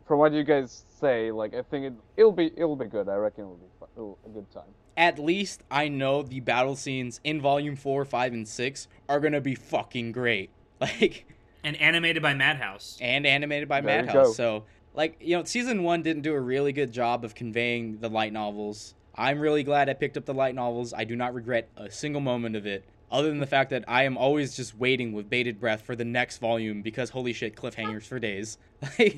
from 0.06 0.18
what 0.18 0.32
you 0.32 0.42
guys 0.44 0.84
say, 1.00 1.30
like 1.30 1.54
I 1.54 1.62
think 1.62 1.84
it 1.86 1.92
it'll 2.16 2.32
be 2.32 2.50
it'll 2.56 2.76
be 2.76 2.86
good. 2.86 3.08
I 3.08 3.14
reckon 3.16 3.44
it'll 3.44 3.56
be 3.56 3.66
fun, 3.78 3.88
it'll, 3.96 4.18
a 4.26 4.28
good 4.28 4.50
time. 4.52 4.64
At 4.96 5.18
least 5.18 5.62
I 5.70 5.88
know 5.88 6.22
the 6.22 6.40
battle 6.40 6.76
scenes 6.76 7.20
in 7.24 7.40
Volume 7.40 7.74
4, 7.74 8.04
5, 8.04 8.32
and 8.32 8.46
6 8.46 8.88
are 9.08 9.18
going 9.18 9.32
to 9.32 9.40
be 9.40 9.54
fucking 9.56 10.12
great. 10.12 10.50
Like, 10.80 11.26
And 11.64 11.76
animated 11.80 12.22
by 12.22 12.34
Madhouse. 12.34 12.98
and 13.00 13.26
animated 13.26 13.68
by 13.68 13.80
There 13.80 14.02
Madhouse. 14.04 14.36
So, 14.36 14.64
like, 14.94 15.16
you 15.20 15.36
know, 15.36 15.44
season 15.44 15.82
one 15.82 16.02
didn't 16.02 16.22
do 16.22 16.34
a 16.34 16.40
really 16.40 16.72
good 16.72 16.92
job 16.92 17.24
of 17.24 17.34
conveying 17.34 17.98
the 17.98 18.08
light 18.08 18.32
novels. 18.32 18.94
I'm 19.16 19.40
really 19.40 19.62
glad 19.62 19.88
I 19.88 19.94
picked 19.94 20.16
up 20.16 20.24
the 20.24 20.34
light 20.34 20.54
novels. 20.54 20.92
I 20.92 21.04
do 21.04 21.16
not 21.16 21.34
regret 21.34 21.68
a 21.76 21.90
single 21.90 22.20
moment 22.20 22.56
of 22.56 22.66
it, 22.66 22.84
other 23.10 23.28
than 23.28 23.38
the 23.38 23.46
fact 23.46 23.70
that 23.70 23.84
I 23.86 24.04
am 24.04 24.16
always 24.16 24.56
just 24.56 24.76
waiting 24.76 25.12
with 25.12 25.28
bated 25.28 25.60
breath 25.60 25.82
for 25.82 25.94
the 25.94 26.04
next 26.04 26.38
volume 26.38 26.82
because 26.82 27.10
holy 27.10 27.32
shit, 27.32 27.56
cliffhangers 27.56 28.04
for 28.04 28.18
days. 28.18 28.58
Like, 28.98 29.16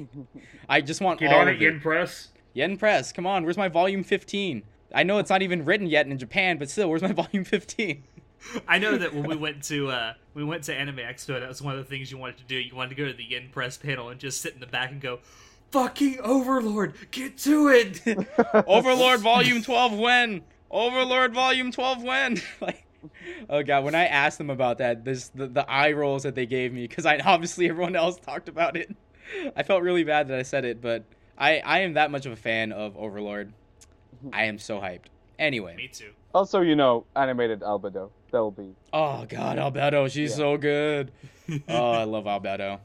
I 0.69 0.81
just 0.81 1.01
want 1.01 1.19
get 1.19 1.33
all 1.33 1.43
of 1.43 1.61
it. 1.61 1.83
Press. 1.83 2.29
Yen 2.55 2.77
Press, 2.77 3.13
come 3.13 3.27
on, 3.27 3.43
where's 3.43 3.57
my 3.57 3.69
volume 3.69 4.05
15? 4.05 4.63
I 4.95 5.03
know 5.03 5.19
it's 5.19 5.29
not 5.29 5.43
even 5.43 5.65
written 5.65 5.89
yet 5.89 6.07
in 6.07 6.17
Japan, 6.19 6.57
but 6.57 6.71
still, 6.71 6.89
where's 6.89 7.03
my 7.03 7.13
volume 7.13 7.45
15? 7.45 8.03
I 8.69 8.79
know 8.79 8.97
that 8.97 9.13
when 9.13 9.25
we 9.25 9.37
went 9.37 9.65
to 9.65 9.91
uh, 9.91 10.15
we 10.35 10.45
went 10.45 10.63
to 10.65 10.75
Anime 10.75 10.99
Expo, 10.99 11.41
that 11.41 11.49
was 11.49 11.61
one 11.61 11.77
of 11.77 11.79
the 11.79 11.85
things 11.85 12.11
you 12.11 12.19
wanted 12.19 12.39
to 12.39 12.45
do. 12.45 12.57
You 12.57 12.77
wanted 12.77 12.91
to 12.91 12.95
go 12.95 13.07
to 13.07 13.13
the 13.13 13.25
Yen 13.25 13.49
Press 13.51 13.77
panel 13.77 14.09
and 14.09 14.21
just 14.21 14.41
sit 14.41 14.55
in 14.55 14.61
the 14.61 14.67
back 14.67 14.91
and 14.91 15.01
go, 15.01 15.19
"Fucking 15.71 16.21
Overlord, 16.21 16.95
get 17.11 17.39
to 17.39 17.69
it!" 17.69 18.01
Overlord 18.67 19.21
Volume 19.21 19.63
12 19.63 19.99
when? 19.99 20.43
Overlord 20.71 21.35
Volume 21.35 21.71
12 21.71 22.03
when? 22.03 22.41
like, 22.61 22.85
oh 23.51 23.63
god, 23.63 23.85
when 23.85 23.95
I 23.95 24.07
asked 24.07 24.39
them 24.39 24.51
about 24.51 24.79
that, 24.79 25.05
this 25.05 25.29
the, 25.29 25.47
the 25.47 25.69
eye 25.71 25.93
rolls 25.93 26.23
that 26.25 26.35
they 26.35 26.47
gave 26.47 26.73
me 26.73 26.87
because 26.87 27.07
I 27.07 27.19
obviously 27.19 27.69
everyone 27.69 27.97
else 27.97 28.17
talked 28.19 28.49
about 28.49 28.77
it. 28.77 28.95
I 29.57 29.63
felt 29.65 29.83
really 29.83 30.05
bad 30.05 30.29
that 30.29 30.39
I 30.39 30.43
said 30.43 30.65
it, 30.65 30.81
but 30.81 31.05
I 31.37 31.59
I 31.59 31.81
am 31.81 31.95
that 31.95 32.11
much 32.11 32.27
of 32.27 32.33
a 32.33 32.37
fan 32.37 32.73
of 32.73 32.97
Overlord. 32.97 33.53
I 34.33 34.45
am 34.45 34.59
so 34.59 34.81
hyped. 34.81 35.07
Anyway, 35.39 35.77
Me 35.77 35.89
too. 35.89 36.13
Also, 36.35 36.61
you 36.63 36.75
know, 36.77 37.05
animated 37.15 37.61
Albedo. 37.61 38.11
That'll 38.31 38.51
be 38.51 38.75
oh 38.93 39.25
god, 39.29 39.59
Albedo, 39.59 40.11
she's 40.11 40.31
Yeah. 40.31 40.37
so 40.37 40.57
good. 40.57 41.13
Oh, 41.69 41.91
I 41.93 42.05
love 42.05 42.25
Albedo. 42.25 42.81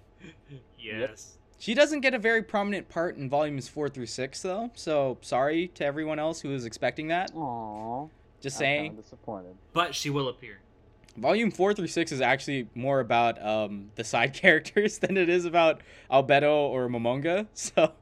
yes. 0.79 1.37
She 1.61 1.75
doesn't 1.75 1.99
get 1.99 2.15
a 2.15 2.17
very 2.17 2.41
prominent 2.41 2.89
part 2.89 3.17
in 3.17 3.29
volumes 3.29 3.67
four 3.67 3.87
through 3.87 4.07
six, 4.07 4.41
though. 4.41 4.71
So 4.73 5.19
sorry 5.21 5.67
to 5.75 5.85
everyone 5.85 6.17
else 6.17 6.41
who 6.41 6.49
was 6.49 6.65
expecting 6.65 7.09
that. 7.09 7.31
Aww. 7.35 8.09
Just 8.41 8.57
I'm 8.57 8.65
kinda 8.65 8.81
saying. 8.81 8.95
disappointed. 8.95 9.55
But 9.71 9.93
she 9.93 10.09
will 10.09 10.27
appear. 10.27 10.57
Volume 11.17 11.51
four 11.51 11.75
through 11.75 11.85
six 11.85 12.11
is 12.11 12.19
actually 12.19 12.67
more 12.73 12.99
about 12.99 13.39
um, 13.45 13.91
the 13.93 14.03
side 14.03 14.33
characters 14.41 14.97
than 14.97 15.17
it 15.17 15.29
is 15.29 15.45
about 15.45 15.81
Albedo 16.09 16.51
or 16.51 16.89
Momonga. 16.89 17.45
So 17.53 17.93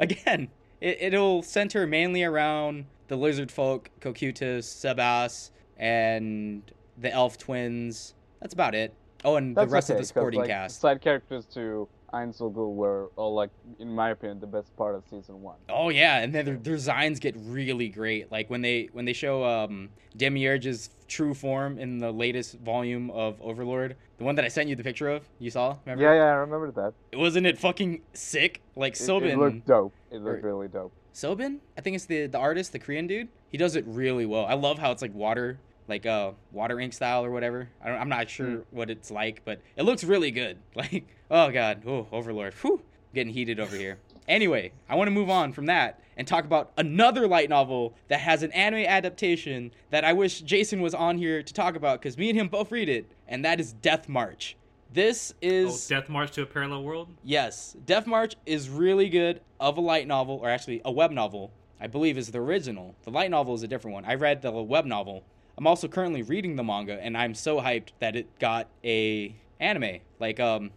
again, 0.00 0.48
it, 0.80 0.98
it'll 1.00 1.44
center 1.44 1.86
mainly 1.86 2.24
around 2.24 2.86
the 3.06 3.14
lizard 3.14 3.52
folk, 3.52 3.90
Cocytus, 4.00 4.64
Sebas, 4.64 5.50
and 5.76 6.62
the 6.98 7.12
elf 7.12 7.38
twins. 7.38 8.14
That's 8.40 8.54
about 8.54 8.74
it. 8.74 8.92
Oh, 9.24 9.36
and 9.36 9.56
That's 9.56 9.68
the 9.68 9.72
rest 9.72 9.90
okay, 9.90 9.98
of 9.98 10.02
the 10.02 10.06
supporting 10.06 10.40
like, 10.40 10.48
cast. 10.48 10.80
Side 10.80 11.00
characters 11.00 11.44
to 11.54 11.88
Einzelgul 12.14 12.74
were 12.74 13.10
all 13.16 13.34
like, 13.34 13.50
in 13.78 13.92
my 13.94 14.10
opinion, 14.10 14.40
the 14.40 14.46
best 14.46 14.74
part 14.76 14.94
of 14.94 15.02
season 15.10 15.42
one. 15.42 15.56
Oh 15.68 15.88
yeah, 15.88 16.18
and 16.18 16.32
then 16.34 16.44
their, 16.44 16.54
their 16.56 16.74
designs 16.74 17.18
get 17.18 17.34
really 17.38 17.88
great. 17.88 18.30
Like 18.30 18.48
when 18.50 18.62
they 18.62 18.88
when 18.92 19.04
they 19.04 19.12
show 19.12 19.44
um, 19.44 19.90
Demiurge's 20.16 20.90
true 21.08 21.34
form 21.34 21.78
in 21.78 21.98
the 21.98 22.12
latest 22.12 22.58
volume 22.60 23.10
of 23.10 23.40
Overlord, 23.42 23.96
the 24.18 24.24
one 24.24 24.36
that 24.36 24.44
I 24.44 24.48
sent 24.48 24.68
you 24.68 24.76
the 24.76 24.84
picture 24.84 25.08
of. 25.08 25.28
You 25.38 25.50
saw? 25.50 25.76
Remember? 25.84 26.04
Yeah, 26.04 26.14
yeah, 26.14 26.30
I 26.30 26.34
remember 26.36 26.70
that. 26.72 27.18
Wasn't 27.18 27.46
it 27.46 27.58
fucking 27.58 28.02
sick? 28.12 28.62
Like 28.76 28.94
It, 28.94 29.08
it 29.08 29.38
looked 29.38 29.66
dope. 29.66 29.92
It 30.10 30.22
looked 30.22 30.44
or- 30.44 30.46
really 30.48 30.68
dope. 30.68 30.92
Sobin? 31.12 31.58
I 31.78 31.80
think 31.80 31.94
it's 31.96 32.06
the 32.06 32.26
the 32.26 32.38
artist, 32.38 32.72
the 32.72 32.78
Korean 32.78 33.06
dude. 33.06 33.28
He 33.50 33.58
does 33.58 33.76
it 33.76 33.84
really 33.86 34.26
well. 34.26 34.46
I 34.46 34.54
love 34.54 34.78
how 34.78 34.90
it's 34.90 35.02
like 35.02 35.14
water, 35.14 35.58
like 35.88 36.06
uh 36.06 36.32
water 36.52 36.80
ink 36.80 36.92
style 36.92 37.24
or 37.24 37.30
whatever. 37.30 37.68
I 37.82 37.88
don't, 37.88 38.00
I'm 38.00 38.08
not 38.08 38.28
sure 38.30 38.46
Mm. 38.46 38.64
what 38.70 38.90
it's 38.90 39.10
like, 39.10 39.42
but 39.44 39.60
it 39.76 39.82
looks 39.82 40.04
really 40.04 40.30
good. 40.30 40.58
Like 40.74 41.06
oh 41.30 41.50
god, 41.50 41.82
oh 41.86 42.06
Overlord, 42.12 42.54
whew, 42.54 42.82
getting 43.14 43.32
heated 43.32 43.60
over 43.60 43.76
here. 43.76 43.98
Anyway, 44.26 44.72
I 44.88 44.94
want 44.94 45.08
to 45.08 45.12
move 45.12 45.28
on 45.28 45.52
from 45.52 45.66
that 45.66 46.00
and 46.16 46.26
talk 46.26 46.44
about 46.44 46.72
another 46.78 47.26
light 47.28 47.50
novel 47.50 47.94
that 48.08 48.20
has 48.20 48.42
an 48.42 48.52
anime 48.52 48.86
adaptation 48.86 49.70
that 49.90 50.04
I 50.04 50.12
wish 50.14 50.40
Jason 50.40 50.80
was 50.80 50.94
on 50.94 51.18
here 51.18 51.42
to 51.42 51.52
talk 51.54 51.76
about 51.76 52.00
because 52.00 52.16
me 52.16 52.30
and 52.30 52.38
him 52.38 52.48
both 52.48 52.72
read 52.72 52.88
it, 52.88 53.10
and 53.28 53.44
that 53.44 53.60
is 53.60 53.72
Death 53.74 54.08
March. 54.08 54.56
This 54.92 55.32
Oh, 55.42 55.46
is 55.46 55.88
Death 55.88 56.08
March 56.08 56.30
to 56.32 56.42
a 56.42 56.46
Parallel 56.46 56.84
World. 56.84 57.08
Yes, 57.22 57.76
Death 57.84 58.06
March 58.06 58.36
is 58.46 58.70
really 58.70 59.08
good 59.10 59.40
of 59.60 59.76
a 59.76 59.80
light 59.80 60.06
novel, 60.06 60.36
or 60.36 60.48
actually 60.48 60.80
a 60.84 60.92
web 60.92 61.10
novel. 61.10 61.50
I 61.80 61.86
believe 61.88 62.16
is 62.16 62.30
the 62.30 62.38
original. 62.40 62.94
The 63.02 63.10
light 63.10 63.30
novel 63.30 63.54
is 63.54 63.62
a 63.62 63.68
different 63.68 63.94
one. 63.94 64.04
I 64.06 64.14
read 64.14 64.40
the 64.40 64.52
web 64.52 64.86
novel. 64.86 65.24
I'm 65.56 65.66
also 65.66 65.88
currently 65.88 66.22
reading 66.22 66.56
the 66.56 66.64
manga, 66.64 67.00
and 67.00 67.16
I'm 67.16 67.34
so 67.34 67.60
hyped 67.60 67.90
that 68.00 68.16
it 68.16 68.38
got 68.38 68.68
a 68.82 69.34
anime. 69.60 70.00
Like, 70.18 70.40
um, 70.40 70.70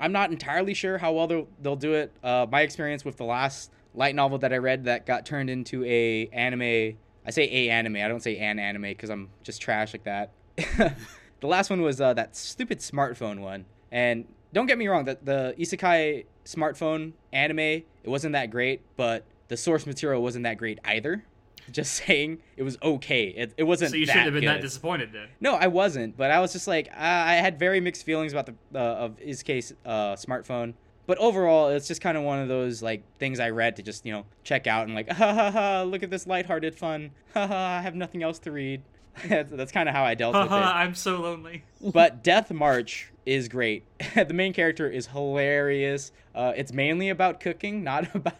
I'm 0.00 0.12
not 0.12 0.30
entirely 0.30 0.74
sure 0.74 0.98
how 0.98 1.12
well 1.12 1.26
they'll, 1.26 1.48
they'll 1.60 1.76
do 1.76 1.94
it. 1.94 2.12
Uh, 2.22 2.46
my 2.50 2.62
experience 2.62 3.04
with 3.04 3.16
the 3.16 3.24
last 3.24 3.70
light 3.94 4.14
novel 4.14 4.38
that 4.38 4.52
I 4.52 4.56
read 4.56 4.84
that 4.84 5.06
got 5.06 5.26
turned 5.26 5.50
into 5.50 5.84
a 5.84 6.28
anime. 6.32 6.96
I 7.26 7.30
say 7.30 7.44
a 7.50 7.70
anime. 7.70 7.96
I 7.96 8.08
don't 8.08 8.22
say 8.22 8.36
an 8.38 8.58
anime 8.58 8.82
because 8.82 9.10
I'm 9.10 9.30
just 9.42 9.60
trash 9.60 9.92
like 9.94 10.04
that. 10.04 10.30
the 10.56 11.46
last 11.46 11.70
one 11.70 11.82
was 11.82 12.00
uh, 12.00 12.14
that 12.14 12.36
stupid 12.36 12.78
smartphone 12.80 13.40
one, 13.40 13.64
and 13.90 14.26
don't 14.52 14.66
get 14.66 14.78
me 14.78 14.88
wrong, 14.88 15.04
the, 15.04 15.18
the 15.22 15.54
isekai 15.58 16.26
smartphone 16.44 17.12
anime 17.32 17.82
it 18.04 18.10
wasn't 18.10 18.34
that 18.34 18.50
great, 18.50 18.82
but 18.96 19.24
the 19.48 19.56
source 19.56 19.86
material 19.86 20.22
wasn't 20.22 20.44
that 20.44 20.58
great 20.58 20.78
either. 20.84 21.24
Just 21.70 21.92
saying, 22.06 22.38
it 22.56 22.62
was 22.62 22.78
okay. 22.82 23.26
It, 23.28 23.54
it 23.56 23.62
wasn't. 23.64 23.90
So 23.90 23.96
you 23.96 24.06
shouldn't 24.06 24.24
have 24.26 24.34
been 24.34 24.44
that 24.44 24.60
disappointed 24.60 25.12
then. 25.12 25.28
No, 25.40 25.54
I 25.54 25.66
wasn't, 25.66 26.16
but 26.16 26.30
I 26.30 26.40
was 26.40 26.52
just 26.52 26.66
like 26.66 26.88
I 26.96 27.32
I 27.32 27.34
had 27.36 27.58
very 27.58 27.80
mixed 27.80 28.04
feelings 28.04 28.32
about 28.32 28.46
the 28.46 28.54
uh, 28.78 28.82
of 28.82 29.18
his 29.18 29.42
case 29.42 29.72
uh, 29.84 30.14
smartphone. 30.14 30.74
But 31.06 31.18
overall, 31.18 31.68
it's 31.68 31.86
just 31.86 32.00
kind 32.00 32.16
of 32.16 32.22
one 32.22 32.38
of 32.38 32.48
those 32.48 32.82
like 32.82 33.02
things 33.18 33.38
I 33.38 33.50
read 33.50 33.76
to 33.76 33.82
just 33.82 34.06
you 34.06 34.12
know 34.12 34.24
check 34.42 34.66
out 34.66 34.86
and 34.86 34.94
like 34.94 35.08
ha 35.12 35.34
ha 35.34 35.50
ha 35.50 35.82
look 35.82 36.02
at 36.02 36.10
this 36.10 36.26
lighthearted 36.26 36.74
fun 36.74 37.10
ha 37.34 37.46
ha 37.46 37.78
I 37.78 37.82
have 37.82 37.94
nothing 37.94 38.22
else 38.22 38.38
to 38.40 38.50
read. 38.52 38.82
that's 39.28 39.52
that's 39.52 39.72
kind 39.72 39.88
of 39.88 39.94
how 39.94 40.04
I 40.04 40.14
dealt 40.14 40.34
with 40.34 40.46
it. 40.46 40.52
I'm 40.52 40.94
so 40.94 41.20
lonely. 41.20 41.64
But 41.80 42.24
Death 42.24 42.50
March 42.50 43.12
is 43.24 43.48
great. 43.48 43.84
the 44.14 44.34
main 44.34 44.52
character 44.52 44.90
is 44.90 45.06
hilarious. 45.08 46.12
Uh, 46.34 46.52
it's 46.56 46.72
mainly 46.72 47.10
about 47.10 47.40
cooking, 47.40 47.84
not 47.84 48.14
about. 48.14 48.36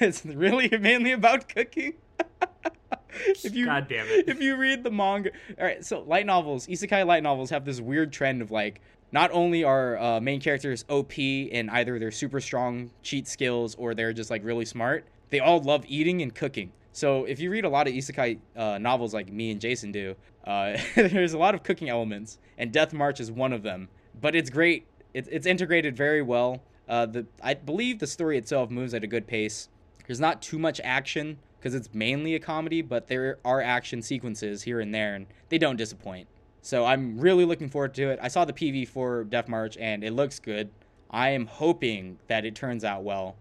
It's 0.00 0.24
really 0.24 0.68
mainly 0.78 1.12
about 1.12 1.48
cooking. 1.48 1.94
if 3.10 3.54
you 3.54 3.66
God 3.66 3.88
damn 3.88 4.06
it. 4.06 4.28
if 4.28 4.40
you 4.40 4.56
read 4.56 4.84
the 4.84 4.90
manga, 4.90 5.30
all 5.58 5.64
right. 5.64 5.84
So 5.84 6.00
light 6.02 6.26
novels, 6.26 6.66
isekai 6.66 7.06
light 7.06 7.22
novels 7.22 7.50
have 7.50 7.64
this 7.64 7.80
weird 7.80 8.12
trend 8.12 8.42
of 8.42 8.50
like, 8.50 8.80
not 9.10 9.30
only 9.32 9.64
are 9.64 9.96
uh, 9.98 10.20
main 10.20 10.40
characters 10.40 10.84
OP 10.88 11.18
in 11.18 11.68
either 11.70 11.98
their 11.98 12.10
super 12.10 12.40
strong 12.40 12.90
cheat 13.02 13.26
skills 13.26 13.74
or 13.76 13.94
they're 13.94 14.12
just 14.12 14.30
like 14.30 14.44
really 14.44 14.64
smart, 14.64 15.06
they 15.30 15.40
all 15.40 15.60
love 15.60 15.84
eating 15.88 16.22
and 16.22 16.34
cooking. 16.34 16.72
So 16.92 17.24
if 17.24 17.38
you 17.38 17.50
read 17.50 17.64
a 17.64 17.68
lot 17.68 17.86
of 17.86 17.94
isekai 17.94 18.38
uh, 18.56 18.78
novels 18.78 19.14
like 19.14 19.32
me 19.32 19.50
and 19.50 19.60
Jason 19.60 19.92
do, 19.92 20.16
uh, 20.44 20.76
there's 20.96 21.32
a 21.32 21.38
lot 21.38 21.54
of 21.54 21.62
cooking 21.62 21.88
elements, 21.88 22.38
and 22.58 22.72
Death 22.72 22.92
March 22.92 23.20
is 23.20 23.30
one 23.30 23.52
of 23.52 23.62
them. 23.62 23.88
But 24.20 24.34
it's 24.34 24.50
great. 24.50 24.86
It's, 25.14 25.28
it's 25.30 25.46
integrated 25.46 25.96
very 25.96 26.22
well. 26.22 26.62
Uh, 26.88 27.06
the 27.06 27.26
I 27.42 27.54
believe 27.54 27.98
the 27.98 28.06
story 28.06 28.38
itself 28.38 28.70
moves 28.70 28.94
at 28.94 29.04
a 29.04 29.06
good 29.06 29.26
pace. 29.26 29.68
There's 30.06 30.20
not 30.20 30.40
too 30.40 30.58
much 30.58 30.80
action, 30.82 31.38
because 31.58 31.74
it's 31.74 31.92
mainly 31.94 32.34
a 32.34 32.38
comedy, 32.38 32.82
but 32.82 33.08
there 33.08 33.38
are 33.44 33.60
action 33.60 34.02
sequences 34.02 34.62
here 34.62 34.80
and 34.80 34.94
there, 34.94 35.14
and 35.14 35.26
they 35.48 35.58
don't 35.58 35.76
disappoint. 35.76 36.28
So 36.62 36.84
I'm 36.84 37.18
really 37.18 37.44
looking 37.44 37.68
forward 37.68 37.94
to 37.94 38.10
it. 38.10 38.18
I 38.22 38.28
saw 38.28 38.44
the 38.44 38.52
PV 38.52 38.88
for 38.88 39.24
Death 39.24 39.48
March, 39.48 39.76
and 39.78 40.04
it 40.04 40.12
looks 40.12 40.38
good. 40.38 40.70
I 41.10 41.30
am 41.30 41.46
hoping 41.46 42.18
that 42.28 42.44
it 42.44 42.54
turns 42.54 42.84
out 42.84 43.02
well, 43.02 43.36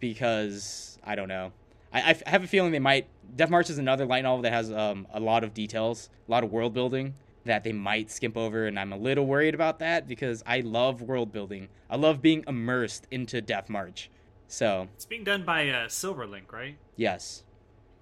because 0.00 0.98
I 1.04 1.14
don't 1.14 1.28
know. 1.28 1.52
I, 1.92 2.16
I 2.26 2.30
have 2.30 2.44
a 2.44 2.46
feeling 2.46 2.72
they 2.72 2.78
might. 2.78 3.06
Death 3.36 3.50
March 3.50 3.70
is 3.70 3.78
another 3.78 4.06
light 4.06 4.22
novel 4.22 4.42
that 4.42 4.52
has 4.52 4.72
um, 4.72 5.06
a 5.12 5.20
lot 5.20 5.44
of 5.44 5.54
details, 5.54 6.08
a 6.28 6.30
lot 6.30 6.42
of 6.44 6.50
world 6.52 6.74
building 6.74 7.14
that 7.44 7.64
they 7.64 7.72
might 7.72 8.10
skimp 8.10 8.36
over, 8.36 8.66
and 8.66 8.78
I'm 8.78 8.92
a 8.92 8.96
little 8.96 9.26
worried 9.26 9.54
about 9.54 9.78
that 9.78 10.06
because 10.06 10.42
I 10.46 10.60
love 10.60 11.00
world 11.00 11.32
building. 11.32 11.68
I 11.88 11.96
love 11.96 12.20
being 12.20 12.44
immersed 12.46 13.06
into 13.10 13.40
Death 13.40 13.70
March. 13.70 14.10
So 14.46 14.88
It's 14.94 15.06
being 15.06 15.24
done 15.24 15.44
by 15.44 15.68
uh, 15.68 15.86
Silverlink, 15.86 16.52
right? 16.52 16.76
yes, 16.96 17.44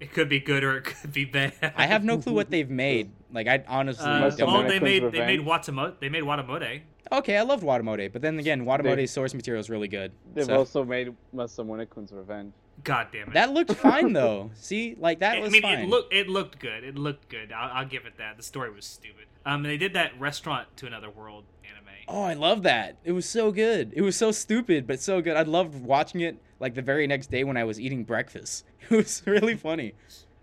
It 0.01 0.13
could 0.13 0.29
be 0.29 0.39
good 0.41 0.63
or 0.63 0.77
it 0.77 0.85
could 0.85 1.13
be 1.13 1.25
bad. 1.25 1.53
I 1.77 1.87
have 1.87 2.05
no 2.05 2.19
clue 2.19 2.33
what 2.35 2.51
they've 2.55 2.71
made. 2.71 3.11
Like 3.33 3.49
I 3.49 3.65
honestly 3.67 4.05
Uh, 4.07 4.21
well, 4.21 4.31
don't. 4.31 4.49
been 4.53 4.69
they 4.69 4.79
made 4.81 5.13
they 5.13 5.27
made 5.27 5.41
Watamote. 5.41 5.95
They 6.01 6.09
made 6.09 6.23
Watamote. 6.23 6.83
Okay, 7.11 7.37
I 7.37 7.43
loved 7.43 7.63
Watamote, 7.65 8.13
but 8.13 8.23
then 8.23 8.39
again, 8.39 8.65
Watamote's 8.65 9.11
source 9.11 9.35
material 9.35 9.61
is 9.61 9.69
really 9.71 9.89
good. 9.89 10.13
They've 10.35 10.45
So- 10.45 10.57
also 10.57 10.85
made 10.85 11.15
Masamune 11.35 11.89
Kun's 11.91 12.13
Revenge. 12.13 12.53
God 12.85 13.09
damn 13.13 13.29
it. 13.29 13.35
That 13.35 13.53
looked 13.53 13.73
fine 13.75 14.13
though. 14.13 14.51
See, 14.55 14.95
like 15.01 15.19
that 15.19 15.39
I 15.39 15.41
was 15.41 15.51
mean, 15.51 15.63
fine. 15.63 15.81
it 15.81 15.89
looked 15.89 16.15
it 16.15 16.29
looked 16.29 16.59
good. 16.61 16.85
It 16.85 16.97
looked 16.97 17.29
good. 17.29 17.51
I'll, 17.53 17.79
I'll 17.81 17.87
give 17.89 18.07
it 18.07 18.19
that. 18.19 18.37
The 18.37 18.43
story 18.45 18.71
was 18.73 18.85
stupid. 18.85 19.25
Um, 19.45 19.63
they 19.65 19.77
did 19.79 19.95
that 19.95 20.19
restaurant 20.21 20.69
to 20.77 20.87
another 20.87 21.11
world 21.11 21.45
anime. 21.65 21.89
Oh, 22.07 22.23
I 22.23 22.35
love 22.35 22.63
that. 22.63 22.97
It 23.05 23.13
was 23.13 23.27
so 23.27 23.51
good. 23.51 23.93
It 23.97 24.03
was 24.03 24.15
so 24.15 24.31
stupid, 24.31 24.87
but 24.87 25.01
so 25.01 25.21
good. 25.21 25.37
I 25.37 25.43
loved 25.43 25.75
watching 25.83 26.21
it 26.21 26.37
like 26.61 26.75
the 26.75 26.83
very 26.83 27.07
next 27.07 27.31
day 27.31 27.45
when 27.45 27.57
I 27.57 27.65
was 27.65 27.81
eating 27.81 28.05
breakfast. 28.05 28.65
It 28.91 28.97
was 28.97 29.23
really 29.27 29.55
funny. 29.55 29.93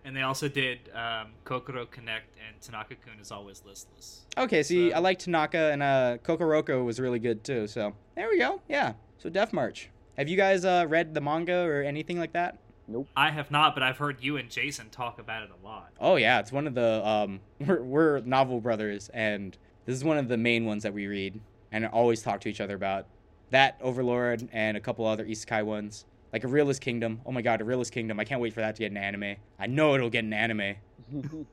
And 0.04 0.16
they 0.16 0.22
also 0.22 0.48
did 0.48 0.92
um, 0.94 1.32
Kokoro 1.46 1.88
Connect 1.88 2.28
and 2.48 2.62
Tanaka 2.62 2.94
Kun 2.96 3.20
is 3.20 3.32
always 3.32 3.64
listless. 3.66 4.26
Okay, 4.38 4.62
see, 4.62 4.92
So- 4.92 4.96
I 4.96 5.00
like 5.00 5.18
Tanaka 5.18 5.72
and 5.72 5.82
uh, 5.82 6.18
Kokoroko 6.24 6.86
was 6.86 7.00
really 7.00 7.18
good 7.20 7.44
too. 7.44 7.66
So 7.68 7.94
there 8.16 8.30
we 8.30 8.38
go. 8.38 8.62
Yeah. 8.70 8.94
So 9.18 9.30
Death 9.30 9.52
March. 9.52 9.90
Have 10.18 10.30
you 10.30 10.38
guys 10.38 10.64
uh, 10.64 10.86
read 10.88 11.14
the 11.16 11.22
manga 11.22 11.58
or 11.66 11.82
anything 11.82 12.20
like 12.20 12.34
that? 12.34 12.60
Nope. 12.88 13.08
I 13.18 13.32
have 13.32 13.50
not, 13.50 13.74
but 13.74 13.82
I've 13.82 13.98
heard 13.98 14.22
you 14.24 14.38
and 14.38 14.48
Jason 14.50 14.90
talk 14.92 15.18
about 15.18 15.42
it 15.42 15.50
a 15.50 15.66
lot. 15.66 15.90
Oh 16.00 16.18
yeah, 16.18 16.40
it's 16.40 16.52
one 16.52 16.68
of 16.68 16.76
the 16.76 17.06
um 17.08 17.40
we're, 17.60 17.82
we're 17.82 18.20
novel 18.20 18.62
brothers 18.62 19.10
and 19.12 19.58
this 19.86 19.96
is 19.96 20.04
one 20.04 20.18
of 20.20 20.28
the 20.28 20.38
main 20.38 20.66
ones 20.66 20.84
that 20.84 20.94
we 20.94 21.08
read 21.08 21.40
and 21.72 21.86
always 21.88 22.22
talk 22.22 22.42
to 22.42 22.50
each 22.50 22.62
other 22.62 22.76
about. 22.76 23.08
That 23.56 23.80
Overlord 23.80 24.50
and 24.52 24.76
a 24.76 24.82
couple 24.82 25.06
other 25.06 25.24
isekai 25.24 25.64
ones. 25.64 26.04
Like 26.34 26.44
a 26.44 26.48
Realist 26.50 26.82
Kingdom. 26.82 27.22
Oh 27.26 27.32
my 27.32 27.42
god, 27.42 27.62
a 27.62 27.64
Realist 27.64 27.94
Kingdom. 27.94 28.20
I 28.20 28.26
can't 28.26 28.42
wait 28.42 28.54
for 28.54 28.60
that 28.60 28.76
to 28.76 28.80
get 28.82 28.92
an 28.92 28.98
anime. 28.98 29.38
I 29.58 29.68
know 29.68 29.96
it'll 29.96 30.10
get 30.10 30.26
an 30.26 30.34
anime. 30.34 30.76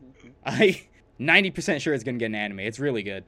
I 0.45 0.83
90% 1.21 1.81
sure 1.81 1.95
it's 1.95 2.03
going 2.03 2.17
to 2.17 2.19
get 2.19 2.27
an 2.27 2.35
anime. 2.35 2.59
It's 2.59 2.81
really 2.81 3.05
good. 3.05 3.23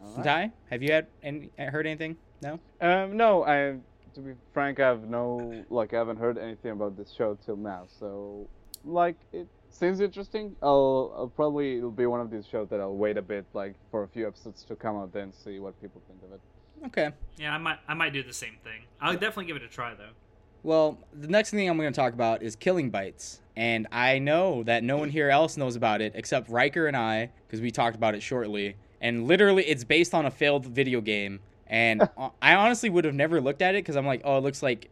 Alright. 0.00 0.24
Ty, 0.24 0.52
have 0.70 0.84
you 0.84 0.92
had 0.92 1.08
any 1.24 1.50
heard 1.58 1.84
anything? 1.84 2.16
No? 2.40 2.60
Um, 2.80 3.16
no, 3.16 3.42
I. 3.42 3.78
To 4.14 4.20
be 4.20 4.34
frank, 4.54 4.78
I 4.78 4.86
have 4.86 5.08
no 5.08 5.64
like 5.68 5.92
I 5.92 5.96
haven't 5.96 6.18
heard 6.18 6.38
anything 6.38 6.70
about 6.70 6.96
this 6.96 7.12
show 7.12 7.36
till 7.44 7.56
now. 7.56 7.88
So, 7.98 8.48
like, 8.84 9.16
it 9.32 9.48
seems 9.70 9.98
interesting. 9.98 10.54
I'll, 10.62 11.12
I'll 11.16 11.32
probably 11.34 11.78
it'll 11.78 11.90
be 11.90 12.06
one 12.06 12.20
of 12.20 12.30
these 12.30 12.46
shows 12.46 12.68
that 12.68 12.78
I'll 12.78 12.94
wait 12.94 13.16
a 13.16 13.22
bit, 13.22 13.46
like 13.52 13.74
for 13.90 14.04
a 14.04 14.08
few 14.08 14.28
episodes 14.28 14.62
to 14.62 14.76
come 14.76 14.94
out, 14.96 15.12
then 15.12 15.32
see 15.32 15.58
what 15.58 15.80
people 15.80 16.00
think 16.06 16.22
of 16.22 16.32
it. 16.34 16.40
Okay. 16.86 17.10
Yeah, 17.36 17.54
I 17.54 17.58
might 17.58 17.78
I 17.88 17.94
might 17.94 18.12
do 18.12 18.22
the 18.22 18.32
same 18.32 18.56
thing. 18.64 18.82
I'll 19.00 19.12
definitely 19.12 19.46
give 19.46 19.56
it 19.56 19.62
a 19.62 19.68
try 19.68 19.94
though. 19.94 20.10
Well, 20.62 20.98
the 21.12 21.28
next 21.28 21.50
thing 21.50 21.68
I'm 21.68 21.78
going 21.78 21.92
to 21.92 21.96
talk 21.96 22.12
about 22.12 22.42
is 22.42 22.54
Killing 22.54 22.90
Bites. 22.90 23.40
And 23.56 23.86
I 23.90 24.18
know 24.18 24.62
that 24.64 24.84
no 24.84 24.98
one 24.98 25.08
here 25.08 25.30
else 25.30 25.56
knows 25.56 25.76
about 25.76 26.00
it 26.00 26.12
except 26.14 26.50
Riker 26.50 26.86
and 26.86 26.96
I, 26.96 27.30
because 27.46 27.60
we 27.60 27.70
talked 27.70 27.96
about 27.96 28.14
it 28.14 28.22
shortly. 28.22 28.76
And 29.00 29.26
literally, 29.26 29.64
it's 29.64 29.84
based 29.84 30.14
on 30.14 30.26
a 30.26 30.30
failed 30.30 30.66
video 30.66 31.00
game. 31.00 31.40
And 31.66 32.08
I 32.42 32.54
honestly 32.54 32.90
would 32.90 33.04
have 33.04 33.14
never 33.14 33.40
looked 33.40 33.62
at 33.62 33.74
it 33.74 33.78
because 33.78 33.96
I'm 33.96 34.06
like, 34.06 34.20
oh, 34.24 34.38
it 34.38 34.42
looks 34.42 34.62
like 34.62 34.90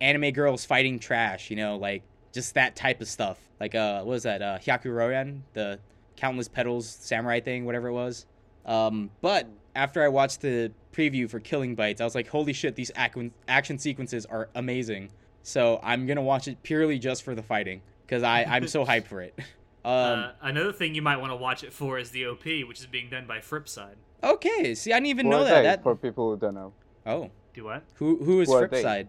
anime 0.00 0.30
girls 0.32 0.64
fighting 0.64 0.98
trash, 0.98 1.50
you 1.50 1.56
know, 1.56 1.76
like 1.76 2.02
just 2.32 2.54
that 2.54 2.76
type 2.76 3.00
of 3.00 3.08
stuff. 3.08 3.38
Like, 3.58 3.74
uh, 3.74 3.98
what 3.98 4.06
was 4.06 4.22
that? 4.22 4.40
Uh, 4.40 4.58
Hyakka 4.58 4.86
Ryoran, 4.86 5.40
the 5.52 5.78
Countless 6.16 6.48
Petals 6.48 6.88
samurai 6.88 7.40
thing, 7.40 7.66
whatever 7.66 7.88
it 7.88 7.92
was. 7.92 8.26
Um, 8.64 9.10
but 9.20 9.48
after 9.74 10.02
I 10.02 10.08
watched 10.08 10.40
the 10.40 10.72
preview 10.92 11.28
for 11.30 11.40
Killing 11.40 11.74
Bites, 11.74 12.00
I 12.00 12.04
was 12.04 12.14
like, 12.14 12.28
holy 12.28 12.52
shit, 12.52 12.74
these 12.76 12.90
ac- 12.96 13.30
action 13.48 13.78
sequences 13.78 14.26
are 14.26 14.48
amazing. 14.54 15.10
So 15.42 15.80
I'm 15.82 16.06
gonna 16.06 16.22
watch 16.22 16.48
it 16.48 16.62
purely 16.62 16.98
just 16.98 17.22
for 17.22 17.34
the 17.34 17.42
fighting 17.42 17.80
because 18.06 18.22
I 18.22 18.44
I'm 18.44 18.68
so 18.68 18.84
hyped 18.84 19.06
for 19.06 19.20
it. 19.20 19.38
Um, 19.82 19.92
uh, 19.94 20.32
another 20.42 20.74
thing 20.74 20.94
you 20.94 21.00
might 21.00 21.16
want 21.16 21.32
to 21.32 21.36
watch 21.36 21.64
it 21.64 21.72
for 21.72 21.98
is 21.98 22.10
the 22.10 22.26
OP, 22.26 22.44
which 22.44 22.80
is 22.80 22.86
being 22.86 23.08
done 23.08 23.26
by 23.26 23.38
Fripside. 23.38 23.94
okay, 24.22 24.74
see, 24.74 24.92
I 24.92 24.96
didn't 24.96 25.06
even 25.06 25.24
Who 25.24 25.30
know 25.32 25.44
that. 25.44 25.62
That 25.62 25.82
for 25.82 25.96
people 25.96 26.28
who 26.30 26.36
don't 26.38 26.52
know. 26.52 26.74
oh, 27.06 27.30
Do 27.54 27.64
what? 27.64 27.82
who 27.94 28.22
who 28.22 28.42
is 28.42 28.48
Who? 28.50 28.56
Fripside? 28.56 29.06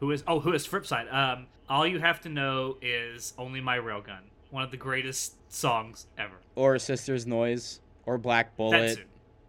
Who 0.00 0.10
is 0.12 0.24
oh 0.26 0.40
who 0.40 0.54
is 0.54 0.66
Fripside? 0.66 1.12
Um, 1.12 1.48
all 1.68 1.86
you 1.86 1.98
have 1.98 2.22
to 2.22 2.30
know 2.30 2.78
is 2.80 3.34
"Only 3.36 3.60
My 3.60 3.76
Railgun," 3.76 4.20
one 4.50 4.62
of 4.62 4.70
the 4.70 4.78
greatest 4.78 5.34
songs 5.52 6.06
ever. 6.16 6.36
Or 6.54 6.78
Sisters 6.78 7.26
Noise 7.26 7.80
or 8.06 8.16
Black 8.16 8.52
That 8.52 8.56
Bullet. 8.56 8.98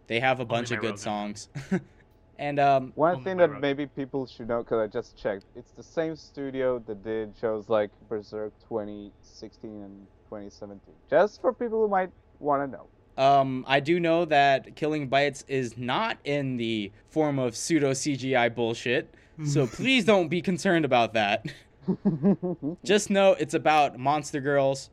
Too. 0.08 0.14
They 0.14 0.20
have 0.20 0.40
a 0.40 0.44
bunch 0.44 0.70
of 0.70 0.80
good 0.80 0.98
songs. 0.98 1.48
and 2.38 2.58
um, 2.58 2.92
One 2.94 3.12
Only 3.12 3.24
thing 3.24 3.36
that 3.38 3.50
Road. 3.50 3.60
maybe 3.60 3.86
people 3.86 4.26
should 4.26 4.48
know, 4.48 4.62
because 4.62 4.78
I 4.78 4.86
just 4.86 5.16
checked, 5.16 5.44
it's 5.54 5.72
the 5.72 5.82
same 5.82 6.16
studio 6.16 6.78
that 6.86 7.04
did 7.04 7.34
shows 7.40 7.68
like 7.68 7.90
Berserk 8.08 8.52
2016 8.68 9.70
and 9.70 10.06
2017. 10.30 10.80
Just 11.10 11.40
for 11.40 11.52
people 11.52 11.82
who 11.82 11.88
might 11.88 12.10
want 12.40 12.62
to 12.70 12.76
know. 12.76 12.86
Um, 13.22 13.64
I 13.66 13.80
do 13.80 13.98
know 13.98 14.24
that 14.26 14.76
Killing 14.76 15.08
Bites 15.08 15.44
is 15.48 15.76
not 15.76 16.18
in 16.24 16.56
the 16.56 16.92
form 17.10 17.38
of 17.40 17.56
pseudo 17.56 17.90
CGI 17.90 18.54
bullshit, 18.54 19.12
so 19.44 19.66
please 19.78 20.04
don't 20.04 20.28
be 20.28 20.40
concerned 20.40 20.84
about 20.84 21.14
that. 21.14 21.46
Just 22.84 23.10
know 23.10 23.32
it's 23.32 23.54
about 23.54 23.98
monster 23.98 24.40
girls, 24.40 24.90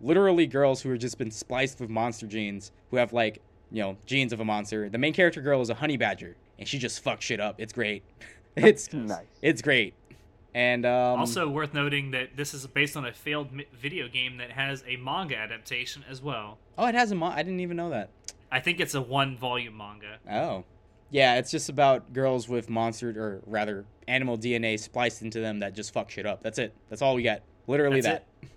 literally 0.00 0.46
girls 0.46 0.82
who 0.82 0.90
have 0.90 0.98
just 0.98 1.18
been 1.18 1.30
spliced 1.30 1.78
with 1.78 1.90
monster 1.90 2.26
genes, 2.26 2.72
who 2.90 2.96
have 2.96 3.12
like, 3.12 3.40
you 3.70 3.82
know, 3.82 3.96
genes 4.06 4.32
of 4.32 4.40
a 4.40 4.44
monster. 4.44 4.88
The 4.88 4.98
main 4.98 5.12
character 5.12 5.40
girl 5.40 5.60
is 5.60 5.70
a 5.70 5.74
honey 5.74 5.96
badger, 5.96 6.36
and 6.58 6.66
she 6.66 6.78
just 6.78 7.04
fucks 7.04 7.22
shit 7.22 7.40
up. 7.40 7.60
It's 7.60 7.72
great. 7.72 8.02
It's 8.56 8.92
nice. 8.92 9.24
it's 9.40 9.62
great. 9.62 9.94
And 10.52 10.84
um, 10.84 11.20
also 11.20 11.48
worth 11.48 11.74
noting 11.74 12.10
that 12.10 12.30
this 12.36 12.54
is 12.54 12.66
based 12.66 12.96
on 12.96 13.06
a 13.06 13.12
failed 13.12 13.50
video 13.80 14.08
game 14.08 14.38
that 14.38 14.50
has 14.50 14.82
a 14.84 14.96
manga 14.96 15.36
adaptation 15.36 16.04
as 16.10 16.20
well. 16.20 16.58
oh, 16.76 16.86
it 16.86 16.96
has 16.96 17.12
a 17.12 17.14
mon- 17.14 17.34
I 17.34 17.44
didn't 17.44 17.60
even 17.60 17.76
know 17.76 17.90
that. 17.90 18.10
I 18.50 18.58
think 18.58 18.80
it's 18.80 18.94
a 18.94 19.00
one-volume 19.00 19.76
manga. 19.76 20.18
Oh. 20.28 20.64
Yeah, 21.10 21.36
it's 21.36 21.52
just 21.52 21.68
about 21.68 22.12
girls 22.12 22.48
with 22.48 22.68
monster, 22.68 23.10
or 23.10 23.42
rather, 23.46 23.84
animal 24.08 24.36
DNA 24.36 24.78
spliced 24.78 25.22
into 25.22 25.38
them 25.38 25.60
that 25.60 25.74
just 25.74 25.92
fuck 25.94 26.10
shit 26.10 26.26
up. 26.26 26.42
That's 26.42 26.58
it. 26.58 26.74
That's 26.88 27.00
all 27.00 27.14
we 27.14 27.22
got. 27.22 27.42
Literally 27.68 28.00
That's 28.00 28.24
that. 28.40 28.48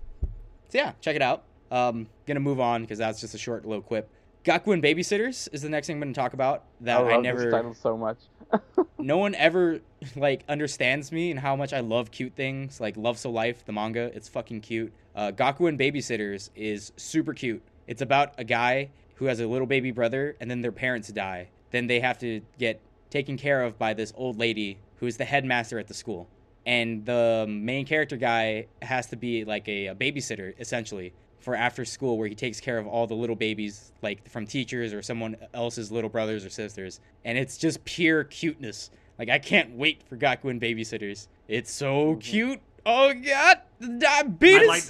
So 0.69 0.77
yeah, 0.79 0.93
check 1.01 1.15
it 1.15 1.21
out. 1.21 1.43
Um, 1.69 2.07
gonna 2.25 2.39
move 2.39 2.59
on 2.59 2.81
because 2.81 2.97
that's 2.97 3.21
just 3.21 3.35
a 3.35 3.37
short 3.37 3.65
little 3.65 3.83
quip. 3.83 4.09
Gakuen 4.43 4.83
Babysitters 4.83 5.47
is 5.51 5.61
the 5.61 5.69
next 5.69 5.87
thing 5.87 5.97
I'm 5.97 6.01
gonna 6.01 6.13
talk 6.13 6.33
about. 6.33 6.63
That 6.81 6.99
I 6.99 7.01
I, 7.01 7.13
love 7.15 7.23
never, 7.23 7.43
this 7.43 7.53
title 7.53 7.73
so 7.75 7.95
much. 7.95 8.17
no 8.97 9.17
one 9.17 9.35
ever 9.35 9.81
like 10.15 10.43
understands 10.49 11.11
me 11.11 11.31
and 11.31 11.39
how 11.39 11.55
much 11.55 11.73
I 11.73 11.79
love 11.81 12.11
cute 12.11 12.35
things. 12.35 12.79
Like 12.79 12.97
Love 12.97 13.19
So 13.19 13.29
Life, 13.29 13.65
the 13.65 13.71
manga, 13.71 14.11
it's 14.15 14.27
fucking 14.27 14.61
cute. 14.61 14.93
Uh, 15.15 15.31
Gakuen 15.31 15.79
Babysitters 15.79 16.49
is 16.55 16.91
super 16.97 17.33
cute. 17.33 17.61
It's 17.87 18.01
about 18.01 18.33
a 18.37 18.43
guy 18.43 18.89
who 19.15 19.25
has 19.25 19.39
a 19.39 19.47
little 19.47 19.67
baby 19.67 19.91
brother, 19.91 20.35
and 20.39 20.49
then 20.49 20.61
their 20.61 20.71
parents 20.71 21.09
die. 21.09 21.49
Then 21.69 21.85
they 21.85 21.99
have 21.99 22.17
to 22.19 22.41
get 22.57 22.81
taken 23.11 23.37
care 23.37 23.61
of 23.61 23.77
by 23.77 23.93
this 23.93 24.11
old 24.15 24.39
lady 24.39 24.79
who 24.97 25.05
is 25.05 25.17
the 25.17 25.25
headmaster 25.25 25.77
at 25.77 25.87
the 25.87 25.93
school. 25.93 26.27
And 26.65 27.05
the 27.05 27.45
main 27.47 27.85
character 27.85 28.17
guy 28.17 28.67
has 28.81 29.07
to 29.07 29.15
be 29.15 29.45
like 29.45 29.67
a, 29.67 29.87
a 29.87 29.95
babysitter 29.95 30.53
essentially 30.59 31.13
for 31.41 31.55
after 31.55 31.85
school, 31.85 32.17
where 32.17 32.27
he 32.27 32.35
takes 32.35 32.59
care 32.59 32.77
of 32.77 32.87
all 32.87 33.07
the 33.07 33.15
little 33.15 33.35
babies, 33.35 33.91
like 34.01 34.29
from 34.29 34.45
teachers 34.45 34.93
or 34.93 35.01
someone 35.01 35.35
else's 35.53 35.91
little 35.91 36.09
brothers 36.09 36.45
or 36.45 36.49
sisters. 36.49 36.99
And 37.25 37.37
it's 37.37 37.57
just 37.57 37.83
pure 37.85 38.23
cuteness. 38.23 38.91
Like 39.17 39.29
I 39.29 39.39
can't 39.39 39.75
wait 39.75 40.03
for 40.03 40.17
Gakuen 40.17 40.61
Babysitters. 40.61 41.27
It's 41.47 41.71
so 41.71 42.11
mm-hmm. 42.11 42.19
cute. 42.19 42.61
Oh 42.85 43.13
god, 43.13 43.59
diabetes. 43.99 44.61
I'd 44.61 44.67
like, 44.67 44.83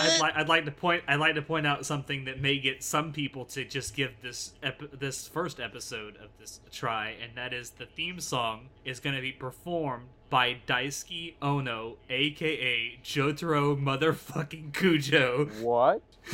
I'd, 0.00 0.20
li- 0.20 0.32
I'd 0.34 0.48
like 0.48 0.64
to 0.64 0.70
point 0.70 1.02
I'd 1.08 1.20
like 1.20 1.34
to 1.36 1.42
point 1.42 1.66
out 1.66 1.86
something 1.86 2.24
that 2.24 2.40
may 2.40 2.58
get 2.58 2.82
some 2.82 3.12
people 3.12 3.44
to 3.46 3.64
just 3.64 3.94
give 3.94 4.12
this 4.22 4.52
ep- 4.62 4.98
this 4.98 5.28
first 5.28 5.60
episode 5.60 6.16
of 6.16 6.30
this 6.38 6.60
a 6.66 6.70
try, 6.70 7.14
and 7.22 7.32
that 7.36 7.52
is 7.52 7.70
the 7.70 7.86
theme 7.86 8.20
song 8.20 8.68
is 8.84 9.00
going 9.00 9.16
to 9.16 9.22
be 9.22 9.32
performed 9.32 10.08
by 10.34 10.56
Daisuke 10.66 11.34
Ono, 11.42 11.96
aka 12.10 12.98
Jotaro 13.04 13.80
motherfucking 13.80 14.72
Kujo. 14.72 15.60
what? 15.60 16.02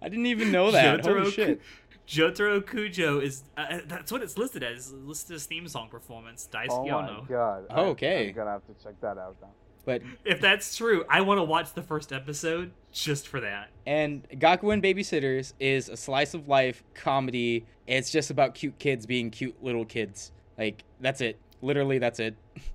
I 0.00 0.08
didn't 0.08 0.24
even 0.24 0.50
know 0.50 0.70
that. 0.70 1.00
Jotaro 1.00 1.18
Holy 1.18 1.30
shit. 1.30 1.60
Jotaro 2.08 2.62
Kujo 2.62 3.22
is 3.22 3.42
uh, 3.58 3.80
that's 3.86 4.10
what 4.10 4.22
it's 4.22 4.38
listed 4.38 4.62
as. 4.62 4.90
It's 4.90 4.92
listed 5.04 5.36
as 5.36 5.44
theme 5.44 5.68
song 5.68 5.90
performance. 5.90 6.48
Daisuke 6.50 6.68
Oh 6.70 6.84
my 6.86 7.08
Ono. 7.10 7.26
god. 7.28 7.64
Oh, 7.68 7.84
okay. 7.90 8.28
I'm 8.28 8.34
gonna 8.34 8.52
have 8.52 8.66
to 8.68 8.82
check 8.82 8.98
that 9.02 9.18
out 9.18 9.36
now. 9.42 9.48
But 9.84 10.00
If 10.24 10.40
that's 10.40 10.74
true, 10.74 11.04
I 11.10 11.20
want 11.20 11.36
to 11.40 11.44
watch 11.44 11.74
the 11.74 11.82
first 11.82 12.10
episode 12.10 12.70
just 12.90 13.28
for 13.28 13.40
that. 13.40 13.68
and 13.84 14.26
Gakuen 14.30 14.82
Babysitters 14.82 15.52
is 15.60 15.90
a 15.90 15.96
slice 15.98 16.32
of 16.32 16.48
life 16.48 16.82
comedy. 16.94 17.66
It's 17.86 18.10
just 18.10 18.30
about 18.30 18.54
cute 18.54 18.78
kids 18.78 19.04
being 19.04 19.30
cute 19.30 19.62
little 19.62 19.84
kids. 19.84 20.32
Like 20.56 20.84
that's 21.02 21.20
it. 21.20 21.38
Literally, 21.60 21.98
that's 21.98 22.18
it. 22.18 22.34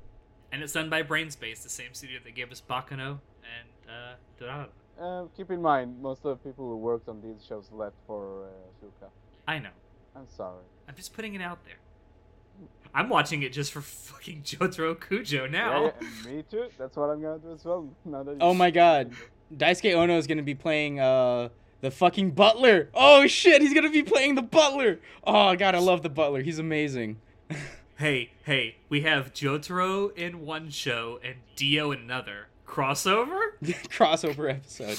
And 0.52 0.64
it's 0.64 0.74
done 0.74 0.90
by 0.90 1.02
Brain's 1.04 1.36
Base, 1.36 1.62
the 1.64 1.70
same 1.70 1.94
studio 1.94 2.20
that 2.24 2.36
gave 2.36 2.52
us 2.52 2.62
Baccano 2.68 3.20
and 3.44 3.70
uh, 3.88 4.14
Dorado. 4.40 4.70
Uh, 5.00 5.26
keep 5.38 5.52
in 5.52 5.62
mind, 5.62 6.02
most 6.02 6.26
of 6.26 6.38
the 6.38 6.50
people 6.50 6.68
who 6.68 6.78
worked 6.78 7.08
on 7.08 7.22
these 7.22 7.46
shows 7.48 7.70
left 7.72 7.96
for 8.06 8.46
uh, 8.46 8.48
Shuka. 8.86 9.10
I 9.48 9.60
know. 9.60 9.70
I'm 10.16 10.28
sorry. 10.28 10.64
I'm 10.88 10.96
just 10.96 11.14
putting 11.14 11.36
it 11.36 11.42
out 11.42 11.64
there. 11.66 11.76
I'm 12.94 13.08
watching 13.10 13.44
it 13.44 13.54
just 13.54 13.72
for 13.72 13.82
fucking 13.82 14.42
Jotaro 14.44 14.96
Kujo 14.96 15.50
now. 15.50 15.86
Yeah, 15.86 15.92
yeah, 16.26 16.32
me 16.32 16.44
too. 16.50 16.68
That's 16.78 16.98
what 16.98 17.10
I'm 17.10 17.22
gonna 17.22 17.40
do 17.40 17.52
as 17.52 17.64
well. 17.64 17.88
Now 18.04 18.24
that 18.24 18.38
Oh 18.42 18.54
my 18.54 18.72
god. 18.72 19.14
Daisuke 19.56 19.94
Ono 19.94 20.18
is 20.18 20.28
gonna 20.28 20.44
be 20.44 20.56
playing 20.56 21.00
uh 21.00 21.50
the 21.82 21.92
fucking 21.92 22.32
butler. 22.32 22.90
Oh 22.94 23.28
shit, 23.28 23.62
he's 23.62 23.74
gonna 23.74 23.92
be 23.92 24.04
playing 24.04 24.36
the 24.36 24.42
butler. 24.42 25.00
Oh 25.24 25.56
god, 25.56 25.76
I 25.76 25.80
love 25.80 26.02
the 26.02 26.10
butler. 26.10 26.42
He's 26.42 26.60
amazing. 26.60 27.22
Hey, 28.00 28.32
hey, 28.46 28.78
we 28.88 29.02
have 29.02 29.34
Jotaro 29.34 30.16
in 30.18 30.46
one 30.46 30.70
show 30.70 31.20
and 31.22 31.36
Dio 31.58 31.92
in 31.92 32.00
another. 32.00 32.48
Crossover? 32.66 33.42
Crossover 33.62 34.50
episode. 34.50 34.98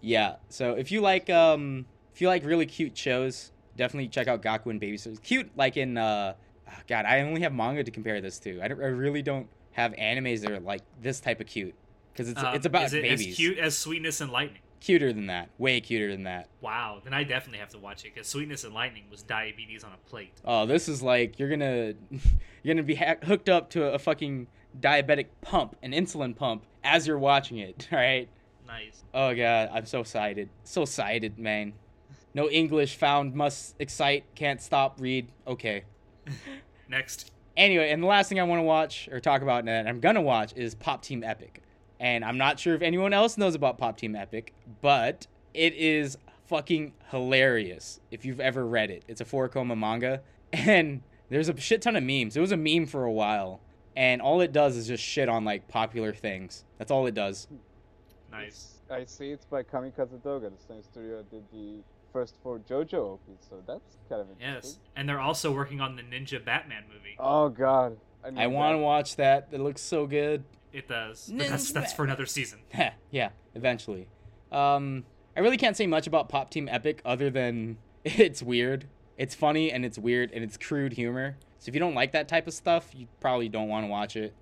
Yeah. 0.00 0.36
So 0.48 0.74
if 0.74 0.92
you 0.92 1.00
like 1.00 1.28
um 1.30 1.84
if 2.14 2.20
you 2.20 2.28
like 2.28 2.44
really 2.44 2.64
cute 2.64 2.96
shows, 2.96 3.50
definitely 3.76 4.06
check 4.06 4.28
out 4.28 4.40
Gakuen 4.40 4.80
Babysitters. 4.80 5.20
Cute 5.20 5.50
like 5.56 5.76
in 5.76 5.98
uh 5.98 6.34
oh, 6.68 6.72
god, 6.86 7.06
I 7.06 7.22
only 7.22 7.40
have 7.40 7.52
manga 7.52 7.82
to 7.82 7.90
compare 7.90 8.20
this 8.20 8.38
to. 8.38 8.62
I, 8.62 8.68
don't, 8.68 8.80
I 8.80 8.86
really 8.86 9.22
don't 9.22 9.48
have 9.72 9.92
animes 9.94 10.42
that 10.42 10.52
are 10.52 10.60
like 10.60 10.82
this 11.02 11.18
type 11.18 11.40
of 11.40 11.48
cute 11.48 11.74
because 12.12 12.28
it's 12.28 12.40
Um, 12.40 12.54
it's 12.54 12.66
about 12.66 12.84
is 12.84 12.94
it 12.94 13.02
babies. 13.02 13.30
as 13.30 13.34
cute 13.34 13.58
as 13.58 13.76
Sweetness 13.76 14.20
and 14.20 14.30
Lightning? 14.30 14.61
Cuter 14.82 15.12
than 15.12 15.28
that. 15.28 15.48
Way 15.58 15.80
cuter 15.80 16.10
than 16.10 16.24
that. 16.24 16.48
Wow, 16.60 17.00
then 17.04 17.14
I 17.14 17.22
definitely 17.22 17.60
have 17.60 17.68
to 17.68 17.78
watch 17.78 18.04
it 18.04 18.12
because 18.14 18.26
Sweetness 18.26 18.64
and 18.64 18.74
Lightning 18.74 19.04
was 19.12 19.22
diabetes 19.22 19.84
on 19.84 19.92
a 19.92 20.08
plate. 20.10 20.32
Oh, 20.44 20.66
this 20.66 20.88
is 20.88 21.00
like 21.00 21.38
you're 21.38 21.48
gonna 21.48 21.94
you're 22.10 22.74
gonna 22.74 22.82
be 22.82 22.96
ha- 22.96 23.14
hooked 23.22 23.48
up 23.48 23.70
to 23.70 23.92
a, 23.94 23.98
fucking 24.00 24.48
diabetic 24.80 25.26
pump, 25.40 25.76
an 25.84 25.92
insulin 25.92 26.34
pump, 26.34 26.64
as 26.82 27.06
you're 27.06 27.18
watching 27.18 27.58
it. 27.58 27.88
Right. 27.92 28.28
Nice. 28.66 29.04
Oh 29.14 29.32
god, 29.34 29.70
I'm 29.72 29.86
so 29.86 30.00
excited, 30.00 30.48
so 30.64 30.82
excited, 30.82 31.38
man. 31.38 31.74
No 32.34 32.48
English 32.48 32.96
found, 32.96 33.34
must 33.34 33.76
excite, 33.78 34.24
can't 34.34 34.60
stop, 34.60 35.00
read. 35.00 35.30
Okay. 35.46 35.84
Next. 36.88 37.30
Anyway, 37.56 37.92
and 37.92 38.02
the 38.02 38.06
last 38.08 38.28
thing 38.28 38.40
I 38.40 38.44
want 38.44 38.58
to 38.58 38.64
watch 38.64 39.08
or 39.12 39.20
talk 39.20 39.42
about 39.42 39.64
that 39.66 39.86
I'm 39.86 40.00
gonna 40.00 40.22
watch 40.22 40.54
is 40.56 40.74
Pop 40.74 41.02
Team 41.02 41.22
Epic, 41.22 41.62
and 42.02 42.24
I'm 42.24 42.36
not 42.36 42.58
sure 42.58 42.74
if 42.74 42.82
anyone 42.82 43.12
else 43.12 43.38
knows 43.38 43.54
about 43.54 43.78
Pop 43.78 43.96
Team 43.96 44.16
Epic, 44.16 44.52
but 44.80 45.28
it 45.54 45.72
is 45.74 46.18
fucking 46.46 46.92
hilarious 47.10 48.00
if 48.10 48.24
you've 48.24 48.40
ever 48.40 48.66
read 48.66 48.90
it. 48.90 49.04
It's 49.06 49.20
a 49.20 49.24
four 49.24 49.48
koma 49.48 49.76
manga, 49.76 50.20
and 50.52 51.00
there's 51.30 51.48
a 51.48 51.58
shit 51.58 51.80
ton 51.80 51.94
of 51.94 52.02
memes. 52.02 52.36
It 52.36 52.40
was 52.40 52.50
a 52.50 52.56
meme 52.56 52.86
for 52.86 53.04
a 53.04 53.12
while, 53.12 53.60
and 53.96 54.20
all 54.20 54.40
it 54.40 54.52
does 54.52 54.76
is 54.76 54.88
just 54.88 55.02
shit 55.02 55.28
on 55.28 55.44
like 55.44 55.68
popular 55.68 56.12
things. 56.12 56.64
That's 56.76 56.90
all 56.90 57.06
it 57.06 57.14
does. 57.14 57.46
Nice. 58.32 58.80
I 58.90 59.04
see 59.04 59.30
it's 59.30 59.46
by 59.46 59.62
Kamikaze 59.62 60.20
Doga, 60.22 60.50
the 60.50 60.62
same 60.66 60.82
studio 60.82 61.18
that 61.18 61.30
did 61.30 61.44
the 61.52 61.82
first 62.12 62.34
four 62.42 62.58
JoJo 62.58 63.14
OPs, 63.14 63.46
so 63.48 63.62
that's 63.66 63.96
kind 64.08 64.20
of 64.20 64.28
interesting. 64.28 64.72
Yes. 64.72 64.78
And 64.96 65.08
they're 65.08 65.20
also 65.20 65.52
working 65.52 65.80
on 65.80 65.94
the 65.94 66.02
Ninja 66.02 66.44
Batman 66.44 66.82
movie. 66.92 67.16
Oh 67.20 67.48
god. 67.48 67.96
I 68.36 68.48
want 68.48 68.74
to 68.74 68.78
watch 68.78 69.16
that. 69.16 69.48
It 69.52 69.60
looks 69.60 69.80
so 69.80 70.06
good. 70.06 70.44
It 70.72 70.88
does. 70.88 71.30
But 71.32 71.48
that's, 71.48 71.72
that's 71.72 71.92
for 71.92 72.04
another 72.04 72.26
season. 72.26 72.60
yeah, 73.10 73.30
eventually. 73.54 74.08
Um, 74.50 75.04
I 75.36 75.40
really 75.40 75.56
can't 75.56 75.76
say 75.76 75.86
much 75.86 76.06
about 76.06 76.28
Pop 76.28 76.50
Team 76.50 76.68
Epic 76.70 77.00
other 77.04 77.30
than 77.30 77.78
it's 78.04 78.42
weird. 78.42 78.86
It's 79.18 79.34
funny 79.34 79.70
and 79.70 79.84
it's 79.84 79.98
weird 79.98 80.30
and 80.32 80.42
it's 80.42 80.56
crude 80.56 80.94
humor. 80.94 81.36
So 81.58 81.68
if 81.68 81.74
you 81.74 81.80
don't 81.80 81.94
like 81.94 82.12
that 82.12 82.26
type 82.28 82.46
of 82.46 82.54
stuff, 82.54 82.90
you 82.94 83.06
probably 83.20 83.48
don't 83.48 83.68
want 83.68 83.84
to 83.84 83.88
watch 83.88 84.16
it. 84.16 84.34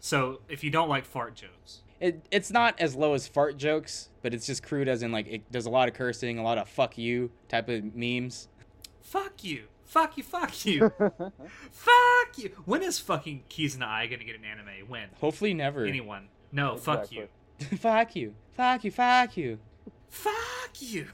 So 0.00 0.40
if 0.48 0.64
you 0.64 0.70
don't 0.70 0.88
like 0.88 1.04
fart 1.04 1.34
jokes, 1.36 1.82
It 2.00 2.26
it's 2.30 2.50
not 2.50 2.78
as 2.80 2.96
low 2.96 3.14
as 3.14 3.28
fart 3.28 3.56
jokes, 3.56 4.08
but 4.20 4.34
it's 4.34 4.44
just 4.46 4.62
crude 4.62 4.88
as 4.88 5.02
in 5.02 5.12
like 5.12 5.28
it 5.28 5.50
does 5.52 5.64
a 5.64 5.70
lot 5.70 5.88
of 5.88 5.94
cursing, 5.94 6.38
a 6.38 6.42
lot 6.42 6.58
of 6.58 6.68
fuck 6.68 6.98
you 6.98 7.30
type 7.48 7.68
of 7.68 7.94
memes. 7.94 8.48
fuck 9.00 9.44
you. 9.44 9.64
Fuck 9.92 10.16
you, 10.16 10.22
fuck 10.22 10.64
you. 10.64 10.90
fuck 11.70 12.38
you. 12.38 12.48
When 12.64 12.82
is 12.82 12.98
fucking 12.98 13.44
Kizuna 13.50 13.82
Ai 13.82 14.06
gonna 14.06 14.24
get 14.24 14.36
an 14.36 14.44
anime? 14.46 14.88
When? 14.88 15.10
Hopefully 15.20 15.52
never. 15.52 15.84
Anyone. 15.84 16.28
No, 16.50 16.78
fuck 16.78 17.12
you. 17.12 17.28
fuck 17.76 18.16
you. 18.16 18.34
Fuck 18.52 18.84
you. 18.84 18.90
Fuck 18.90 19.36
you. 19.36 19.58
Fuck 20.08 20.80
you. 20.80 21.08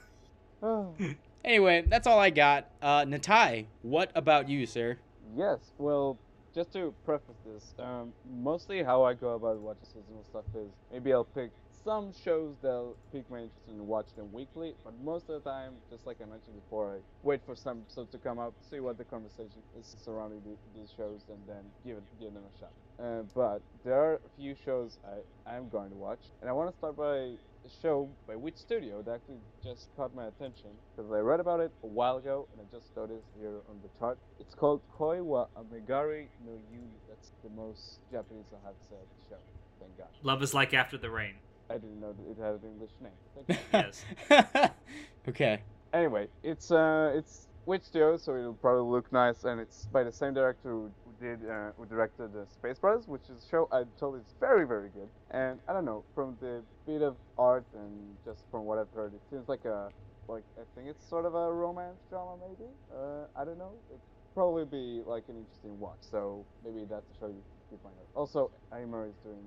Oh. 0.62 0.94
Anyway, 1.44 1.84
that's 1.86 2.06
all 2.06 2.18
I 2.18 2.30
got. 2.30 2.68
Uh, 2.82 3.04
Natai, 3.04 3.66
what 3.82 4.10
about 4.14 4.48
you, 4.48 4.66
sir? 4.66 4.98
yes, 5.36 5.58
well, 5.78 6.18
just 6.52 6.72
to 6.72 6.92
preface 7.04 7.36
this, 7.46 7.74
um, 7.78 8.12
mostly 8.28 8.82
how 8.82 9.04
I 9.04 9.14
go 9.14 9.30
about 9.30 9.56
watching 9.58 9.84
seasonal 9.84 10.24
stuff 10.28 10.44
is 10.56 10.68
maybe 10.92 11.12
I'll 11.12 11.24
pick 11.24 11.50
some 11.88 12.12
shows 12.22 12.54
that'll 12.60 12.94
pique 13.14 13.30
my 13.30 13.38
interest 13.38 13.66
and 13.66 13.80
watch 13.80 14.04
them 14.14 14.30
weekly, 14.30 14.74
but 14.84 14.92
most 15.02 15.24
of 15.30 15.42
the 15.42 15.50
time, 15.50 15.72
just 15.90 16.06
like 16.06 16.18
I 16.20 16.26
mentioned 16.28 16.54
before, 16.62 16.96
I 16.96 16.98
wait 17.22 17.40
for 17.46 17.56
some 17.56 17.80
episodes 17.80 18.12
to 18.12 18.18
come 18.18 18.38
out, 18.38 18.52
see 18.70 18.78
what 18.78 18.98
the 18.98 19.04
conversation 19.04 19.62
is 19.80 19.96
surrounding 20.04 20.42
the, 20.44 20.52
these 20.78 20.90
shows, 20.94 21.22
and 21.30 21.38
then 21.48 21.64
give 21.86 21.96
it 21.96 22.02
give 22.20 22.34
them 22.34 22.42
a 22.44 22.58
shot. 22.60 22.72
Uh, 23.02 23.22
but 23.34 23.62
there 23.86 23.94
are 23.94 24.14
a 24.16 24.30
few 24.36 24.54
shows 24.66 24.98
I 25.02 25.50
I'm 25.50 25.70
going 25.70 25.88
to 25.88 25.96
watch, 25.96 26.18
and 26.42 26.50
I 26.50 26.52
want 26.52 26.70
to 26.70 26.76
start 26.76 26.94
by 26.94 27.16
a 27.16 27.70
show 27.80 28.06
by 28.26 28.36
Wit 28.36 28.58
Studio 28.58 29.00
that 29.06 29.14
actually 29.14 29.40
just 29.64 29.88
caught 29.96 30.14
my 30.14 30.26
attention 30.26 30.68
because 30.94 31.10
I 31.10 31.20
read 31.20 31.40
about 31.40 31.60
it 31.60 31.72
a 31.82 31.86
while 31.86 32.18
ago 32.18 32.48
and 32.52 32.60
I 32.60 32.76
just 32.76 32.94
noticed 32.94 33.24
here 33.40 33.60
on 33.70 33.80
the 33.82 33.88
chart. 33.98 34.18
It's 34.38 34.54
called 34.54 34.82
Koi 34.92 35.22
wa 35.22 35.46
Amegari 35.56 36.26
no 36.44 36.52
Yumi. 36.52 37.00
That's 37.08 37.30
the 37.42 37.50
most 37.56 38.00
Japanese 38.12 38.44
I 38.52 38.66
have 38.66 38.76
said 38.90 39.06
show. 39.30 39.36
Thank 39.80 39.96
God. 39.96 40.08
Love 40.22 40.42
is 40.42 40.52
like 40.52 40.74
after 40.74 40.98
the 40.98 41.10
rain. 41.10 41.36
I 41.70 41.74
didn't 41.74 42.00
know 42.00 42.12
that 42.12 42.30
it 42.30 42.42
had 42.42 42.54
an 42.54 42.60
English 42.64 42.90
name. 43.00 43.58
Yes. 43.72 44.04
okay. 45.28 45.62
anyway, 45.92 46.28
it's 46.42 46.70
uh, 46.70 47.12
it's 47.14 47.48
Wit 47.66 47.84
Studio, 47.84 48.16
so 48.16 48.34
it'll 48.34 48.54
probably 48.54 48.90
look 48.90 49.12
nice, 49.12 49.44
and 49.44 49.60
it's 49.60 49.86
by 49.92 50.02
the 50.02 50.12
same 50.12 50.32
director 50.32 50.70
who, 50.70 50.90
who 51.04 51.26
did 51.26 51.48
uh, 51.48 51.70
who 51.76 51.84
directed 51.86 52.32
the 52.32 52.46
Space 52.50 52.78
Brothers, 52.78 53.06
which 53.06 53.22
is 53.24 53.44
a 53.44 53.48
show 53.48 53.68
I 53.70 53.84
told 53.98 54.16
is 54.16 54.34
very 54.40 54.66
very 54.66 54.88
good. 54.88 55.08
And 55.30 55.58
I 55.68 55.72
don't 55.74 55.84
know, 55.84 56.04
from 56.14 56.36
the 56.40 56.62
bit 56.86 57.02
of 57.02 57.16
art 57.38 57.64
and 57.74 58.16
just 58.24 58.44
from 58.50 58.64
what 58.64 58.78
I've 58.78 58.92
heard, 58.94 59.12
it 59.14 59.20
seems 59.30 59.48
like 59.48 59.64
a 59.66 59.90
like 60.28 60.44
I 60.56 60.64
think 60.74 60.88
it's 60.88 61.06
sort 61.08 61.26
of 61.26 61.34
a 61.34 61.52
romance 61.52 62.00
drama 62.08 62.36
maybe. 62.40 62.70
Uh, 62.90 63.24
I 63.36 63.44
don't 63.44 63.58
know. 63.58 63.72
It'd 63.90 64.00
probably 64.34 64.64
be 64.64 65.02
like 65.06 65.24
an 65.28 65.36
interesting 65.36 65.78
watch. 65.78 66.00
So 66.00 66.44
maybe 66.64 66.86
that's 66.88 67.06
a 67.16 67.18
show 67.20 67.26
you 67.26 67.42
keep 67.68 67.82
find 67.82 67.94
out. 67.98 68.06
Also, 68.14 68.50
Aimer 68.72 69.06
is 69.08 69.14
doing 69.24 69.44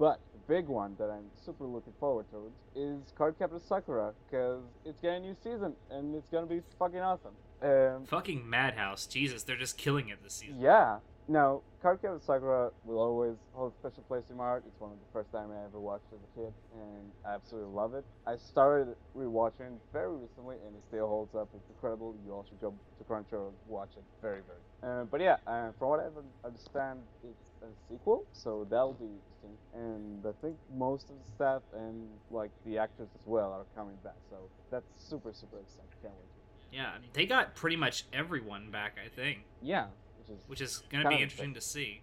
but 0.00 0.18
the 0.32 0.38
big 0.52 0.66
one 0.66 0.96
that 0.98 1.10
I'm 1.10 1.26
super 1.44 1.64
looking 1.64 1.92
forward 2.00 2.24
to 2.32 2.50
is 2.74 3.12
Cardcaptor 3.18 3.60
Sakura 3.68 4.14
because 4.26 4.62
it's 4.86 4.98
getting 5.00 5.24
a 5.24 5.26
new 5.26 5.36
season 5.44 5.74
and 5.90 6.14
it's 6.16 6.28
gonna 6.30 6.46
be 6.46 6.62
fucking 6.78 6.98
awesome. 7.00 7.34
Um, 7.62 8.06
Fucking 8.06 8.48
Madhouse. 8.48 9.06
Jesus, 9.06 9.42
they're 9.42 9.56
just 9.56 9.76
killing 9.76 10.08
it 10.08 10.22
this 10.24 10.32
season. 10.34 10.58
yeah. 10.58 10.98
Now, 11.28 11.60
Cardcaptor 11.84 12.24
Sakura 12.24 12.70
will 12.84 12.98
always 12.98 13.36
hold 13.52 13.72
a 13.72 13.76
special 13.76 14.02
place 14.04 14.24
in 14.30 14.36
my 14.36 14.44
heart. 14.44 14.64
It's 14.66 14.80
one 14.80 14.90
of 14.90 14.98
the 14.98 15.12
first 15.12 15.30
time 15.30 15.50
I 15.52 15.64
ever 15.64 15.78
watched 15.78 16.06
as 16.12 16.18
a 16.18 16.40
kid, 16.40 16.52
and 16.74 17.12
I 17.24 17.34
absolutely 17.34 17.72
love 17.72 17.94
it. 17.94 18.04
I 18.26 18.36
started 18.36 18.96
rewatching 19.16 19.78
very 19.92 20.16
recently, 20.16 20.56
and 20.66 20.74
it 20.74 20.82
still 20.88 21.06
holds 21.06 21.36
up. 21.36 21.48
It's 21.54 21.68
incredible. 21.68 22.16
You 22.26 22.32
all 22.32 22.44
should 22.48 22.60
go 22.60 22.74
to 22.98 23.04
Crunchyroll 23.04 23.48
and 23.48 23.56
watch 23.68 23.90
it. 23.96 24.02
Very, 24.20 24.40
very. 24.42 24.58
Uh, 24.82 25.04
but 25.04 25.20
yeah, 25.20 25.36
uh, 25.46 25.70
from 25.78 25.88
what 25.90 26.00
I 26.00 26.46
understand, 26.48 26.98
it's 27.22 27.49
a 27.62 27.66
sequel, 27.92 28.24
so 28.32 28.66
that'll 28.70 28.94
be 28.94 29.04
interesting. 29.04 29.56
And 29.74 30.24
I 30.26 30.32
think 30.42 30.56
most 30.76 31.04
of 31.10 31.16
the 31.24 31.30
staff 31.34 31.62
and 31.76 32.08
like 32.30 32.50
the 32.66 32.78
actors 32.78 33.08
as 33.14 33.20
well 33.26 33.52
are 33.52 33.64
coming 33.76 33.96
back, 34.04 34.16
so 34.30 34.36
that's 34.70 34.84
super, 34.98 35.32
super 35.32 35.58
exciting. 35.58 35.84
Can't 36.02 36.14
wait. 36.14 36.76
Yeah, 36.78 36.90
I 36.94 36.98
mean, 37.00 37.10
they 37.12 37.26
got 37.26 37.54
pretty 37.54 37.76
much 37.76 38.04
everyone 38.12 38.70
back, 38.70 38.96
I 39.04 39.08
think, 39.08 39.40
Yeah, 39.62 39.86
which 40.18 40.30
is 40.30 40.38
which 40.48 40.60
is 40.60 40.82
gonna 40.90 41.08
be 41.08 41.16
interesting 41.16 41.54
to 41.54 41.60
see. 41.60 42.02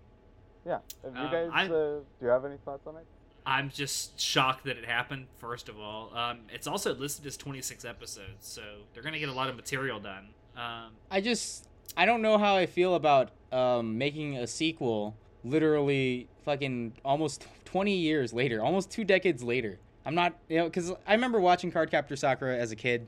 yeah. 0.65 0.79
Have 1.03 1.15
you 1.15 1.21
Um, 1.21 1.31
guys, 1.31 1.49
I- 1.53 1.65
uh, 1.65 1.69
do 1.69 2.05
you 2.21 2.27
have 2.27 2.45
any 2.45 2.57
thoughts 2.57 2.85
on 2.87 2.97
it? 2.97 3.05
I'm 3.45 3.69
just 3.69 4.19
shocked 4.19 4.65
that 4.65 4.75
it 4.75 4.83
happened. 4.83 5.27
First 5.37 5.69
of 5.69 5.79
all, 5.79 6.13
um, 6.17 6.41
it's 6.51 6.67
also 6.67 6.93
listed 6.93 7.25
as 7.25 7.37
26 7.37 7.85
episodes, 7.85 8.45
so 8.45 8.61
they're 8.93 9.03
gonna 9.03 9.19
get 9.19 9.29
a 9.29 9.33
lot 9.33 9.47
of 9.49 9.55
material 9.55 9.99
done. 10.01 10.33
Um, 10.57 10.95
I 11.09 11.21
just 11.21 11.67
I 11.95 12.05
don't 12.05 12.21
know 12.21 12.37
how 12.37 12.55
I 12.57 12.65
feel 12.65 12.95
about 12.95 13.31
um, 13.53 13.97
making 13.97 14.35
a 14.37 14.45
sequel 14.45 15.15
literally 15.49 16.27
fucking 16.45 16.93
almost 17.03 17.47
20 17.65 17.95
years 17.95 18.33
later, 18.33 18.63
almost 18.63 18.89
two 18.89 19.03
decades 19.03 19.43
later. 19.43 19.79
I'm 20.05 20.15
not, 20.15 20.37
you 20.47 20.59
know, 20.59 20.65
because 20.65 20.91
I 21.05 21.13
remember 21.13 21.39
watching 21.39 21.71
Cardcaptor 21.71 22.17
Sakura 22.17 22.57
as 22.57 22.71
a 22.71 22.77
kid, 22.77 23.07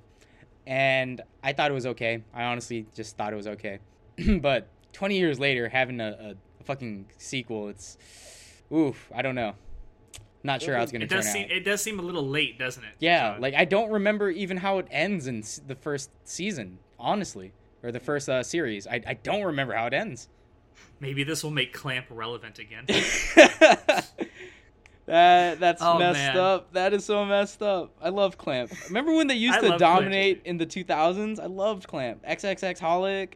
and 0.68 1.22
I 1.42 1.54
thought 1.54 1.72
it 1.72 1.74
was 1.74 1.86
okay. 1.86 2.24
I 2.34 2.44
honestly 2.44 2.86
just 2.94 3.16
thought 3.16 3.32
it 3.32 3.38
was 3.38 3.48
okay. 3.48 3.80
but 4.42 4.68
20 4.94 5.18
years 5.18 5.40
later, 5.40 5.70
having 5.70 6.02
a, 6.02 6.36
a, 6.60 6.64
fucking 6.66 7.06
sequel, 7.18 7.70
it's 7.70 7.98
oof, 8.72 9.10
I 9.16 9.22
don't 9.22 9.36
know. 9.36 9.56
Not 10.44 10.62
sure 10.62 10.76
how 10.76 10.84
it's 10.84 10.92
gonna 10.92 11.06
It 11.06 11.10
turn 11.10 11.20
does 11.20 11.28
out. 11.28 11.34
seem 11.34 11.48
it 11.50 11.66
does 11.66 11.82
seem 11.82 12.00
a 12.00 12.02
little 12.02 12.28
late, 12.28 12.60
doesn't 12.60 12.84
it? 12.84 12.92
Yeah, 13.00 13.34
John? 13.34 13.42
like 13.42 13.54
I 13.56 13.66
don't 13.66 13.92
remember 13.92 14.30
even 14.30 14.58
how 14.58 14.78
it 14.78 14.88
ends 14.92 15.28
in 15.28 15.44
the 15.68 15.76
first 15.76 16.12
season, 16.24 16.80
honestly, 17.00 17.54
or 17.82 17.92
the 17.92 18.00
first 18.00 18.30
uh, 18.30 18.44
series. 18.44 18.88
I, 18.88 19.02
I 19.08 19.14
don't 19.16 19.44
remember 19.44 19.74
how 19.74 19.88
it 19.88 19.94
ends. 19.94 20.30
Maybe 21.00 21.24
this 21.24 21.44
will 21.44 21.52
make 21.52 21.74
Clamp 21.74 22.06
relevant 22.10 22.60
again. 22.60 22.86
that 25.06 25.60
that's 25.60 25.82
Oh, 25.82 25.98
messed 25.98 26.20
man. 26.20 26.38
up. 26.38 26.74
That 26.74 26.94
is 26.94 27.06
so 27.06 27.26
messed 27.26 27.62
up. 27.62 27.92
I 28.02 28.10
love 28.10 28.38
Clamp. 28.38 28.72
Remember 28.88 29.14
when 29.14 29.28
they 29.28 29.36
used 29.36 29.58
I 29.58 29.62
to 29.62 29.70
love 29.70 29.80
Clamp, 29.80 30.00
dominate 30.02 30.42
in 30.46 30.58
the 30.58 30.66
2000s? 30.66 31.40
I 31.40 31.46
loved 31.48 31.88
Clamp. 31.88 32.24
XXX 32.26 32.80
Holic, 32.80 33.30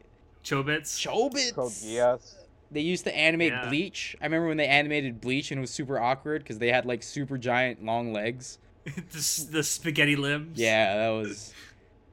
Chobits. 0.44 0.98
Chobits. 0.98 1.54
Code 1.54 1.70
Geass. 1.72 2.34
They 2.70 2.80
used 2.80 3.04
to 3.04 3.16
animate 3.16 3.52
Yeah. 3.52 3.68
Bleach. 3.68 4.16
I 4.20 4.24
remember 4.24 4.48
when 4.48 4.56
they 4.56 4.66
animated 4.66 5.20
Bleach 5.20 5.50
and 5.50 5.58
it 5.58 5.60
was 5.60 5.70
super 5.70 5.98
awkward 5.98 6.42
because 6.42 6.58
they 6.58 6.72
had 6.72 6.86
like 6.86 7.02
super 7.02 7.38
giant 7.38 7.84
long 7.84 8.12
legs. 8.12 8.58
the, 8.84 9.46
the 9.50 9.62
spaghetti 9.62 10.16
limbs. 10.16 10.58
Yeah, 10.58 10.96
that 10.96 11.10
was. 11.10 11.52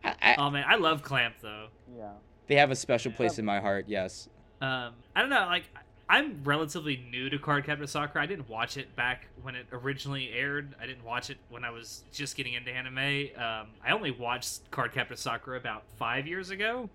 I, 0.04 0.16
I, 0.22 0.36
Oh 0.38 0.50
man, 0.50 0.66
I 0.68 0.76
love 0.76 1.04
Clamp 1.04 1.36
though. 1.42 1.68
Yeah. 1.98 2.12
they 2.48 2.56
have 2.56 2.72
a 2.72 2.76
special 2.76 3.12
place 3.12 3.38
in 3.38 3.46
my 3.46 3.60
heart. 3.60 3.86
Yes. 3.88 4.28
Um, 4.62 4.94
I 5.16 5.22
don't 5.22 5.30
know. 5.30 5.46
Like, 5.48 5.64
I'm 6.12 6.44
relatively 6.44 7.04
new 7.10 7.30
to 7.30 7.40
Card 7.40 7.66
Cardcaptor 7.66 7.88
Sakura. 7.88 8.24
I 8.24 8.28
didn't 8.28 8.50
watch 8.50 8.76
it 8.76 8.96
back 8.98 9.28
when 9.42 9.56
it 9.56 9.66
originally 9.72 10.30
aired. 10.34 10.76
I 10.82 10.86
didn't 10.86 11.06
watch 11.06 11.30
it 11.30 11.38
when 11.50 11.64
I 11.64 11.72
was 11.72 12.04
just 12.12 12.36
getting 12.36 12.54
into 12.54 12.70
anime. 12.70 13.30
Um, 13.38 13.68
I 13.82 13.92
only 13.92 14.12
watched 14.12 14.70
Card 14.72 14.94
Cardcaptor 14.94 15.18
Sakura 15.18 15.58
about 15.58 15.84
five 15.98 16.28
years 16.28 16.50
ago. 16.50 16.90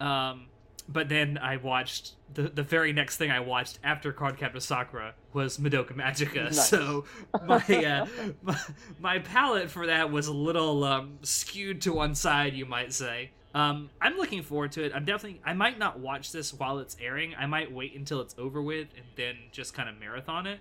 Um, 0.00 0.48
but 0.88 1.08
then 1.08 1.38
I 1.38 1.56
watched 1.56 2.12
the 2.34 2.42
the 2.42 2.62
very 2.62 2.92
next 2.92 3.16
thing 3.16 3.30
I 3.30 3.40
watched 3.40 3.78
after 3.82 4.12
Card 4.12 4.38
Cardcaptor 4.38 4.60
Sakura 4.60 5.14
was 5.32 5.56
Madoka 5.58 5.92
Magica. 5.94 6.44
Nice. 6.52 6.68
So 6.68 7.04
my, 7.46 7.56
uh, 7.56 8.06
my 8.42 8.58
my 9.00 9.18
palette 9.20 9.70
for 9.70 9.86
that 9.86 10.10
was 10.10 10.26
a 10.26 10.32
little 10.32 10.84
um, 10.84 11.18
skewed 11.22 11.80
to 11.82 11.92
one 11.94 12.14
side, 12.14 12.52
you 12.52 12.66
might 12.66 12.92
say. 12.92 13.30
Um, 13.54 13.90
I'm 14.00 14.16
looking 14.16 14.42
forward 14.42 14.72
to 14.72 14.84
it. 14.84 14.92
I'm 14.94 15.04
definitely. 15.04 15.40
I 15.44 15.52
might 15.52 15.78
not 15.78 15.98
watch 15.98 16.32
this 16.32 16.54
while 16.54 16.78
it's 16.78 16.96
airing. 17.00 17.34
I 17.38 17.46
might 17.46 17.70
wait 17.70 17.94
until 17.94 18.20
it's 18.20 18.34
over 18.38 18.62
with 18.62 18.88
and 18.96 19.04
then 19.16 19.36
just 19.52 19.74
kind 19.74 19.88
of 19.88 19.98
marathon 19.98 20.46
it. 20.46 20.60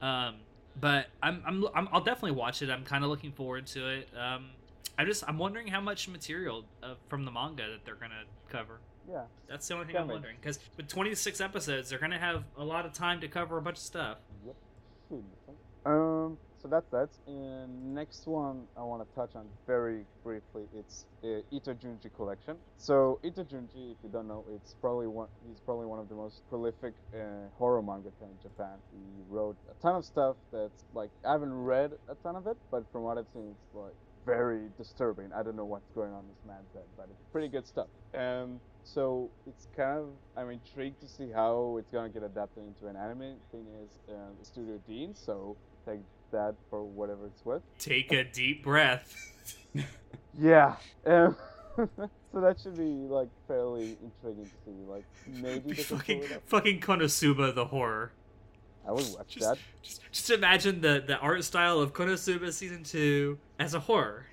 Um, 0.00 0.36
but 0.80 1.06
I'm, 1.22 1.42
I'm, 1.46 1.64
I'm 1.74 1.88
I'll 1.92 2.00
definitely 2.00 2.32
watch 2.32 2.62
it. 2.62 2.70
I'm 2.70 2.84
kind 2.84 3.04
of 3.04 3.10
looking 3.10 3.32
forward 3.32 3.66
to 3.68 3.88
it. 3.88 4.08
Um, 4.16 4.50
I 4.98 5.04
just 5.04 5.24
I'm 5.26 5.38
wondering 5.38 5.66
how 5.66 5.80
much 5.80 6.08
material 6.08 6.64
uh, 6.82 6.94
from 7.08 7.24
the 7.24 7.30
manga 7.30 7.64
that 7.68 7.84
they're 7.84 7.96
gonna 7.96 8.24
cover. 8.48 8.80
Yeah. 9.10 9.22
That's 9.48 9.66
the 9.66 9.74
only 9.74 9.86
thing 9.86 9.96
Yeah, 9.96 10.02
I'm 10.02 10.08
wondering 10.08 10.36
because 10.40 10.58
with 10.76 10.86
26 10.88 11.40
episodes, 11.40 11.90
they're 11.90 11.98
gonna 11.98 12.18
have 12.18 12.44
a 12.56 12.64
lot 12.64 12.86
of 12.86 12.92
time 12.92 13.20
to 13.20 13.28
cover 13.28 13.58
a 13.58 13.62
bunch 13.62 13.78
of 13.78 13.82
stuff. 13.82 14.18
Yep. 14.46 15.22
Um. 15.84 16.38
So 16.62 16.68
that's 16.68 16.88
that. 16.90 17.08
And 17.26 17.92
next 17.92 18.26
one 18.26 18.68
I 18.76 18.82
want 18.82 19.02
to 19.06 19.14
touch 19.16 19.34
on 19.34 19.46
very 19.66 20.04
briefly. 20.22 20.62
It's 20.72 21.06
uh, 21.24 21.42
Ito 21.50 21.74
Junji 21.74 22.14
collection. 22.14 22.56
So 22.76 23.18
Ito 23.24 23.42
Junji, 23.42 23.90
if 23.90 23.98
you 24.04 24.10
don't 24.12 24.28
know, 24.28 24.44
it's 24.54 24.74
probably 24.80 25.08
one. 25.08 25.26
He's 25.48 25.58
probably 25.58 25.86
one 25.86 25.98
of 25.98 26.08
the 26.08 26.14
most 26.14 26.42
prolific 26.48 26.94
uh, 27.12 27.48
horror 27.58 27.82
mangaka 27.82 28.22
in 28.22 28.38
Japan. 28.40 28.78
He 28.92 29.00
wrote 29.28 29.56
a 29.68 29.82
ton 29.82 29.96
of 29.96 30.04
stuff 30.04 30.36
that's 30.52 30.84
like 30.94 31.10
I 31.26 31.32
haven't 31.32 31.52
read 31.52 31.92
a 32.08 32.14
ton 32.22 32.36
of 32.36 32.46
it, 32.46 32.56
but 32.70 32.84
from 32.92 33.02
what 33.02 33.18
I've 33.18 33.28
seen, 33.34 33.50
it's 33.50 33.74
like 33.74 33.94
very 34.24 34.68
disturbing. 34.78 35.32
I 35.34 35.42
don't 35.42 35.56
know 35.56 35.64
what's 35.64 35.90
going 35.96 36.12
on 36.12 36.20
in 36.20 36.28
this 36.28 36.44
man's 36.46 36.72
head, 36.72 36.86
but 36.96 37.08
it's 37.10 37.26
pretty 37.32 37.48
good 37.48 37.66
stuff. 37.66 37.88
Um, 38.14 38.60
so 38.84 39.32
it's 39.48 39.66
kind 39.76 39.98
of 39.98 40.10
I'm 40.36 40.50
intrigued 40.50 41.00
to 41.00 41.08
see 41.08 41.30
how 41.34 41.76
it's 41.80 41.90
gonna 41.90 42.08
get 42.08 42.22
adapted 42.22 42.62
into 42.62 42.86
an 42.86 42.94
anime. 42.94 43.34
Thing 43.50 43.66
is, 43.82 43.98
uh, 44.08 44.30
Studio 44.42 44.78
Dean, 44.86 45.12
so 45.12 45.56
take 45.84 46.00
that 46.32 46.54
for 46.70 46.82
whatever 46.84 47.26
it's 47.26 47.44
worth. 47.44 47.62
Take 47.78 48.12
a 48.12 48.24
deep 48.24 48.62
breath. 48.64 49.30
Yeah. 50.38 50.76
Um, 51.04 51.36
so 51.76 51.88
that 52.40 52.58
should 52.58 52.76
be 52.76 52.84
like 52.84 53.28
fairly 53.46 53.98
intriguing 54.02 54.46
to 54.46 54.50
see. 54.64 54.84
Like 54.88 55.04
maybe 55.26 55.74
they 55.74 55.82
fucking 55.82 56.22
it 56.22 56.42
fucking 56.46 56.80
Konosuba 56.80 57.54
the 57.54 57.66
horror. 57.66 58.12
I 58.88 58.92
would 58.92 59.04
watch 59.14 59.28
Just, 59.28 59.46
that. 59.46 59.58
just 59.82 60.00
just 60.10 60.30
imagine 60.30 60.80
the 60.80 61.04
the 61.06 61.18
art 61.18 61.44
style 61.44 61.80
of 61.80 61.92
Konosuba 61.92 62.50
season 62.50 62.82
two 62.82 63.38
as 63.58 63.74
a 63.74 63.80
horror. 63.80 64.24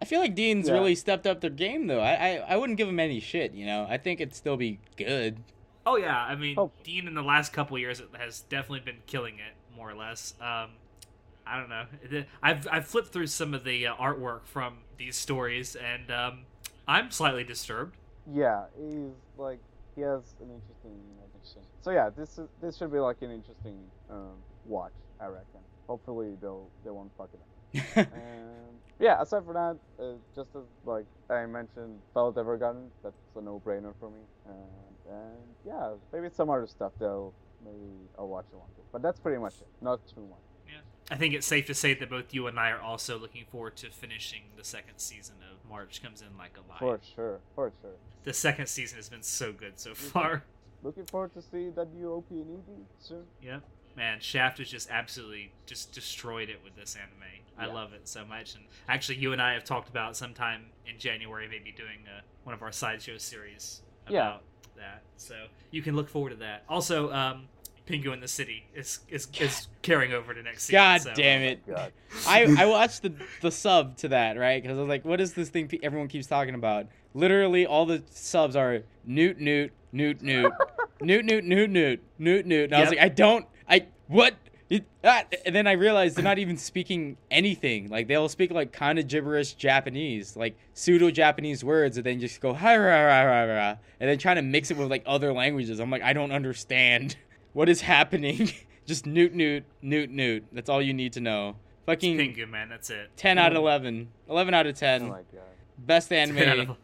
I 0.00 0.06
feel 0.06 0.18
like 0.20 0.34
Dean's 0.34 0.68
Yeah. 0.68 0.74
really 0.74 0.94
stepped 0.94 1.26
up 1.26 1.42
their 1.42 1.50
game 1.50 1.88
though. 1.88 2.00
I, 2.00 2.12
I 2.14 2.36
I 2.48 2.56
wouldn't 2.56 2.78
give 2.78 2.88
him 2.88 2.98
any 2.98 3.20
shit. 3.20 3.52
You 3.52 3.66
know. 3.66 3.86
I 3.88 3.98
think 3.98 4.20
it'd 4.22 4.34
still 4.34 4.56
be 4.56 4.80
good. 4.96 5.42
Oh 5.84 5.96
yeah, 5.96 6.16
I 6.24 6.34
mean 6.36 6.54
Oh. 6.58 6.72
Dean 6.84 7.06
in 7.06 7.14
the 7.14 7.22
last 7.22 7.52
couple 7.52 7.78
years 7.78 8.00
has 8.18 8.40
definitely 8.40 8.80
been 8.80 9.02
killing 9.06 9.34
it 9.34 9.76
more 9.76 9.90
or 9.90 9.94
less. 9.94 10.32
Um, 10.40 10.70
I 11.46 11.58
don't 11.58 11.68
know. 11.68 12.24
I've 12.42 12.68
I've 12.70 12.86
flipped 12.86 13.08
through 13.08 13.26
some 13.26 13.54
of 13.54 13.64
the 13.64 13.86
uh, 13.88 13.94
artwork 13.96 14.44
from 14.44 14.78
these 14.96 15.16
stories, 15.16 15.76
and 15.76 16.10
um, 16.10 16.40
I'm 16.86 17.10
slightly 17.10 17.44
disturbed. 17.44 17.96
Yeah, 18.32 18.64
he's 18.78 19.10
like 19.36 19.58
he 19.94 20.02
has 20.02 20.34
an 20.40 20.50
interesting 20.50 20.98
addiction. 21.24 21.62
So 21.80 21.90
yeah, 21.90 22.10
this 22.16 22.38
is 22.38 22.48
this 22.60 22.76
should 22.76 22.92
be 22.92 22.98
like 22.98 23.22
an 23.22 23.30
interesting 23.30 23.78
um, 24.10 24.34
watch. 24.66 24.92
I 25.20 25.26
reckon. 25.26 25.60
Hopefully 25.86 26.36
they'll 26.40 26.68
they 26.84 26.90
won't 26.90 27.10
fuck 27.16 27.30
it 27.34 27.40
up. 27.40 28.06
And 28.12 28.78
yeah, 29.00 29.20
aside 29.20 29.44
from 29.44 29.54
that, 29.54 29.76
uh, 29.98 30.12
just 30.34 30.50
as 30.54 30.62
like 30.84 31.06
I 31.28 31.46
mentioned, 31.46 31.98
Violet 32.14 32.36
Evergarden, 32.36 32.88
that's 33.02 33.16
a 33.34 33.40
no-brainer 33.40 33.92
for 33.98 34.10
me. 34.10 34.20
And, 34.46 35.14
and 35.14 35.42
yeah, 35.66 35.94
maybe 36.12 36.28
some 36.32 36.50
other 36.50 36.66
stuff 36.66 36.92
though. 37.00 37.32
Maybe 37.64 38.08
I'll 38.18 38.28
watch 38.28 38.46
along 38.52 38.68
with. 38.76 38.86
But 38.92 39.02
that's 39.02 39.18
pretty 39.18 39.40
much 39.40 39.54
it. 39.54 39.66
Not 39.80 40.00
too 40.06 40.20
much. 40.20 40.38
I 41.12 41.16
think 41.16 41.34
it's 41.34 41.46
safe 41.46 41.66
to 41.66 41.74
say 41.74 41.92
that 41.92 42.08
both 42.08 42.32
you 42.32 42.46
and 42.46 42.58
I 42.58 42.70
are 42.70 42.80
also 42.80 43.18
looking 43.18 43.44
forward 43.44 43.76
to 43.76 43.90
finishing 43.90 44.44
the 44.56 44.64
second 44.64 44.94
season 44.96 45.34
of 45.52 45.68
March 45.68 46.02
comes 46.02 46.22
in 46.22 46.38
like 46.38 46.56
a 46.56 46.66
lion. 46.66 46.78
For 46.78 47.00
sure, 47.14 47.40
for 47.54 47.70
sure. 47.82 47.90
The 48.24 48.32
second 48.32 48.66
season 48.68 48.96
has 48.96 49.10
been 49.10 49.22
so 49.22 49.52
good 49.52 49.78
so 49.78 49.94
far. 49.94 50.42
Looking 50.82 51.04
forward 51.04 51.34
to 51.34 51.42
see 51.42 51.68
that 51.68 51.92
new 51.92 52.10
OP 52.12 52.30
and 52.30 52.58
ED 52.66 52.86
soon. 52.98 53.24
Yeah, 53.42 53.58
Man, 53.94 54.20
Shaft 54.20 54.56
has 54.56 54.70
just 54.70 54.90
absolutely 54.90 55.52
just 55.66 55.92
destroyed 55.92 56.48
it 56.48 56.60
with 56.64 56.74
this 56.76 56.96
anime. 56.96 57.28
I 57.58 57.66
love 57.66 57.92
it 57.92 58.08
so 58.08 58.24
much. 58.24 58.54
And 58.54 58.64
actually, 58.88 59.18
you 59.18 59.34
and 59.34 59.42
I 59.42 59.52
have 59.52 59.64
talked 59.64 59.90
about 59.90 60.16
sometime 60.16 60.64
in 60.86 60.98
January 60.98 61.46
maybe 61.46 61.72
doing 61.76 62.06
uh, 62.08 62.22
one 62.44 62.54
of 62.54 62.62
our 62.62 62.72
sideshow 62.72 63.18
series 63.18 63.82
about 64.06 64.14
Yeah. 64.14 64.36
that. 64.76 65.02
So 65.18 65.34
you 65.70 65.82
can 65.82 65.94
look 65.94 66.08
forward 66.08 66.30
to 66.30 66.36
that. 66.36 66.64
Also, 66.70 67.12
um, 67.12 67.48
Pingu 67.86 68.12
in 68.12 68.20
the 68.20 68.28
City 68.28 68.64
is 68.74 69.00
is, 69.08 69.28
is 69.40 69.68
carrying 69.82 70.12
over 70.12 70.32
to 70.34 70.42
next 70.42 70.64
season. 70.64 70.74
God 70.74 71.00
so- 71.02 71.14
damn 71.14 71.42
it! 71.42 71.66
God. 71.66 71.92
I 72.26 72.54
I 72.58 72.66
watched 72.66 73.02
the 73.02 73.12
the 73.40 73.50
sub 73.50 73.96
to 73.98 74.08
that 74.08 74.38
right 74.38 74.62
because 74.62 74.76
I 74.78 74.80
was 74.80 74.88
like, 74.88 75.04
what 75.04 75.20
is 75.20 75.34
this 75.34 75.48
thing 75.48 75.68
pe- 75.68 75.78
everyone 75.82 76.08
keeps 76.08 76.26
talking 76.26 76.54
about? 76.54 76.86
Literally, 77.14 77.66
all 77.66 77.84
the 77.86 78.02
subs 78.10 78.56
are 78.56 78.80
newt 79.04 79.38
newt 79.40 79.72
newt 79.92 80.22
newt 80.22 80.52
newt 81.00 81.24
newt 81.24 81.44
newt 81.44 81.70
newt 81.70 82.00
newt 82.18 82.46
newt. 82.46 82.64
And 82.66 82.74
I 82.74 82.80
was 82.80 82.90
Yep. 82.92 82.98
like, 83.00 83.04
I 83.04 83.08
don't, 83.08 83.46
I 83.68 83.86
what? 84.08 84.34
It, 84.70 84.86
ah, 85.04 85.24
and 85.44 85.54
then 85.54 85.66
I 85.66 85.72
realized 85.72 86.16
they're 86.16 86.24
not 86.24 86.38
even 86.38 86.56
speaking 86.56 87.18
anything. 87.30 87.90
Like 87.90 88.08
they'll 88.08 88.30
speak 88.30 88.50
like 88.52 88.72
kind 88.72 88.98
of 88.98 89.06
gibberish 89.06 89.52
Japanese, 89.52 90.34
like 90.34 90.56
pseudo 90.72 91.10
Japanese 91.10 91.62
words, 91.62 91.98
and 91.98 92.06
then 92.06 92.18
just 92.20 92.40
go 92.40 92.54
hi 92.54 92.78
ra 92.78 93.02
ra 93.04 93.22
ra 93.24 93.42
ra, 93.44 93.68
and 94.00 94.08
then 94.08 94.16
trying 94.16 94.36
to 94.36 94.42
mix 94.42 94.70
it 94.70 94.78
with 94.78 94.90
like 94.90 95.02
other 95.04 95.30
languages. 95.34 95.78
I'm 95.78 95.90
like, 95.90 96.00
I 96.02 96.14
don't 96.14 96.32
understand 96.32 97.16
what 97.52 97.68
is 97.68 97.80
happening. 97.82 98.50
just 98.86 99.06
newt 99.06 99.32
newt 99.34 99.64
newt 99.80 100.10
newt. 100.10 100.44
That's 100.52 100.68
all 100.68 100.82
you 100.82 100.92
need 100.94 101.12
to 101.14 101.20
know. 101.20 101.56
Fucking 101.86 102.16
Pingu, 102.16 102.48
man, 102.48 102.68
that's 102.68 102.90
it. 102.90 103.10
10 103.16 103.38
out 103.38 103.52
of 103.52 103.58
11. 103.58 104.08
11 104.28 104.54
out 104.54 104.66
of 104.66 104.76
ten. 104.76 105.02
Oh 105.02 105.04
10. 105.06 105.08
my 105.10 105.16
god. 105.16 105.42
Best 105.78 106.08
10 106.10 106.30
out 106.30 106.38
anime. 106.38 106.70
of- 106.70 106.76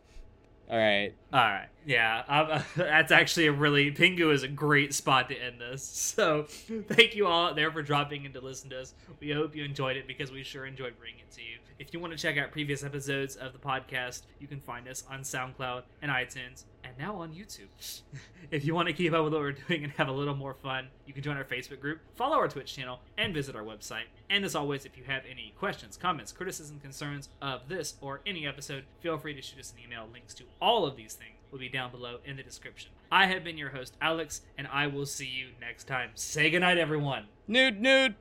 All 0.71 0.77
right. 0.79 1.15
All 1.33 1.39
right, 1.41 1.69
yeah, 1.87 2.23
um, 2.29 2.63
that's 2.77 3.13
actually 3.13 3.47
a 3.47 3.53
really 3.53 3.93
Pingu 3.93 4.33
is 4.33 4.43
a 4.43 4.49
great 4.49 4.93
spot 4.95 5.29
to 5.31 5.37
end 5.37 5.61
this. 5.61 5.83
So 5.85 6.45
thank 6.89 7.15
you 7.15 7.27
all 7.27 7.47
out 7.49 7.57
there 7.57 7.71
for 7.71 7.83
dropping 7.83 8.25
in 8.25 8.33
to 8.33 8.41
listen 8.41 8.71
to 8.71 8.81
us. 8.81 8.95
We 9.21 9.31
hope 9.31 9.55
you 9.55 9.65
enjoyed 9.65 9.97
it 9.97 10.07
because 10.09 10.31
we 10.33 10.43
sure 10.43 10.67
enjoyed 10.67 10.99
bringing 10.99 11.21
it 11.21 11.31
to 11.33 11.41
you. 11.43 11.59
If 11.79 11.93
you 11.95 12.01
want 12.01 12.13
to 12.13 12.19
check 12.19 12.37
out 12.37 12.51
previous 12.51 12.83
episodes 12.83 13.37
of 13.37 13.53
the 13.53 13.59
podcast, 13.59 14.23
you 14.41 14.47
can 14.49 14.61
find 14.61 14.89
us 14.89 15.05
on 15.11 15.21
SoundCloud 15.21 15.83
and 16.03 16.11
iTunes, 16.11 16.65
and 16.89 16.99
now 16.99 17.17
on 17.17 17.33
YouTube. 17.33 17.69
if 18.51 18.65
you 18.65 18.75
want 18.75 18.89
to 18.89 18.95
keep 18.95 19.13
up 19.13 19.25
with 19.25 19.33
what 19.33 19.43
we're 19.43 19.53
doing 19.53 19.85
and 19.85 19.93
have 19.95 20.09
a 20.09 20.13
little 20.13 20.35
more 20.35 20.55
fun, 20.55 20.89
you 21.07 21.13
can 21.13 21.23
join 21.23 21.37
our 21.37 21.45
Facebook 21.45 21.81
group, 21.81 22.01
follow 22.17 22.37
our 22.37 22.49
Twitch 22.49 22.75
channel, 22.75 23.01
and 23.17 23.35
visit 23.35 23.55
our 23.55 23.63
website. 23.63 24.05
And 24.31 24.45
as 24.45 24.55
always, 24.55 24.85
if 24.87 24.97
you 24.97 25.05
have 25.05 25.23
any 25.31 25.53
questions, 25.59 25.97
comments, 25.97 26.33
criticism, 26.33 26.81
concerns 26.81 27.29
of 27.43 27.69
this 27.69 27.95
or 28.01 28.21
any 28.27 28.47
episode, 28.47 28.85
feel 29.01 29.19
free 29.19 29.35
to 29.35 29.43
shoot 29.43 29.61
us 29.61 29.73
an 29.77 29.85
email. 29.85 30.07
Links 30.13 30.35
to 30.35 30.45
all 30.61 30.87
of 30.87 30.97
these 30.97 31.15
things 31.15 31.37
will 31.51 31.59
be 31.59 31.69
down 31.69 31.91
below 31.91 32.19
in 32.25 32.37
the 32.37 32.43
description. 32.43 32.91
I 33.11 33.27
have 33.27 33.45
been 33.45 33.59
your 33.59 33.71
host, 33.71 33.95
Alex, 34.01 34.43
and 34.57 34.67
I 34.69 34.87
will 34.87 35.07
see 35.07 35.27
you 35.27 35.49
next 35.61 35.85
time. 35.85 36.11
Say 36.15 36.51
goodnight, 36.51 36.79
everyone. 36.79 37.27
Nude, 37.47 37.81
nude. 37.81 38.15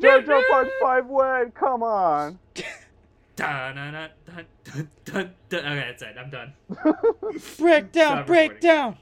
JoJo 0.00 0.48
Part 0.48 0.68
5 0.80 1.06
win! 1.06 1.52
Come 1.54 1.82
on! 1.82 2.38
Dun, 3.34 3.74
dun, 3.76 3.92
dun, 3.92 4.10
dun, 4.26 4.46
dun, 4.64 4.88
dun, 5.04 5.30
dun. 5.48 5.60
Okay, 5.60 5.86
that's 5.88 6.02
it. 6.02 6.16
I'm 6.18 6.30
done. 6.30 6.52
Break 7.58 7.92
down, 7.92 8.16
Stop 8.18 8.26
break 8.26 8.50
recording. 8.52 8.68
down. 8.68 8.96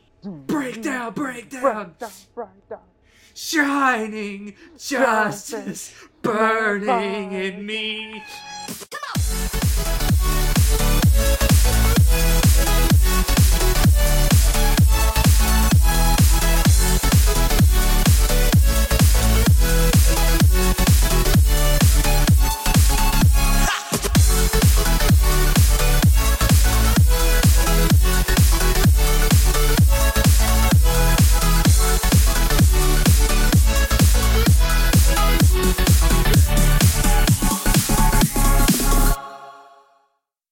Break 0.47 0.83
down, 0.83 1.13
break 1.15 1.51
down. 1.51 1.63
Break 1.63 1.99
down, 1.99 2.11
break 2.35 2.69
down. 2.69 2.79
shining 3.35 4.55
justice 4.79 5.95
burning 6.23 7.33
in 7.33 7.67
me. 7.67 8.23